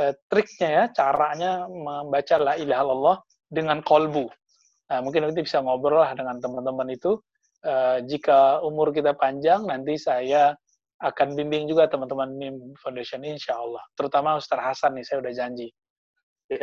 uh, 0.00 0.16
triknya 0.32 0.68
ya, 0.72 0.84
caranya 0.96 1.68
membaca 1.68 2.40
la 2.40 2.56
ilaha 2.56 2.82
illallah 2.88 3.16
dengan 3.52 3.84
kolbu. 3.84 4.32
Nah, 4.88 4.98
mungkin 5.04 5.28
nanti 5.28 5.44
bisa 5.44 5.60
ngobrol 5.60 6.00
lah 6.00 6.16
dengan 6.16 6.40
teman-teman 6.40 6.88
itu. 6.88 7.20
Uh, 7.62 8.00
jika 8.08 8.64
umur 8.64 8.90
kita 8.90 9.12
panjang, 9.12 9.68
nanti 9.68 10.00
saya 10.00 10.56
akan 11.04 11.36
bimbing 11.36 11.68
juga 11.68 11.84
teman-teman 11.84 12.32
MIM 12.32 12.56
Foundation 12.80 13.20
insya 13.28 13.60
Allah. 13.60 13.84
Terutama 13.92 14.40
Ustaz 14.40 14.56
Hasan 14.56 14.96
nih, 14.96 15.04
saya 15.04 15.20
udah 15.20 15.32
janji. 15.36 15.68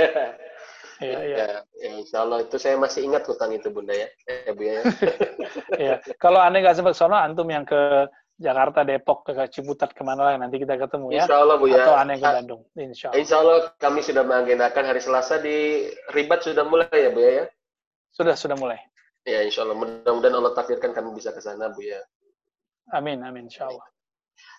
Iya, 0.99 1.19
iya. 1.23 1.37
Ya, 1.39 1.49
ya, 1.79 1.89
insya 1.95 2.27
Allah 2.27 2.43
itu 2.43 2.59
saya 2.59 2.75
masih 2.75 3.07
ingat 3.07 3.23
hutang 3.23 3.55
itu 3.55 3.71
Bunda 3.71 3.95
ya, 3.95 4.11
ya 4.27 4.51
Bu 4.51 4.63
ya. 4.67 4.83
Iya. 5.81 5.95
Kalau 6.19 6.43
aneh 6.43 6.59
nggak 6.59 6.75
sempat 6.75 6.95
sono, 6.99 7.15
antum 7.15 7.47
yang 7.47 7.63
ke 7.63 8.11
Jakarta, 8.39 8.83
Depok, 8.83 9.27
ke 9.27 9.31
Ciputat, 9.51 9.91
ke 9.95 10.03
mana 10.03 10.27
lah 10.27 10.35
nanti 10.35 10.59
kita 10.59 10.75
ketemu 10.75 11.15
ya. 11.15 11.23
Insya 11.23 11.39
Allah 11.39 11.55
Bu 11.55 11.67
ya. 11.71 11.83
Atau 11.87 11.95
aneh 11.95 12.15
ke 12.19 12.27
Bandung. 12.27 12.61
Insya 12.75 13.11
Allah. 13.11 13.19
Insya 13.19 13.35
Allah 13.39 13.57
kami 13.79 13.99
sudah 14.03 14.23
mengagendakan 14.27 14.83
hari 14.91 15.01
Selasa 15.03 15.39
di 15.39 15.87
Ribat 16.11 16.43
sudah 16.43 16.63
mulai 16.67 16.91
ya 16.91 17.09
Bu 17.15 17.19
ya. 17.23 17.47
Sudah, 18.11 18.35
sudah 18.35 18.59
mulai. 18.59 18.79
Ya 19.23 19.43
Insya 19.43 19.63
Allah. 19.63 19.79
Mudah-mudahan 19.79 20.35
Allah 20.35 20.51
takdirkan 20.55 20.91
kami 20.91 21.15
bisa 21.15 21.31
ke 21.31 21.39
sana 21.39 21.71
Bu 21.71 21.79
ya. 21.83 21.99
Amin, 22.91 23.23
amin. 23.23 23.47
Insya 23.47 23.71
Allah. 23.71 23.87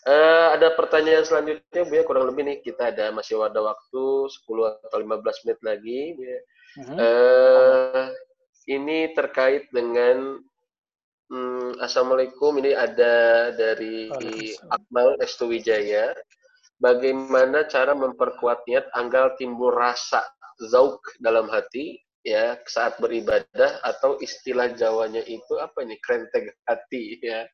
Uh, 0.01 0.57
ada 0.57 0.73
pertanyaan 0.81 1.29
selanjutnya 1.29 1.85
Bu 1.85 1.93
ya, 1.93 2.03
kurang 2.09 2.25
lebih 2.33 2.49
nih 2.49 2.59
kita 2.65 2.89
ada 2.89 3.13
masih 3.13 3.37
ada 3.45 3.61
waktu 3.61 4.33
10 4.33 4.89
atau 4.89 4.97
15 4.97 5.45
menit 5.45 5.61
lagi 5.61 6.01
Bu 6.17 6.23
ya. 6.25 6.41
Uh-huh. 6.81 6.97
Uh, 6.97 8.05
ini 8.65 9.13
terkait 9.13 9.69
dengan 9.69 10.41
um, 11.29 11.77
Assalamualaikum. 11.85 12.57
Ini 12.65 12.73
ada 12.73 13.51
dari 13.53 14.09
Akmal 14.73 15.21
Estuwijaya. 15.21 16.17
Bagaimana 16.81 17.69
cara 17.69 17.93
memperkuat 17.93 18.65
niat 18.65 18.89
agar 18.97 19.37
timbul 19.37 19.69
rasa 19.69 20.25
zauk 20.73 21.05
dalam 21.21 21.53
hati 21.53 22.01
ya 22.25 22.57
saat 22.65 22.97
beribadah? 23.05 23.85
Atau 23.85 24.17
istilah 24.25 24.73
Jawanya 24.73 25.21
itu 25.29 25.61
apa 25.61 25.85
ini? 25.85 26.01
Krenteng 26.01 26.49
hati 26.65 27.21
ya. 27.21 27.45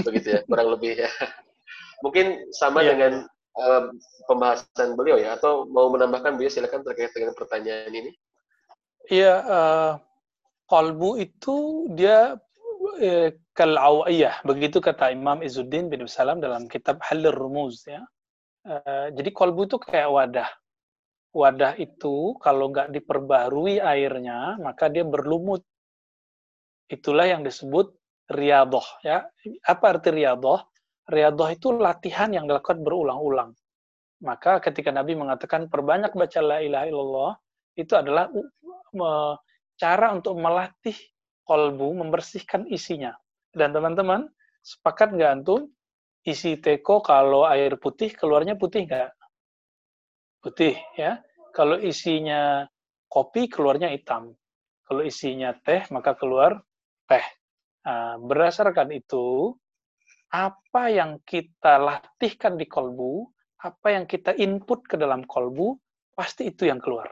Begitu 0.00 0.32
ya 0.32 0.40
kurang 0.48 0.80
lebih 0.80 1.04
ya 1.04 1.12
Mungkin 2.02 2.50
sama 2.56 2.82
yeah. 2.82 2.90
dengan 2.90 3.12
uh, 3.58 3.92
pembahasan 4.26 4.98
beliau 4.98 5.20
ya, 5.20 5.38
atau 5.38 5.68
mau 5.70 5.86
menambahkan 5.92 6.34
beliau 6.34 6.50
silakan 6.50 6.82
terkait 6.82 7.14
dengan 7.14 7.36
pertanyaan 7.36 7.92
ini. 7.92 8.10
Iya, 9.12 9.34
uh, 9.44 9.92
kolbu 10.64 11.20
itu 11.20 11.86
dia 11.92 12.40
eh, 12.96 13.36
kalawiyah, 13.52 14.40
begitu 14.48 14.80
kata 14.80 15.12
Imam 15.12 15.44
Izzuddin 15.44 15.92
bin 15.92 16.08
Salam 16.08 16.40
dalam 16.40 16.66
kitab 16.66 17.04
Halil 17.04 17.36
Rumuz 17.36 17.84
ya. 17.84 18.00
Uh, 18.64 19.12
jadi 19.12 19.28
kolbu 19.28 19.68
itu 19.68 19.76
kayak 19.76 20.08
wadah. 20.08 20.50
Wadah 21.34 21.76
itu 21.76 22.38
kalau 22.40 22.72
nggak 22.72 22.94
diperbarui 22.96 23.82
airnya, 23.82 24.56
maka 24.56 24.88
dia 24.88 25.04
berlumut. 25.04 25.60
Itulah 26.88 27.28
yang 27.28 27.44
disebut 27.44 27.92
riadoh 28.32 28.84
ya. 29.04 29.28
Apa 29.68 29.98
arti 29.98 30.08
riadoh? 30.14 30.64
Riyadhah 31.04 31.50
itu 31.52 31.68
latihan 31.76 32.32
yang 32.32 32.48
dilakukan 32.48 32.80
berulang-ulang. 32.80 33.52
Maka 34.24 34.56
ketika 34.64 34.88
Nabi 34.88 35.12
mengatakan 35.18 35.68
perbanyak 35.68 36.16
baca 36.16 36.40
la 36.40 36.58
ilaha 36.64 36.86
illallah, 36.88 37.32
itu 37.76 37.92
adalah 37.92 38.32
cara 39.76 40.06
untuk 40.16 40.38
melatih 40.40 40.96
kolbu, 41.44 41.92
membersihkan 42.00 42.64
isinya. 42.72 43.12
Dan 43.52 43.76
teman-teman, 43.76 44.24
sepakat 44.64 45.12
nggak 45.12 45.32
antum? 45.40 45.68
Isi 46.24 46.56
teko 46.56 47.04
kalau 47.04 47.44
air 47.44 47.76
putih, 47.76 48.16
keluarnya 48.16 48.56
putih 48.56 48.88
nggak? 48.88 49.12
Putih, 50.40 50.72
ya. 50.96 51.20
Kalau 51.52 51.76
isinya 51.76 52.64
kopi, 53.12 53.44
keluarnya 53.44 53.92
hitam. 53.92 54.32
Kalau 54.88 55.04
isinya 55.04 55.52
teh, 55.60 55.84
maka 55.92 56.16
keluar 56.16 56.64
teh. 57.04 57.24
Nah, 57.84 58.16
berdasarkan 58.16 58.88
itu, 58.96 59.52
apa 60.34 60.90
yang 60.90 61.22
kita 61.22 61.78
latihkan 61.78 62.58
di 62.58 62.66
kolbu, 62.66 63.30
apa 63.62 63.86
yang 63.94 64.04
kita 64.10 64.34
input 64.34 64.82
ke 64.82 64.98
dalam 64.98 65.22
kolbu, 65.22 65.78
pasti 66.18 66.50
itu 66.50 66.66
yang 66.66 66.82
keluar. 66.82 67.06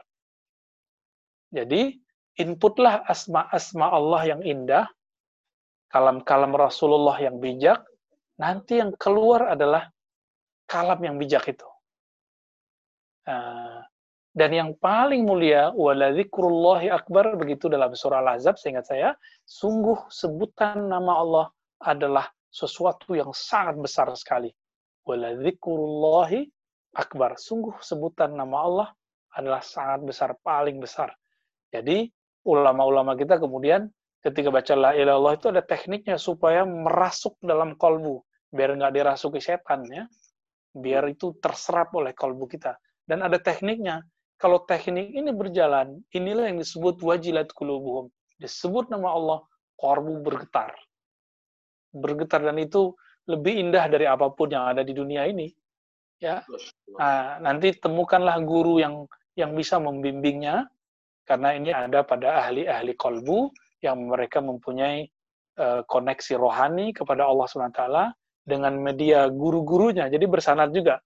Jadi, 1.55 1.95
inputlah 2.35 3.07
asma-asma 3.07 3.87
Allah 3.95 4.21
yang 4.35 4.41
indah, 4.43 4.91
kalam-kalam 5.87 6.51
Rasulullah 6.51 7.15
yang 7.23 7.39
bijak, 7.39 7.79
nanti 8.35 8.83
yang 8.83 8.91
keluar 8.99 9.55
adalah 9.55 9.87
kalam 10.67 10.99
yang 10.99 11.15
bijak 11.15 11.47
itu. 11.47 11.69
Ah, 13.23 13.87
dan 14.35 14.51
yang 14.51 14.71
paling 14.75 15.23
mulia, 15.23 15.71
waladzikrullahi 15.71 16.91
akbar, 16.91 17.37
begitu 17.39 17.71
dalam 17.71 17.93
surah 17.95 18.19
Al-Azab, 18.19 18.59
seingat 18.59 18.89
saya, 18.89 19.15
sungguh 19.47 20.11
sebutan 20.11 20.89
nama 20.89 21.13
Allah 21.21 21.45
adalah 21.79 22.27
sesuatu 22.53 23.17
yang 23.17 23.33
sangat 23.33 23.81
besar 23.81 24.13
sekali. 24.13 24.53
Wala 25.09 25.33
akbar. 26.93 27.35
Sungguh 27.41 27.81
sebutan 27.81 28.37
nama 28.37 28.57
Allah 28.61 28.89
adalah 29.33 29.65
sangat 29.65 30.05
besar, 30.05 30.37
paling 30.45 30.77
besar. 30.77 31.09
Jadi 31.73 32.05
ulama-ulama 32.45 33.17
kita 33.17 33.41
kemudian 33.41 33.89
ketika 34.21 34.53
baca 34.53 34.73
la 34.77 34.91
ilallah 34.93 35.33
itu 35.33 35.49
ada 35.49 35.65
tekniknya 35.65 36.21
supaya 36.21 36.61
merasuk 36.61 37.41
dalam 37.41 37.73
kolbu. 37.73 38.21
Biar 38.53 38.77
nggak 38.77 38.93
dirasuki 38.93 39.41
setan 39.41 39.89
ya. 39.89 40.05
Biar 40.77 41.09
itu 41.09 41.33
terserap 41.41 41.89
oleh 41.97 42.13
kolbu 42.13 42.45
kita. 42.45 42.77
Dan 43.01 43.25
ada 43.25 43.41
tekniknya. 43.41 44.05
Kalau 44.37 44.61
teknik 44.67 45.09
ini 45.15 45.31
berjalan, 45.31 46.03
inilah 46.13 46.51
yang 46.51 46.59
disebut 46.59 46.99
wajilat 47.01 47.49
kulubuhum. 47.55 48.11
Disebut 48.37 48.91
nama 48.91 49.15
Allah, 49.15 49.39
kolbu 49.79 50.19
bergetar 50.19 50.75
bergetar 51.93 52.41
dan 52.41 52.57
itu 52.57 52.91
lebih 53.29 53.55
indah 53.55 53.87
dari 53.87 54.09
apa 54.09 54.27
pun 54.33 54.51
yang 54.51 54.67
ada 54.67 54.83
di 54.83 54.91
dunia 54.91 55.29
ini. 55.29 55.47
Ya, 56.19 56.39
nah, 56.95 57.37
nanti 57.43 57.75
temukanlah 57.75 58.39
guru 58.47 58.79
yang 58.79 59.07
yang 59.35 59.51
bisa 59.57 59.75
membimbingnya, 59.75 60.67
karena 61.27 61.55
ini 61.55 61.69
ada 61.75 62.03
pada 62.05 62.47
ahli-ahli 62.47 62.95
kolbu 62.95 63.51
yang 63.83 64.07
mereka 64.07 64.39
mempunyai 64.39 65.03
uh, 65.59 65.83
koneksi 65.83 66.39
rohani 66.39 66.95
kepada 66.95 67.27
Allah 67.27 67.43
SWT 67.43 67.83
dengan 68.47 68.75
media 68.79 69.27
guru-gurunya, 69.27 70.07
jadi 70.07 70.23
bersanad 70.27 70.71
juga 70.71 70.99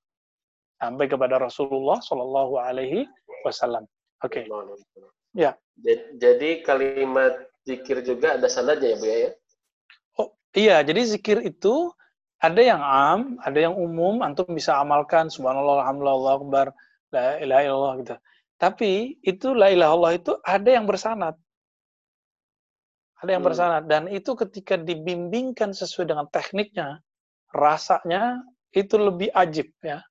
sampai 0.77 1.05
kepada 1.09 1.41
Rasulullah 1.41 1.97
Shallallahu 2.01 2.61
Alaihi 2.61 3.09
Wasallam. 3.41 3.85
Oke. 4.21 4.45
Okay. 4.45 5.03
Ya. 5.33 5.53
Jadi 6.17 6.65
kalimat 6.65 7.49
zikir 7.65 8.01
juga 8.01 8.37
ada 8.37 8.49
sanadnya 8.49 8.93
ya 8.93 8.97
bu 8.97 9.05
ya? 9.05 9.31
Iya, 10.57 10.81
jadi 10.81 11.01
zikir 11.05 11.37
itu 11.45 11.93
ada 12.41 12.61
yang 12.61 12.81
am, 12.81 13.37
ada 13.45 13.59
yang 13.69 13.77
umum, 13.77 14.25
antum 14.25 14.49
bisa 14.57 14.73
amalkan 14.81 15.29
subhanallah, 15.29 15.85
alhamdulillah, 15.85 16.33
akbar, 16.41 16.67
la 17.13 17.37
ilaha 17.37 17.61
illallah 17.61 17.93
gitu. 18.01 18.15
Tapi 18.57 19.21
itu 19.21 19.53
la 19.53 19.69
ilaha 19.69 19.93
illallah 19.93 20.13
itu 20.17 20.31
ada 20.41 20.69
yang 20.69 20.85
bersanad. 20.89 21.37
ada 23.17 23.33
yang 23.33 23.41
hmm. 23.41 23.49
bersanad 23.49 23.83
dan 23.89 24.03
itu 24.13 24.37
ketika 24.37 24.77
dibimbingkan 24.77 25.73
sesuai 25.73 26.05
dengan 26.05 26.29
tekniknya 26.29 27.01
rasanya 27.49 28.45
itu 28.77 28.93
lebih 28.97 29.33
ajib 29.33 29.73
ya 29.81 30.05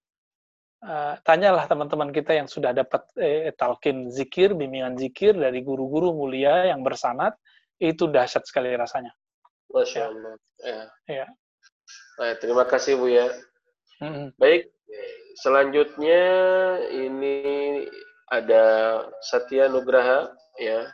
Uh, 0.87 1.17
tanyalah 1.25 1.65
teman-teman 1.67 2.13
kita 2.13 2.37
yang 2.37 2.47
sudah 2.47 2.71
dapat 2.71 3.01
eh, 3.17 3.49
talkin 3.57 4.13
zikir, 4.13 4.53
bimbingan 4.53 4.95
zikir 4.95 5.33
dari 5.33 5.65
guru-guru 5.65 6.13
mulia 6.13 6.69
yang 6.69 6.85
bersanat, 6.85 7.33
itu 7.81 8.07
dahsyat 8.07 8.45
sekali 8.45 8.77
rasanya. 8.77 9.11
Masya 9.77 10.01
ya. 10.01 10.07
Allah. 10.09 10.35
Ya. 10.65 10.81
ya. 11.05 11.27
Baik, 12.17 12.37
terima 12.41 12.65
kasih 12.65 12.97
Bu 12.97 13.13
ya. 13.13 13.29
Hmm. 14.01 14.33
Baik, 14.41 14.73
selanjutnya 15.41 16.25
ini 16.89 17.37
ada 18.33 18.65
Satya 19.21 19.69
Nugraha 19.69 20.33
ya 20.57 20.89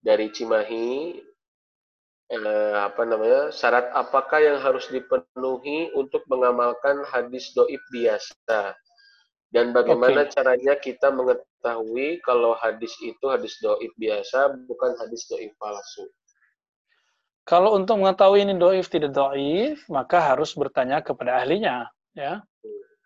dari 0.00 0.32
Cimahi. 0.32 1.20
Eh, 2.32 2.76
apa 2.80 3.04
namanya? 3.04 3.52
Syarat 3.52 3.92
apakah 3.92 4.40
yang 4.40 4.56
harus 4.64 4.88
dipenuhi 4.88 5.92
untuk 5.92 6.24
mengamalkan 6.32 7.04
hadis 7.04 7.52
doib 7.52 7.80
biasa? 7.92 8.72
Dan 9.52 9.76
bagaimana 9.76 10.24
okay. 10.24 10.40
caranya 10.40 10.74
kita 10.80 11.12
mengetahui 11.12 12.24
kalau 12.24 12.56
hadis 12.56 12.96
itu 13.04 13.28
hadis 13.28 13.60
doib 13.60 13.92
biasa, 14.00 14.64
bukan 14.64 14.96
hadis 14.96 15.28
doib 15.28 15.52
palsu? 15.60 16.08
Kalau 17.42 17.74
untuk 17.74 17.98
mengetahui 17.98 18.46
ini 18.46 18.54
doif 18.54 18.86
tidak 18.86 19.10
doif, 19.10 19.82
maka 19.90 20.22
harus 20.22 20.54
bertanya 20.54 21.02
kepada 21.02 21.42
ahlinya, 21.42 21.90
ya. 22.14 22.42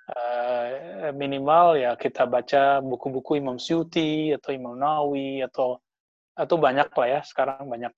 Uh, 0.07 1.11
minimal 1.19 1.75
ya 1.75 1.99
kita 1.99 2.31
baca 2.31 2.79
buku-buku 2.79 3.43
Imam 3.43 3.59
Syuti 3.59 4.31
atau 4.31 4.55
Imam 4.55 4.79
Nawawi 4.79 5.43
atau 5.43 5.83
atau 6.31 6.57
banyak 6.63 6.95
lah 6.95 7.09
ya 7.11 7.21
sekarang 7.27 7.67
banyak. 7.67 7.91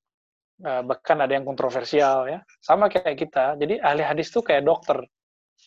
Uh, 0.65 0.81
bahkan 0.89 1.21
ada 1.21 1.37
yang 1.37 1.45
kontroversial 1.45 2.25
ya. 2.25 2.41
Sama 2.65 2.89
kayak 2.89 3.13
kita 3.13 3.61
jadi 3.61 3.85
ahli 3.85 4.01
hadis 4.09 4.33
tuh 4.33 4.41
kayak 4.41 4.65
dokter. 4.65 5.05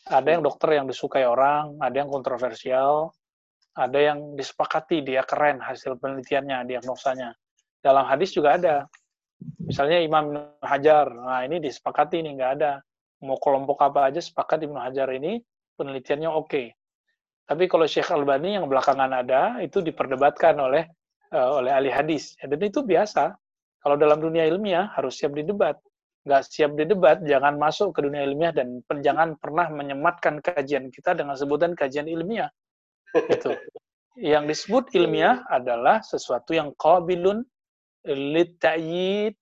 Ada 0.10 0.34
yang 0.34 0.42
dokter 0.42 0.82
yang 0.82 0.90
disukai 0.90 1.30
orang 1.30 1.78
ada 1.78 1.94
yang 1.94 2.10
kontroversial 2.10 3.14
ada 3.76 4.00
yang 4.00 4.36
disepakati 4.36 5.00
dia 5.06 5.24
keren 5.24 5.64
hasil 5.64 5.96
penelitiannya 6.00 6.68
diagnosanya. 6.68 7.32
Dalam 7.80 8.04
hadis 8.04 8.36
juga 8.36 8.60
ada 8.60 8.76
Misalnya 9.62 10.04
Imam 10.04 10.36
Hajar, 10.60 11.08
nah 11.14 11.42
ini 11.48 11.64
disepakati 11.64 12.20
ini 12.20 12.36
nggak 12.36 12.52
ada. 12.60 12.82
Mau 13.22 13.38
kelompok 13.38 13.78
apa 13.86 14.10
aja 14.10 14.18
sepakat 14.18 14.66
Ibnu 14.66 14.82
Hajar 14.82 15.08
ini 15.14 15.40
penelitiannya 15.78 16.30
oke. 16.30 16.50
Okay. 16.50 16.68
Tapi 17.46 17.68
kalau 17.68 17.86
Syekh 17.86 18.10
Albani 18.14 18.56
yang 18.56 18.66
belakangan 18.72 19.12
ada 19.12 19.60
itu 19.60 19.84
diperdebatkan 19.84 20.56
oleh 20.58 20.88
uh, 21.36 21.60
oleh 21.60 21.72
ahli 21.72 21.92
hadis. 21.92 22.38
Ya, 22.40 22.48
dan 22.48 22.62
itu 22.62 22.84
biasa. 22.86 23.36
Kalau 23.82 23.98
dalam 23.98 24.22
dunia 24.22 24.46
ilmiah 24.46 24.94
harus 24.94 25.18
siap 25.18 25.34
didebat. 25.34 25.80
Nggak 26.22 26.42
siap 26.54 26.78
didebat, 26.78 27.26
jangan 27.26 27.58
masuk 27.58 27.98
ke 27.98 28.06
dunia 28.06 28.22
ilmiah 28.22 28.54
dan 28.54 28.86
jangan 29.02 29.34
pernah 29.42 29.74
menyematkan 29.74 30.38
kajian 30.38 30.94
kita 30.94 31.18
dengan 31.18 31.34
sebutan 31.34 31.74
kajian 31.74 32.06
ilmiah. 32.06 32.54
Itu. 33.10 33.58
Yang 34.22 34.44
disebut 34.54 34.84
ilmiah 34.94 35.42
adalah 35.48 36.04
sesuatu 36.04 36.52
yang 36.52 36.76
qabilun 36.76 37.48
للتأييد 38.07 39.35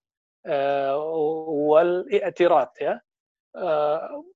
wal 1.65 2.05
i'tirat 2.13 2.71
ya 2.77 3.01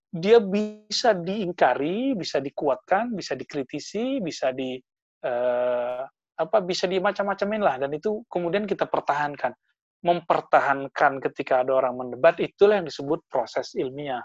dia 0.09 0.41
bisa 0.41 1.13
diingkari, 1.13 2.17
bisa 2.17 2.41
dikuatkan, 2.41 3.13
bisa 3.13 3.37
dikritisi, 3.37 4.25
bisa 4.25 4.57
di 4.57 4.81
uh, 5.25 6.03
apa 6.39 6.59
bisa 6.63 6.87
di 6.89 6.97
macam-macamin 7.03 7.61
lah 7.61 7.77
dan 7.77 7.91
itu 7.93 8.25
kemudian 8.31 8.65
kita 8.65 8.89
pertahankan. 8.89 9.53
Mempertahankan 9.99 11.19
ketika 11.19 11.67
ada 11.67 11.75
orang 11.75 11.99
mendebat 11.99 12.39
itulah 12.39 12.79
yang 12.79 12.87
disebut 12.87 13.27
proses 13.27 13.75
ilmiah. 13.75 14.23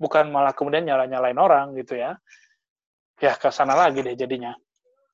Bukan 0.00 0.32
malah 0.32 0.56
kemudian 0.56 0.88
nyala-nyalain 0.88 1.36
orang 1.36 1.76
gitu 1.76 2.00
ya. 2.00 2.16
Ya 3.20 3.36
ke 3.36 3.52
sana 3.52 3.76
lagi 3.76 4.00
deh 4.00 4.16
jadinya. 4.16 4.56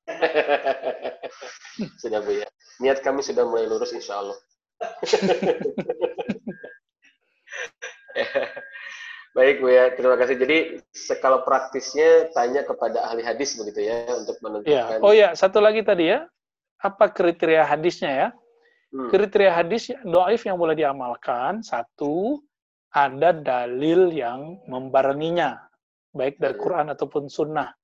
sudah 2.02 2.20
Bu 2.22 2.32
ya. 2.36 2.46
Niat 2.82 3.00
kami 3.00 3.22
sudah 3.22 3.44
mulai 3.48 3.66
lurus 3.70 3.92
insya 3.96 4.20
Allah. 4.20 4.36
Baik 9.34 9.58
Bu 9.58 9.66
ya, 9.66 9.90
terima 9.98 10.14
kasih. 10.14 10.38
Jadi 10.38 10.78
skala 10.94 11.42
praktisnya 11.42 12.30
tanya 12.30 12.62
kepada 12.62 13.10
ahli 13.10 13.26
hadis 13.26 13.58
begitu 13.58 13.90
ya 13.90 14.06
untuk 14.14 14.38
menentukan. 14.38 14.70
Ya. 14.70 15.02
Oh 15.02 15.10
ya, 15.10 15.34
satu 15.34 15.58
lagi 15.58 15.82
tadi 15.82 16.14
ya, 16.14 16.30
apa 16.78 17.10
kriteria 17.10 17.66
hadisnya 17.66 18.10
ya? 18.14 18.30
Hmm. 18.94 19.10
Kriteria 19.10 19.50
hadis 19.50 19.90
doaif 20.06 20.46
yang 20.46 20.54
boleh 20.54 20.78
diamalkan 20.78 21.66
satu 21.66 22.38
ada 22.94 23.34
dalil 23.34 24.14
yang 24.14 24.62
membarenginya, 24.70 25.58
baik 26.14 26.38
dari 26.38 26.54
Quran 26.54 26.94
ataupun 26.94 27.26
Sunnah. 27.26 27.74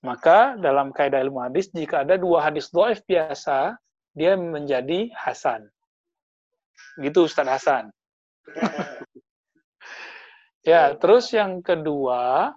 Maka 0.00 0.56
dalam 0.56 0.96
kaidah 0.96 1.20
ilmu 1.20 1.44
hadis, 1.44 1.68
jika 1.76 2.00
ada 2.08 2.16
dua 2.16 2.48
hadis 2.48 2.72
doif 2.72 3.04
biasa, 3.04 3.76
dia 4.16 4.32
menjadi 4.32 5.12
hasan. 5.12 5.68
Gitu 6.96 7.28
Ustaz 7.28 7.44
Hasan. 7.44 7.92
ya, 10.70 10.96
terus 10.96 11.28
yang 11.36 11.60
kedua, 11.60 12.52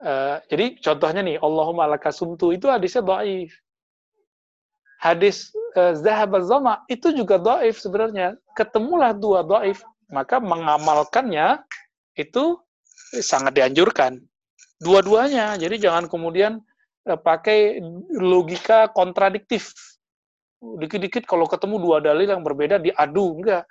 uh, 0.00 0.36
jadi 0.48 0.80
contohnya 0.80 1.20
nih, 1.20 1.36
Allahumma 1.44 1.84
laka 1.92 2.08
sumtu, 2.08 2.56
itu 2.56 2.72
hadisnya 2.72 3.04
doif. 3.04 3.52
Hadis 4.98 5.52
uh, 5.76 5.92
zahab 5.92 6.40
zama 6.42 6.82
itu 6.88 7.12
juga 7.12 7.36
doif 7.36 7.76
sebenarnya. 7.78 8.34
Ketemulah 8.56 9.12
dua 9.12 9.44
doif, 9.44 9.84
maka 10.08 10.40
mengamalkannya 10.40 11.62
itu 12.16 12.56
sangat 13.20 13.54
dianjurkan. 13.54 14.24
Dua-duanya, 14.80 15.54
jadi 15.60 15.76
jangan 15.78 16.08
kemudian 16.08 16.64
pakai 17.16 17.80
logika 18.18 18.92
kontradiktif. 18.92 19.72
Dikit-dikit 20.60 21.24
kalau 21.24 21.46
ketemu 21.46 21.80
dua 21.80 22.02
dalil 22.02 22.28
yang 22.28 22.42
berbeda 22.44 22.82
diadu, 22.82 23.38
enggak. 23.38 23.64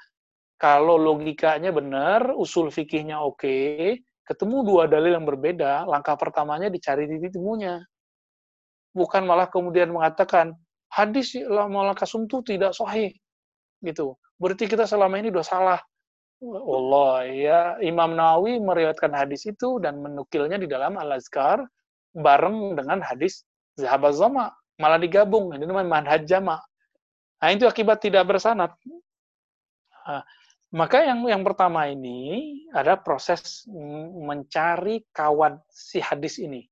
Kalau 0.57 0.97
logikanya 0.97 1.69
benar, 1.69 2.33
usul 2.33 2.73
fikihnya 2.73 3.21
oke, 3.21 3.99
ketemu 4.25 4.57
dua 4.65 4.89
dalil 4.89 5.13
yang 5.13 5.27
berbeda, 5.27 5.85
langkah 5.85 6.17
pertamanya 6.17 6.71
dicari 6.73 7.05
titik 7.05 7.37
temunya. 7.37 7.85
Bukan 8.97 9.29
malah 9.29 9.45
kemudian 9.45 9.93
mengatakan, 9.93 10.57
hadis 10.89 11.37
malah 11.45 11.93
kasum 11.93 12.25
itu 12.25 12.41
tidak 12.41 12.73
sahih. 12.73 13.13
Gitu. 13.85 14.17
Berarti 14.41 14.65
kita 14.65 14.89
selama 14.89 15.21
ini 15.21 15.29
sudah 15.29 15.45
salah. 15.45 15.79
Allah 16.41 17.25
ya 17.33 17.61
Imam 17.81 18.13
Nawawi 18.13 18.61
meriwayatkan 18.61 19.09
hadis 19.09 19.49
itu 19.49 19.81
dan 19.81 19.97
menukilnya 20.01 20.61
di 20.61 20.69
dalam 20.69 20.93
Al-Azkar 20.93 21.65
bareng 22.17 22.73
dengan 22.73 22.99
hadis 23.05 23.45
zahabat 23.77 24.17
zama 24.17 24.49
malah 24.81 24.97
digabung. 24.97 25.53
Ini 25.53 25.63
namanya 25.69 26.01
manhaj 26.01 26.25
jama. 26.25 26.57
Nah 27.37 27.49
itu 27.53 27.69
akibat 27.69 28.01
tidak 28.01 28.25
bersanat 28.25 28.73
nah, 30.07 30.25
maka 30.73 31.03
yang 31.03 31.23
yang 31.27 31.43
pertama 31.47 31.87
ini 31.87 32.51
ada 32.75 32.99
proses 32.99 33.63
mencari 34.23 35.03
kawan 35.15 35.59
si 35.71 36.03
hadis 36.03 36.41
ini. 36.43 36.67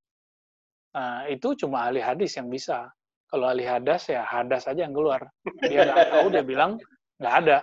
Nah, 0.96 1.28
itu 1.28 1.56
cuma 1.60 1.88
ahli 1.88 2.00
hadis 2.00 2.36
yang 2.40 2.48
bisa. 2.48 2.88
Kalau 3.28 3.52
ahli 3.52 3.68
hadas 3.68 4.08
ya 4.08 4.24
hadas 4.24 4.68
aja 4.68 4.88
yang 4.88 4.96
keluar. 4.96 5.28
Dia 5.64 5.84
nggak 5.84 6.08
tahu 6.12 6.28
dia 6.32 6.44
bilang 6.44 6.80
nggak 7.20 7.36
ada. 7.44 7.58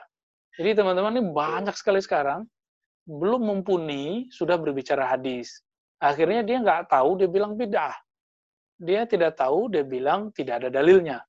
Jadi 0.56 0.70
teman-teman 0.76 1.16
ini 1.16 1.24
banyak 1.32 1.72
sekali 1.76 2.00
sekarang 2.04 2.44
belum 3.08 3.40
mumpuni 3.48 4.28
sudah 4.28 4.60
berbicara 4.60 5.08
hadis 5.08 5.64
Akhirnya 6.02 6.42
dia 6.42 6.58
nggak 6.58 6.90
tahu, 6.90 7.14
dia 7.22 7.30
bilang 7.30 7.54
bid'ah. 7.54 7.94
Dia 8.82 9.06
tidak 9.06 9.38
tahu, 9.38 9.70
dia 9.70 9.86
bilang 9.86 10.34
tidak 10.34 10.58
ada 10.58 10.68
dalilnya. 10.74 11.22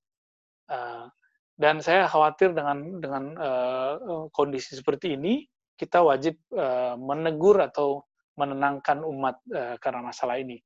Uh, 0.65 1.05
dan 1.53 1.77
saya 1.77 2.09
khawatir 2.09 2.57
dengan 2.57 2.97
dengan 2.97 3.23
uh, 3.37 4.25
kondisi 4.33 4.73
seperti 4.73 5.13
ini, 5.13 5.45
kita 5.77 6.01
wajib 6.01 6.33
uh, 6.57 6.97
menegur 6.97 7.61
atau 7.61 8.01
menenangkan 8.33 9.05
umat 9.05 9.37
karena 9.77 10.09
masalah 10.09 10.41
ini. 10.41 10.57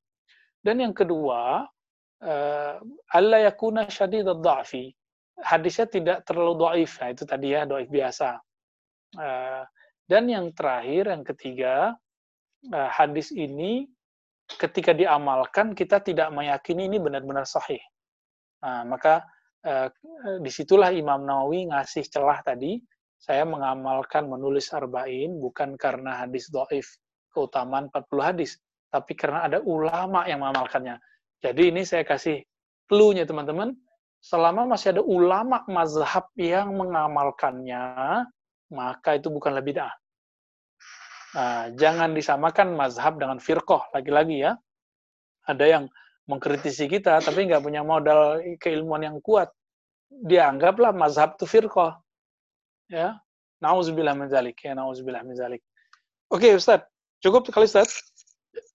Dan 0.64 0.80
yang 0.80 0.96
kedua, 0.96 1.68
uh, 2.24 2.74
Allah 3.12 3.52
yakuna 3.52 3.92
syadid 3.92 4.24
dhafi. 4.24 4.96
Hadisnya 5.44 5.92
tidak 5.92 6.18
terlalu 6.24 6.56
doif. 6.56 6.96
Nah, 7.04 7.12
itu 7.12 7.28
tadi 7.28 7.52
ya, 7.52 7.68
doif 7.68 7.92
biasa. 7.92 8.40
Dan 10.08 10.24
yang 10.26 10.50
terakhir, 10.56 11.14
yang 11.14 11.22
ketiga, 11.22 11.94
hadis 12.72 13.30
ini 13.30 13.86
ketika 14.56 14.96
diamalkan 14.96 15.76
kita 15.76 16.00
tidak 16.00 16.32
meyakini 16.32 16.88
ini 16.88 16.98
benar-benar 17.04 17.44
sahih. 17.44 17.82
Nah, 18.64 18.88
maka 18.88 19.28
eh, 19.68 19.92
di 20.40 20.48
situlah 20.48 20.96
Imam 20.96 21.28
Nawawi 21.28 21.68
ngasih 21.68 22.08
celah 22.08 22.40
tadi, 22.48 22.80
saya 23.20 23.44
mengamalkan 23.44 24.30
menulis 24.30 24.72
arba'in 24.72 25.36
bukan 25.42 25.76
karena 25.76 26.24
hadis 26.24 26.48
do'if, 26.48 26.88
keutamaan 27.34 27.92
40 27.92 28.24
hadis, 28.24 28.62
tapi 28.94 29.18
karena 29.18 29.50
ada 29.50 29.60
ulama 29.66 30.24
yang 30.30 30.46
mengamalkannya. 30.46 31.02
Jadi 31.44 31.74
ini 31.74 31.84
saya 31.84 32.08
kasih 32.08 32.42
clue-nya 32.88 33.28
teman-teman, 33.28 33.76
selama 34.24 34.66
masih 34.74 34.98
ada 34.98 35.04
ulama 35.04 35.62
mazhab 35.70 36.30
yang 36.40 36.74
mengamalkannya, 36.74 38.26
maka 38.74 39.10
itu 39.18 39.28
bukanlah 39.30 39.62
bid'ah. 39.62 39.94
Nah, 41.38 41.70
jangan 41.78 42.18
disamakan 42.18 42.74
mazhab 42.74 43.22
dengan 43.22 43.38
firqoh. 43.38 43.86
Lagi-lagi 43.94 44.42
ya, 44.42 44.58
ada 45.46 45.66
yang 45.70 45.86
mengkritisi 46.26 46.90
kita 46.90 47.22
tapi 47.22 47.46
nggak 47.46 47.62
punya 47.62 47.86
modal 47.86 48.42
keilmuan 48.58 49.06
yang 49.06 49.22
kuat. 49.22 49.54
Dianggaplah 50.10 50.98
mazhab 50.98 51.38
itu 51.38 51.46
firqoh. 51.46 51.94
Ya, 52.90 53.22
nauzubillah 53.62 54.18
min 54.18 54.34
zalik. 54.34 54.58
Ya, 54.66 54.74
nauzubillah 54.74 55.22
min 55.22 55.38
zalik. 55.38 55.62
Oke, 56.34 56.58
Ustaz. 56.58 56.82
Cukup 57.22 57.46
sekali, 57.46 57.70
Ustaz? 57.70 58.02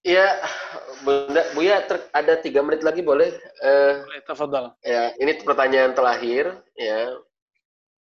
Ya, 0.07 0.39
Bunda, 1.03 1.43
Buya, 1.51 1.83
ada 2.15 2.39
tiga 2.39 2.63
menit 2.63 2.79
lagi 2.79 3.03
boleh? 3.03 3.35
Uh, 3.59 4.07
boleh, 4.07 4.23
Ya, 4.87 5.11
ini 5.19 5.35
pertanyaan 5.43 5.91
terakhir 5.91 6.63
ya 6.79 7.11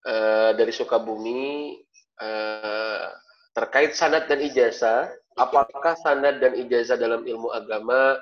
uh, 0.03 0.51
dari 0.51 0.75
Sukabumi. 0.75 1.79
Uh, 2.19 3.07
terkait 3.53 3.97
sanad 3.97 4.29
dan 4.29 4.39
ijazah, 4.39 5.09
apakah 5.37 5.95
sanad 5.99 6.37
dan 6.43 6.53
ijazah 6.53 6.99
dalam 6.99 7.25
ilmu 7.25 7.49
agama 7.53 8.19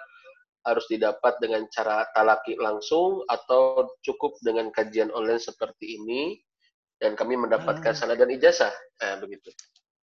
harus 0.68 0.84
didapat 0.92 1.40
dengan 1.40 1.64
cara 1.72 2.04
talaki 2.12 2.60
langsung 2.60 3.24
atau 3.32 3.88
cukup 4.04 4.36
dengan 4.44 4.68
kajian 4.72 5.12
online 5.16 5.40
seperti 5.40 5.96
ini 6.00 6.36
dan 7.00 7.16
kami 7.16 7.40
mendapatkan 7.40 7.96
hmm. 7.96 8.00
sanad 8.00 8.20
dan 8.20 8.32
ijazah? 8.32 8.74
Nah, 9.04 9.16
begitu. 9.24 9.52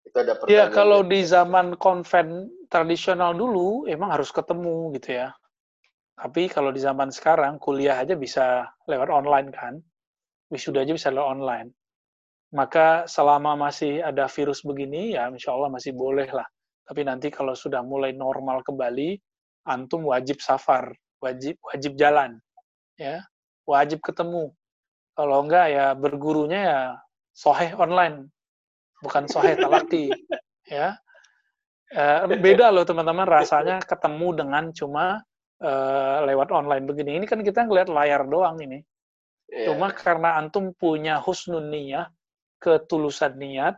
Itu 0.07 0.17
ada 0.23 0.39
Ya, 0.47 0.71
kalau 0.71 1.03
di 1.03 1.27
zaman 1.27 1.75
konven 1.77 2.49
tradisional 2.71 3.35
dulu 3.35 3.85
emang 3.91 4.15
harus 4.15 4.31
ketemu 4.31 4.95
gitu 4.97 5.19
ya. 5.21 5.35
Tapi 6.17 6.49
kalau 6.49 6.73
di 6.73 6.81
zaman 6.81 7.13
sekarang 7.13 7.61
kuliah 7.61 8.01
aja 8.01 8.17
bisa 8.17 8.65
lewat 8.89 9.13
online 9.13 9.53
kan. 9.53 9.77
Wisuda 10.49 10.87
aja 10.87 10.95
bisa 10.95 11.11
lewat 11.11 11.29
online 11.37 11.75
maka 12.55 13.09
selama 13.11 13.59
masih 13.59 14.03
ada 14.05 14.31
virus 14.31 14.63
begini 14.63 15.19
ya 15.19 15.27
insya 15.31 15.55
Allah 15.55 15.71
masih 15.73 15.97
boleh 15.97 16.29
lah. 16.31 16.47
Tapi 16.87 17.03
nanti 17.03 17.35
kalau 17.35 17.59
sudah 17.59 17.83
mulai 17.83 18.15
normal 18.15 18.63
kembali, 18.63 19.19
antum 19.67 20.07
wajib 20.07 20.39
safar, 20.39 20.95
wajib 21.19 21.59
wajib 21.67 21.99
jalan, 21.99 22.39
ya, 22.95 23.27
wajib 23.67 23.99
ketemu. 24.07 24.55
Kalau 25.19 25.43
enggak 25.43 25.67
ya 25.75 25.87
bergurunya 25.99 26.61
ya 26.63 26.81
soheh 27.35 27.75
online, 27.75 28.31
bukan 29.03 29.27
soheh 29.27 29.59
talaki, 29.59 30.07
ya. 30.71 30.95
Eh, 31.87 32.39
beda 32.39 32.71
loh 32.75 32.83
teman-teman 32.83 33.27
rasanya 33.27 33.79
ketemu 33.79 34.43
dengan 34.43 34.75
cuma 34.75 35.23
uh, 35.63 36.19
lewat 36.27 36.51
online 36.51 36.83
begini. 36.83 37.23
Ini 37.23 37.27
kan 37.31 37.41
kita 37.47 37.63
ngeliat 37.67 37.87
layar 37.87 38.27
doang 38.27 38.59
ini. 38.59 38.83
Yeah. 39.47 39.71
Cuma 39.71 39.95
karena 39.95 40.35
antum 40.35 40.75
punya 40.75 41.23
husnun 41.23 41.71
niyah, 41.71 42.11
ketulusan 42.57 43.37
niat, 43.37 43.77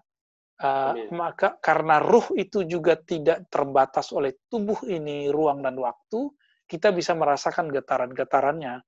uh, 0.63 0.95
maka 1.15 1.59
karena 1.59 1.99
ruh 1.99 2.31
itu 2.39 2.65
juga 2.65 2.95
tidak 2.99 3.51
terbatas 3.51 4.11
oleh 4.15 4.39
tubuh 4.49 4.79
ini, 4.87 5.31
ruang 5.31 5.63
dan 5.63 5.75
waktu, 5.79 6.31
kita 6.69 6.93
bisa 6.93 7.17
merasakan 7.17 7.73
getaran-getarannya. 7.73 8.81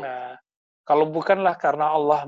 Nah, 0.00 0.32
kalau 0.86 1.10
bukanlah 1.10 1.58
karena 1.58 1.92
Allah 1.92 2.24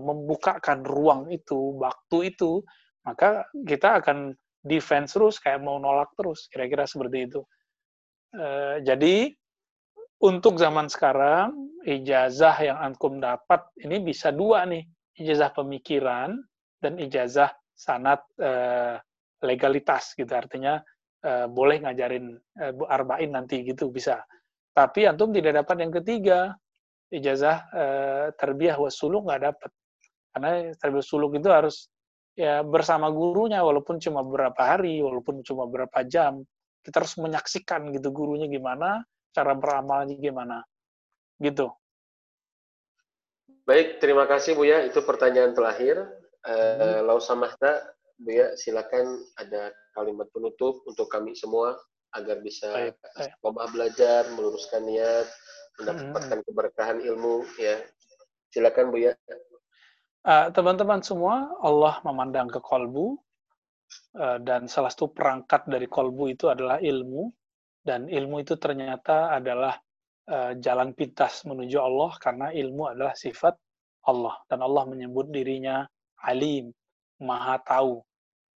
membukakan 0.00 0.82
ruang 0.82 1.28
itu, 1.28 1.76
waktu 1.76 2.32
itu, 2.32 2.64
maka 3.04 3.44
kita 3.52 4.00
akan 4.00 4.32
defense 4.64 5.14
terus, 5.14 5.36
kayak 5.36 5.60
mau 5.60 5.76
nolak 5.76 6.08
terus, 6.16 6.48
kira-kira 6.48 6.88
seperti 6.88 7.28
itu. 7.28 7.40
Uh, 8.32 8.80
jadi, 8.82 9.30
untuk 10.20 10.56
zaman 10.60 10.88
sekarang, 10.88 11.52
ijazah 11.84 12.56
yang 12.60 12.78
antum 12.80 13.20
dapat, 13.20 13.64
ini 13.80 14.00
bisa 14.00 14.32
dua 14.32 14.64
nih. 14.68 14.84
Ijazah 15.20 15.52
pemikiran 15.52 16.32
dan 16.80 16.96
ijazah 16.96 17.52
sanat 17.76 18.24
uh, 18.40 18.96
legalitas 19.44 20.16
gitu. 20.16 20.32
Artinya 20.32 20.80
uh, 21.24 21.46
boleh 21.52 21.84
ngajarin 21.84 22.32
uh, 22.36 22.72
arba'in 22.88 23.36
nanti 23.36 23.60
gitu 23.60 23.92
bisa. 23.92 24.24
Tapi 24.72 25.04
antum 25.04 25.28
tidak 25.28 25.60
dapat 25.60 25.76
yang 25.84 25.92
ketiga 25.92 26.56
ijazah 27.12 27.56
uh, 27.68 28.26
terbiah 28.32 28.80
wasuluk 28.80 29.28
nggak 29.28 29.42
dapat. 29.52 29.70
Karena 30.32 30.50
terbiah 30.78 31.04
suluk 31.04 31.36
itu 31.36 31.48
harus 31.52 31.90
ya 32.38 32.64
bersama 32.64 33.12
gurunya 33.12 33.60
walaupun 33.60 34.00
cuma 34.00 34.24
beberapa 34.24 34.62
hari 34.72 35.04
walaupun 35.04 35.44
cuma 35.44 35.68
beberapa 35.68 36.00
jam. 36.08 36.40
Kita 36.80 37.04
harus 37.04 37.20
menyaksikan 37.20 37.92
gitu 37.92 38.08
gurunya 38.08 38.48
gimana 38.48 39.04
cara 39.36 39.52
beramalnya 39.52 40.16
gimana. 40.16 40.64
Gitu 41.36 41.68
baik 43.68 44.00
terima 44.00 44.24
kasih 44.28 44.56
Bu 44.56 44.64
ya 44.66 44.84
itu 44.84 45.00
pertanyaan 45.04 45.52
terakhir 45.56 46.20
Uh, 46.40 47.04
Lau 47.04 47.20
Samahta, 47.20 47.84
Bu 48.16 48.32
ya, 48.32 48.56
silakan 48.56 49.20
ada 49.36 49.72
kalimat 49.92 50.28
penutup 50.32 50.80
untuk 50.88 51.12
kami 51.12 51.36
semua 51.36 51.76
agar 52.16 52.40
bisa 52.40 52.96
baik, 52.96 53.36
belajar, 53.76 54.24
meluruskan 54.32 54.88
niat, 54.88 55.28
mendapatkan 55.76 56.40
hmm. 56.40 56.46
keberkahan 56.48 56.98
ilmu 57.04 57.44
ya. 57.60 57.76
Silakan 58.48 58.88
Bu 58.88 59.04
ya. 59.04 59.12
Uh, 60.24 60.48
teman-teman 60.52 61.04
semua, 61.04 61.52
Allah 61.60 62.00
memandang 62.08 62.48
ke 62.48 62.60
kolbu 62.60 63.20
uh, 64.16 64.40
dan 64.40 64.64
salah 64.64 64.88
satu 64.88 65.12
perangkat 65.12 65.68
dari 65.68 65.88
kolbu 65.88 66.32
itu 66.32 66.48
adalah 66.48 66.80
ilmu 66.80 67.28
dan 67.84 68.08
ilmu 68.08 68.40
itu 68.40 68.56
ternyata 68.56 69.32
adalah 69.32 69.76
uh, 70.30 70.52
jalan 70.62 70.94
pintas 70.94 71.42
menuju 71.42 71.76
Allah 71.82 72.14
karena 72.22 72.54
ilmu 72.54 72.94
adalah 72.94 73.12
sifat 73.18 73.58
Allah 74.06 74.38
dan 74.46 74.62
Allah 74.62 74.86
menyebut 74.86 75.28
dirinya 75.28 75.84
alim, 76.22 76.70
maha 77.20 77.58
tahu. 77.60 77.98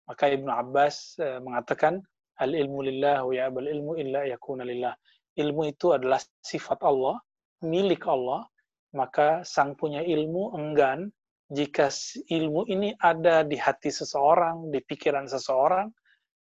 Maka 0.07 0.31
Ibnu 0.31 0.49
Abbas 0.49 1.19
uh, 1.19 1.43
mengatakan 1.43 1.99
al 2.39 2.55
ilmu 2.55 2.87
lillah 2.87 3.27
ya 3.35 3.51
bal 3.51 3.67
ilmu 3.67 3.99
illa 3.99 4.25
yakuna 4.25 4.63
lillah. 4.63 4.95
Ilmu 5.35 5.67
itu 5.67 5.91
adalah 5.91 6.23
sifat 6.47 6.79
Allah, 6.87 7.19
milik 7.67 8.07
Allah, 8.07 8.47
maka 8.95 9.43
sang 9.43 9.75
punya 9.75 9.99
ilmu 10.07 10.55
enggan 10.55 11.11
jika 11.51 11.91
ilmu 12.31 12.65
ini 12.71 12.95
ada 13.03 13.43
di 13.45 13.59
hati 13.59 13.91
seseorang, 13.91 14.71
di 14.71 14.81
pikiran 14.81 15.27
seseorang, 15.29 15.91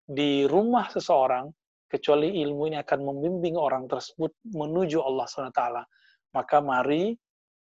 di 0.06 0.46
rumah 0.46 0.86
seseorang, 0.92 1.50
kecuali 1.92 2.40
ilmu 2.40 2.72
ini 2.72 2.80
akan 2.80 3.00
membimbing 3.04 3.60
orang 3.60 3.84
tersebut 3.84 4.32
menuju 4.48 5.04
Allah 5.04 5.28
SWT. 5.28 5.62
Maka 6.32 6.64
mari 6.64 7.12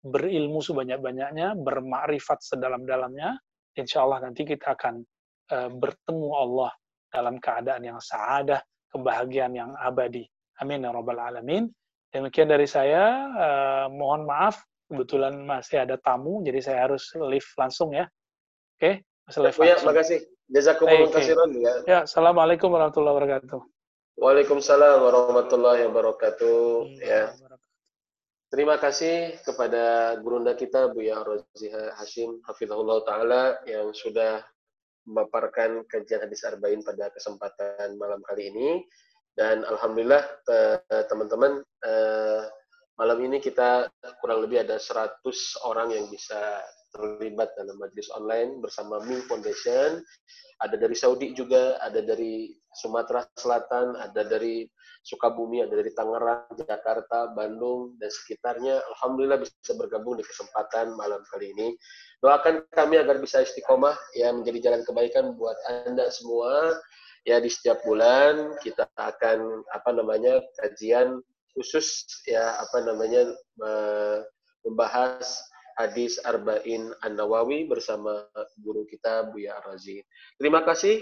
berilmu 0.06 0.62
sebanyak-banyaknya, 0.62 1.58
bermakrifat 1.58 2.38
sedalam-dalamnya, 2.46 3.42
insya 3.74 4.06
Allah 4.06 4.30
nanti 4.30 4.46
kita 4.46 4.78
akan 4.78 5.02
uh, 5.50 5.70
bertemu 5.74 6.30
Allah 6.38 6.72
dalam 7.10 7.42
keadaan 7.42 7.82
yang 7.82 7.98
saadah, 7.98 8.62
kebahagiaan 8.94 9.58
yang 9.58 9.74
abadi. 9.82 10.24
Amin 10.62 10.86
ya 10.86 10.94
rabbal 10.94 11.18
alamin. 11.18 11.66
Demikian 12.14 12.54
dari 12.54 12.70
saya, 12.70 13.34
uh, 13.34 13.86
mohon 13.90 14.30
maaf 14.30 14.62
kebetulan 14.90 15.42
masih 15.42 15.86
ada 15.86 15.98
tamu, 16.02 16.46
jadi 16.46 16.62
saya 16.62 16.80
harus 16.90 17.10
live 17.18 17.50
langsung 17.58 17.94
ya. 17.94 18.06
Oke, 18.78 19.02
okay? 19.02 19.42
live 19.42 19.58
ya, 19.58 19.66
langsung. 19.74 19.90
Makasih. 19.90 20.20
Jazakumullah 20.50 21.14
okay. 21.14 21.30
ya. 21.62 21.74
Ya, 21.86 22.00
Assalamualaikum 22.10 22.74
warahmatullahi 22.74 23.16
wabarakatuh. 23.22 23.79
Waalaikumsalam 24.20 25.00
warahmatullahi 25.00 25.88
wabarakatuh. 25.88 26.92
Ya. 27.00 27.32
Terima 28.52 28.76
kasih 28.76 29.40
kepada 29.48 30.12
gurunda 30.20 30.60
kita 30.60 30.92
Buya 30.92 31.24
Roziha 31.24 31.96
Hashim 31.96 32.44
Hafizahullah 32.44 33.00
Ta'ala 33.08 33.44
yang 33.64 33.96
sudah 33.96 34.44
memaparkan 35.08 35.88
kajian 35.88 36.28
hadis 36.28 36.44
Arba'in 36.44 36.84
pada 36.84 37.08
kesempatan 37.16 37.96
malam 37.96 38.20
kali 38.28 38.52
ini. 38.52 38.84
Dan 39.40 39.64
Alhamdulillah 39.64 40.28
teman-teman 41.08 41.64
eh, 41.88 42.44
malam 43.00 43.24
ini 43.24 43.40
kita 43.40 43.88
kurang 44.20 44.44
lebih 44.44 44.68
ada 44.68 44.76
100 44.84 45.24
orang 45.64 45.96
yang 45.96 46.12
bisa 46.12 46.60
terlibat 46.94 47.54
dalam 47.58 47.78
majlis 47.78 48.10
online 48.14 48.62
bersama 48.62 49.02
Ming 49.06 49.24
Foundation. 49.30 50.02
Ada 50.60 50.76
dari 50.76 50.96
Saudi 50.98 51.32
juga, 51.32 51.80
ada 51.80 52.04
dari 52.04 52.52
Sumatera 52.76 53.24
Selatan, 53.40 53.96
ada 53.96 54.28
dari 54.28 54.68
Sukabumi, 55.08 55.64
ada 55.64 55.80
dari 55.80 55.96
Tangerang, 55.96 56.52
Jakarta, 56.60 57.32
Bandung, 57.32 57.96
dan 57.98 58.12
sekitarnya. 58.12 58.84
Alhamdulillah 58.96 59.40
bisa 59.40 59.72
bergabung 59.80 60.20
di 60.20 60.26
kesempatan 60.28 60.94
malam 61.00 61.24
kali 61.32 61.56
ini. 61.56 61.74
Doakan 62.20 62.68
kami 62.76 63.00
agar 63.00 63.18
bisa 63.24 63.40
istiqomah, 63.40 63.96
ya 64.20 64.36
menjadi 64.36 64.70
jalan 64.70 64.82
kebaikan 64.84 65.40
buat 65.40 65.56
Anda 65.72 66.12
semua. 66.12 66.76
Ya 67.28 67.40
di 67.40 67.52
setiap 67.52 67.84
bulan 67.84 68.56
kita 68.64 68.88
akan 68.96 69.64
apa 69.76 69.92
namanya 69.92 70.40
kajian 70.64 71.20
khusus 71.52 72.08
ya 72.24 72.56
apa 72.64 72.80
namanya 72.88 73.36
membahas 74.64 75.44
hadis 75.80 76.20
Arba'in 76.28 76.92
An-Nawawi 77.08 77.64
bersama 77.72 78.28
guru 78.60 78.84
kita 78.84 79.32
Buya 79.32 79.56
Razi. 79.64 80.04
Terima 80.36 80.60
kasih 80.68 81.00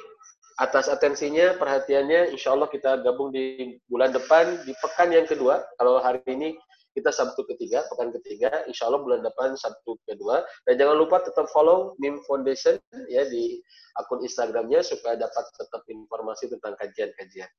atas 0.62 0.86
atensinya, 0.86 1.58
perhatiannya. 1.58 2.30
Insya 2.38 2.54
Allah 2.54 2.70
kita 2.70 3.02
gabung 3.02 3.34
di 3.34 3.78
bulan 3.90 4.14
depan, 4.14 4.62
di 4.70 4.78
pekan 4.78 5.10
yang 5.10 5.26
kedua. 5.26 5.66
Kalau 5.82 5.98
hari 5.98 6.22
ini 6.30 6.54
kita 6.98 7.14
Sabtu 7.14 7.46
ketiga, 7.46 7.86
pekan 7.94 8.10
ketiga, 8.10 8.50
insya 8.66 8.90
Allah 8.90 9.06
bulan 9.06 9.22
depan 9.22 9.54
Sabtu 9.54 10.02
kedua. 10.10 10.42
Dan 10.66 10.82
jangan 10.82 10.98
lupa 10.98 11.22
tetap 11.22 11.46
follow 11.54 11.94
MIM 12.02 12.26
Foundation 12.26 12.82
ya 13.06 13.22
di 13.30 13.62
akun 14.02 14.26
Instagramnya 14.26 14.82
supaya 14.82 15.14
dapat 15.14 15.46
tetap 15.54 15.86
informasi 15.86 16.50
tentang 16.58 16.74
kajian-kajian. 16.82 17.50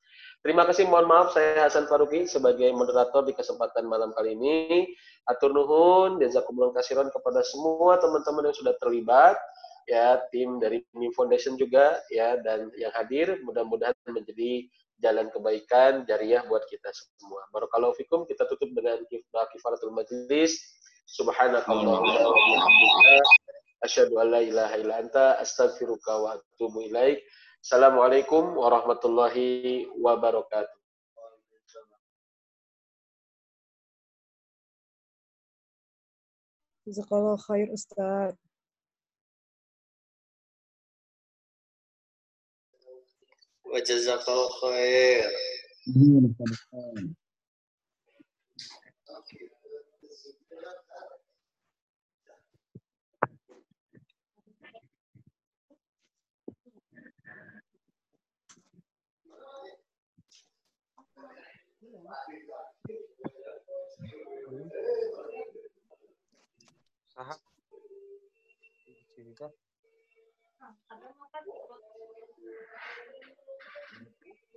Terima 0.42 0.66
kasih, 0.66 0.90
mohon 0.90 1.06
maaf 1.06 1.30
saya 1.30 1.70
Hasan 1.70 1.86
Faruqi 1.86 2.26
sebagai 2.26 2.74
moderator 2.74 3.22
di 3.22 3.38
kesempatan 3.38 3.86
malam 3.86 4.10
kali 4.18 4.34
ini. 4.34 4.90
Atur 5.30 5.54
nuhun, 5.54 6.18
jazakumullah 6.18 6.74
kasiron 6.74 7.06
kepada 7.14 7.46
semua 7.46 8.02
teman-teman 8.02 8.50
yang 8.50 8.56
sudah 8.58 8.74
terlibat 8.82 9.38
ya 9.88 10.20
tim 10.28 10.60
dari 10.60 10.84
MIM 10.92 11.16
Foundation 11.16 11.56
juga 11.56 11.96
ya 12.12 12.36
dan 12.44 12.68
yang 12.76 12.92
hadir 12.92 13.40
mudah-mudahan 13.40 13.96
menjadi 14.12 14.68
jalan 14.98 15.30
kebaikan 15.30 16.02
jariah 16.06 16.42
buat 16.46 16.66
kita 16.66 16.90
semua. 16.90 17.42
Barakallahu 17.54 17.94
fikum 17.98 18.26
kita 18.26 18.46
tutup 18.50 18.70
dengan 18.74 18.98
kifaratul 19.54 19.94
majlis. 19.94 20.58
Subhanakallahumma 21.08 22.20
asyhadu 23.86 24.18
an 24.20 24.26
la 24.34 24.40
ilaha 24.44 24.74
illa 24.76 24.94
anta 25.00 25.38
astaghfiruka 25.40 26.12
wa 26.18 26.28
atubu 26.36 26.84
ilaik. 26.84 27.22
Assalamualaikum 27.62 28.58
warahmatullahi 28.58 29.86
wabarakatuh. 29.98 30.78
Jazakallah 36.88 37.36
khair 37.36 37.68
Ustaz. 37.68 38.47
وجزاك 43.74 44.28
الله 44.28 44.48
خير 44.60 45.30
Thank 45.86 45.94
you. 69.40 69.48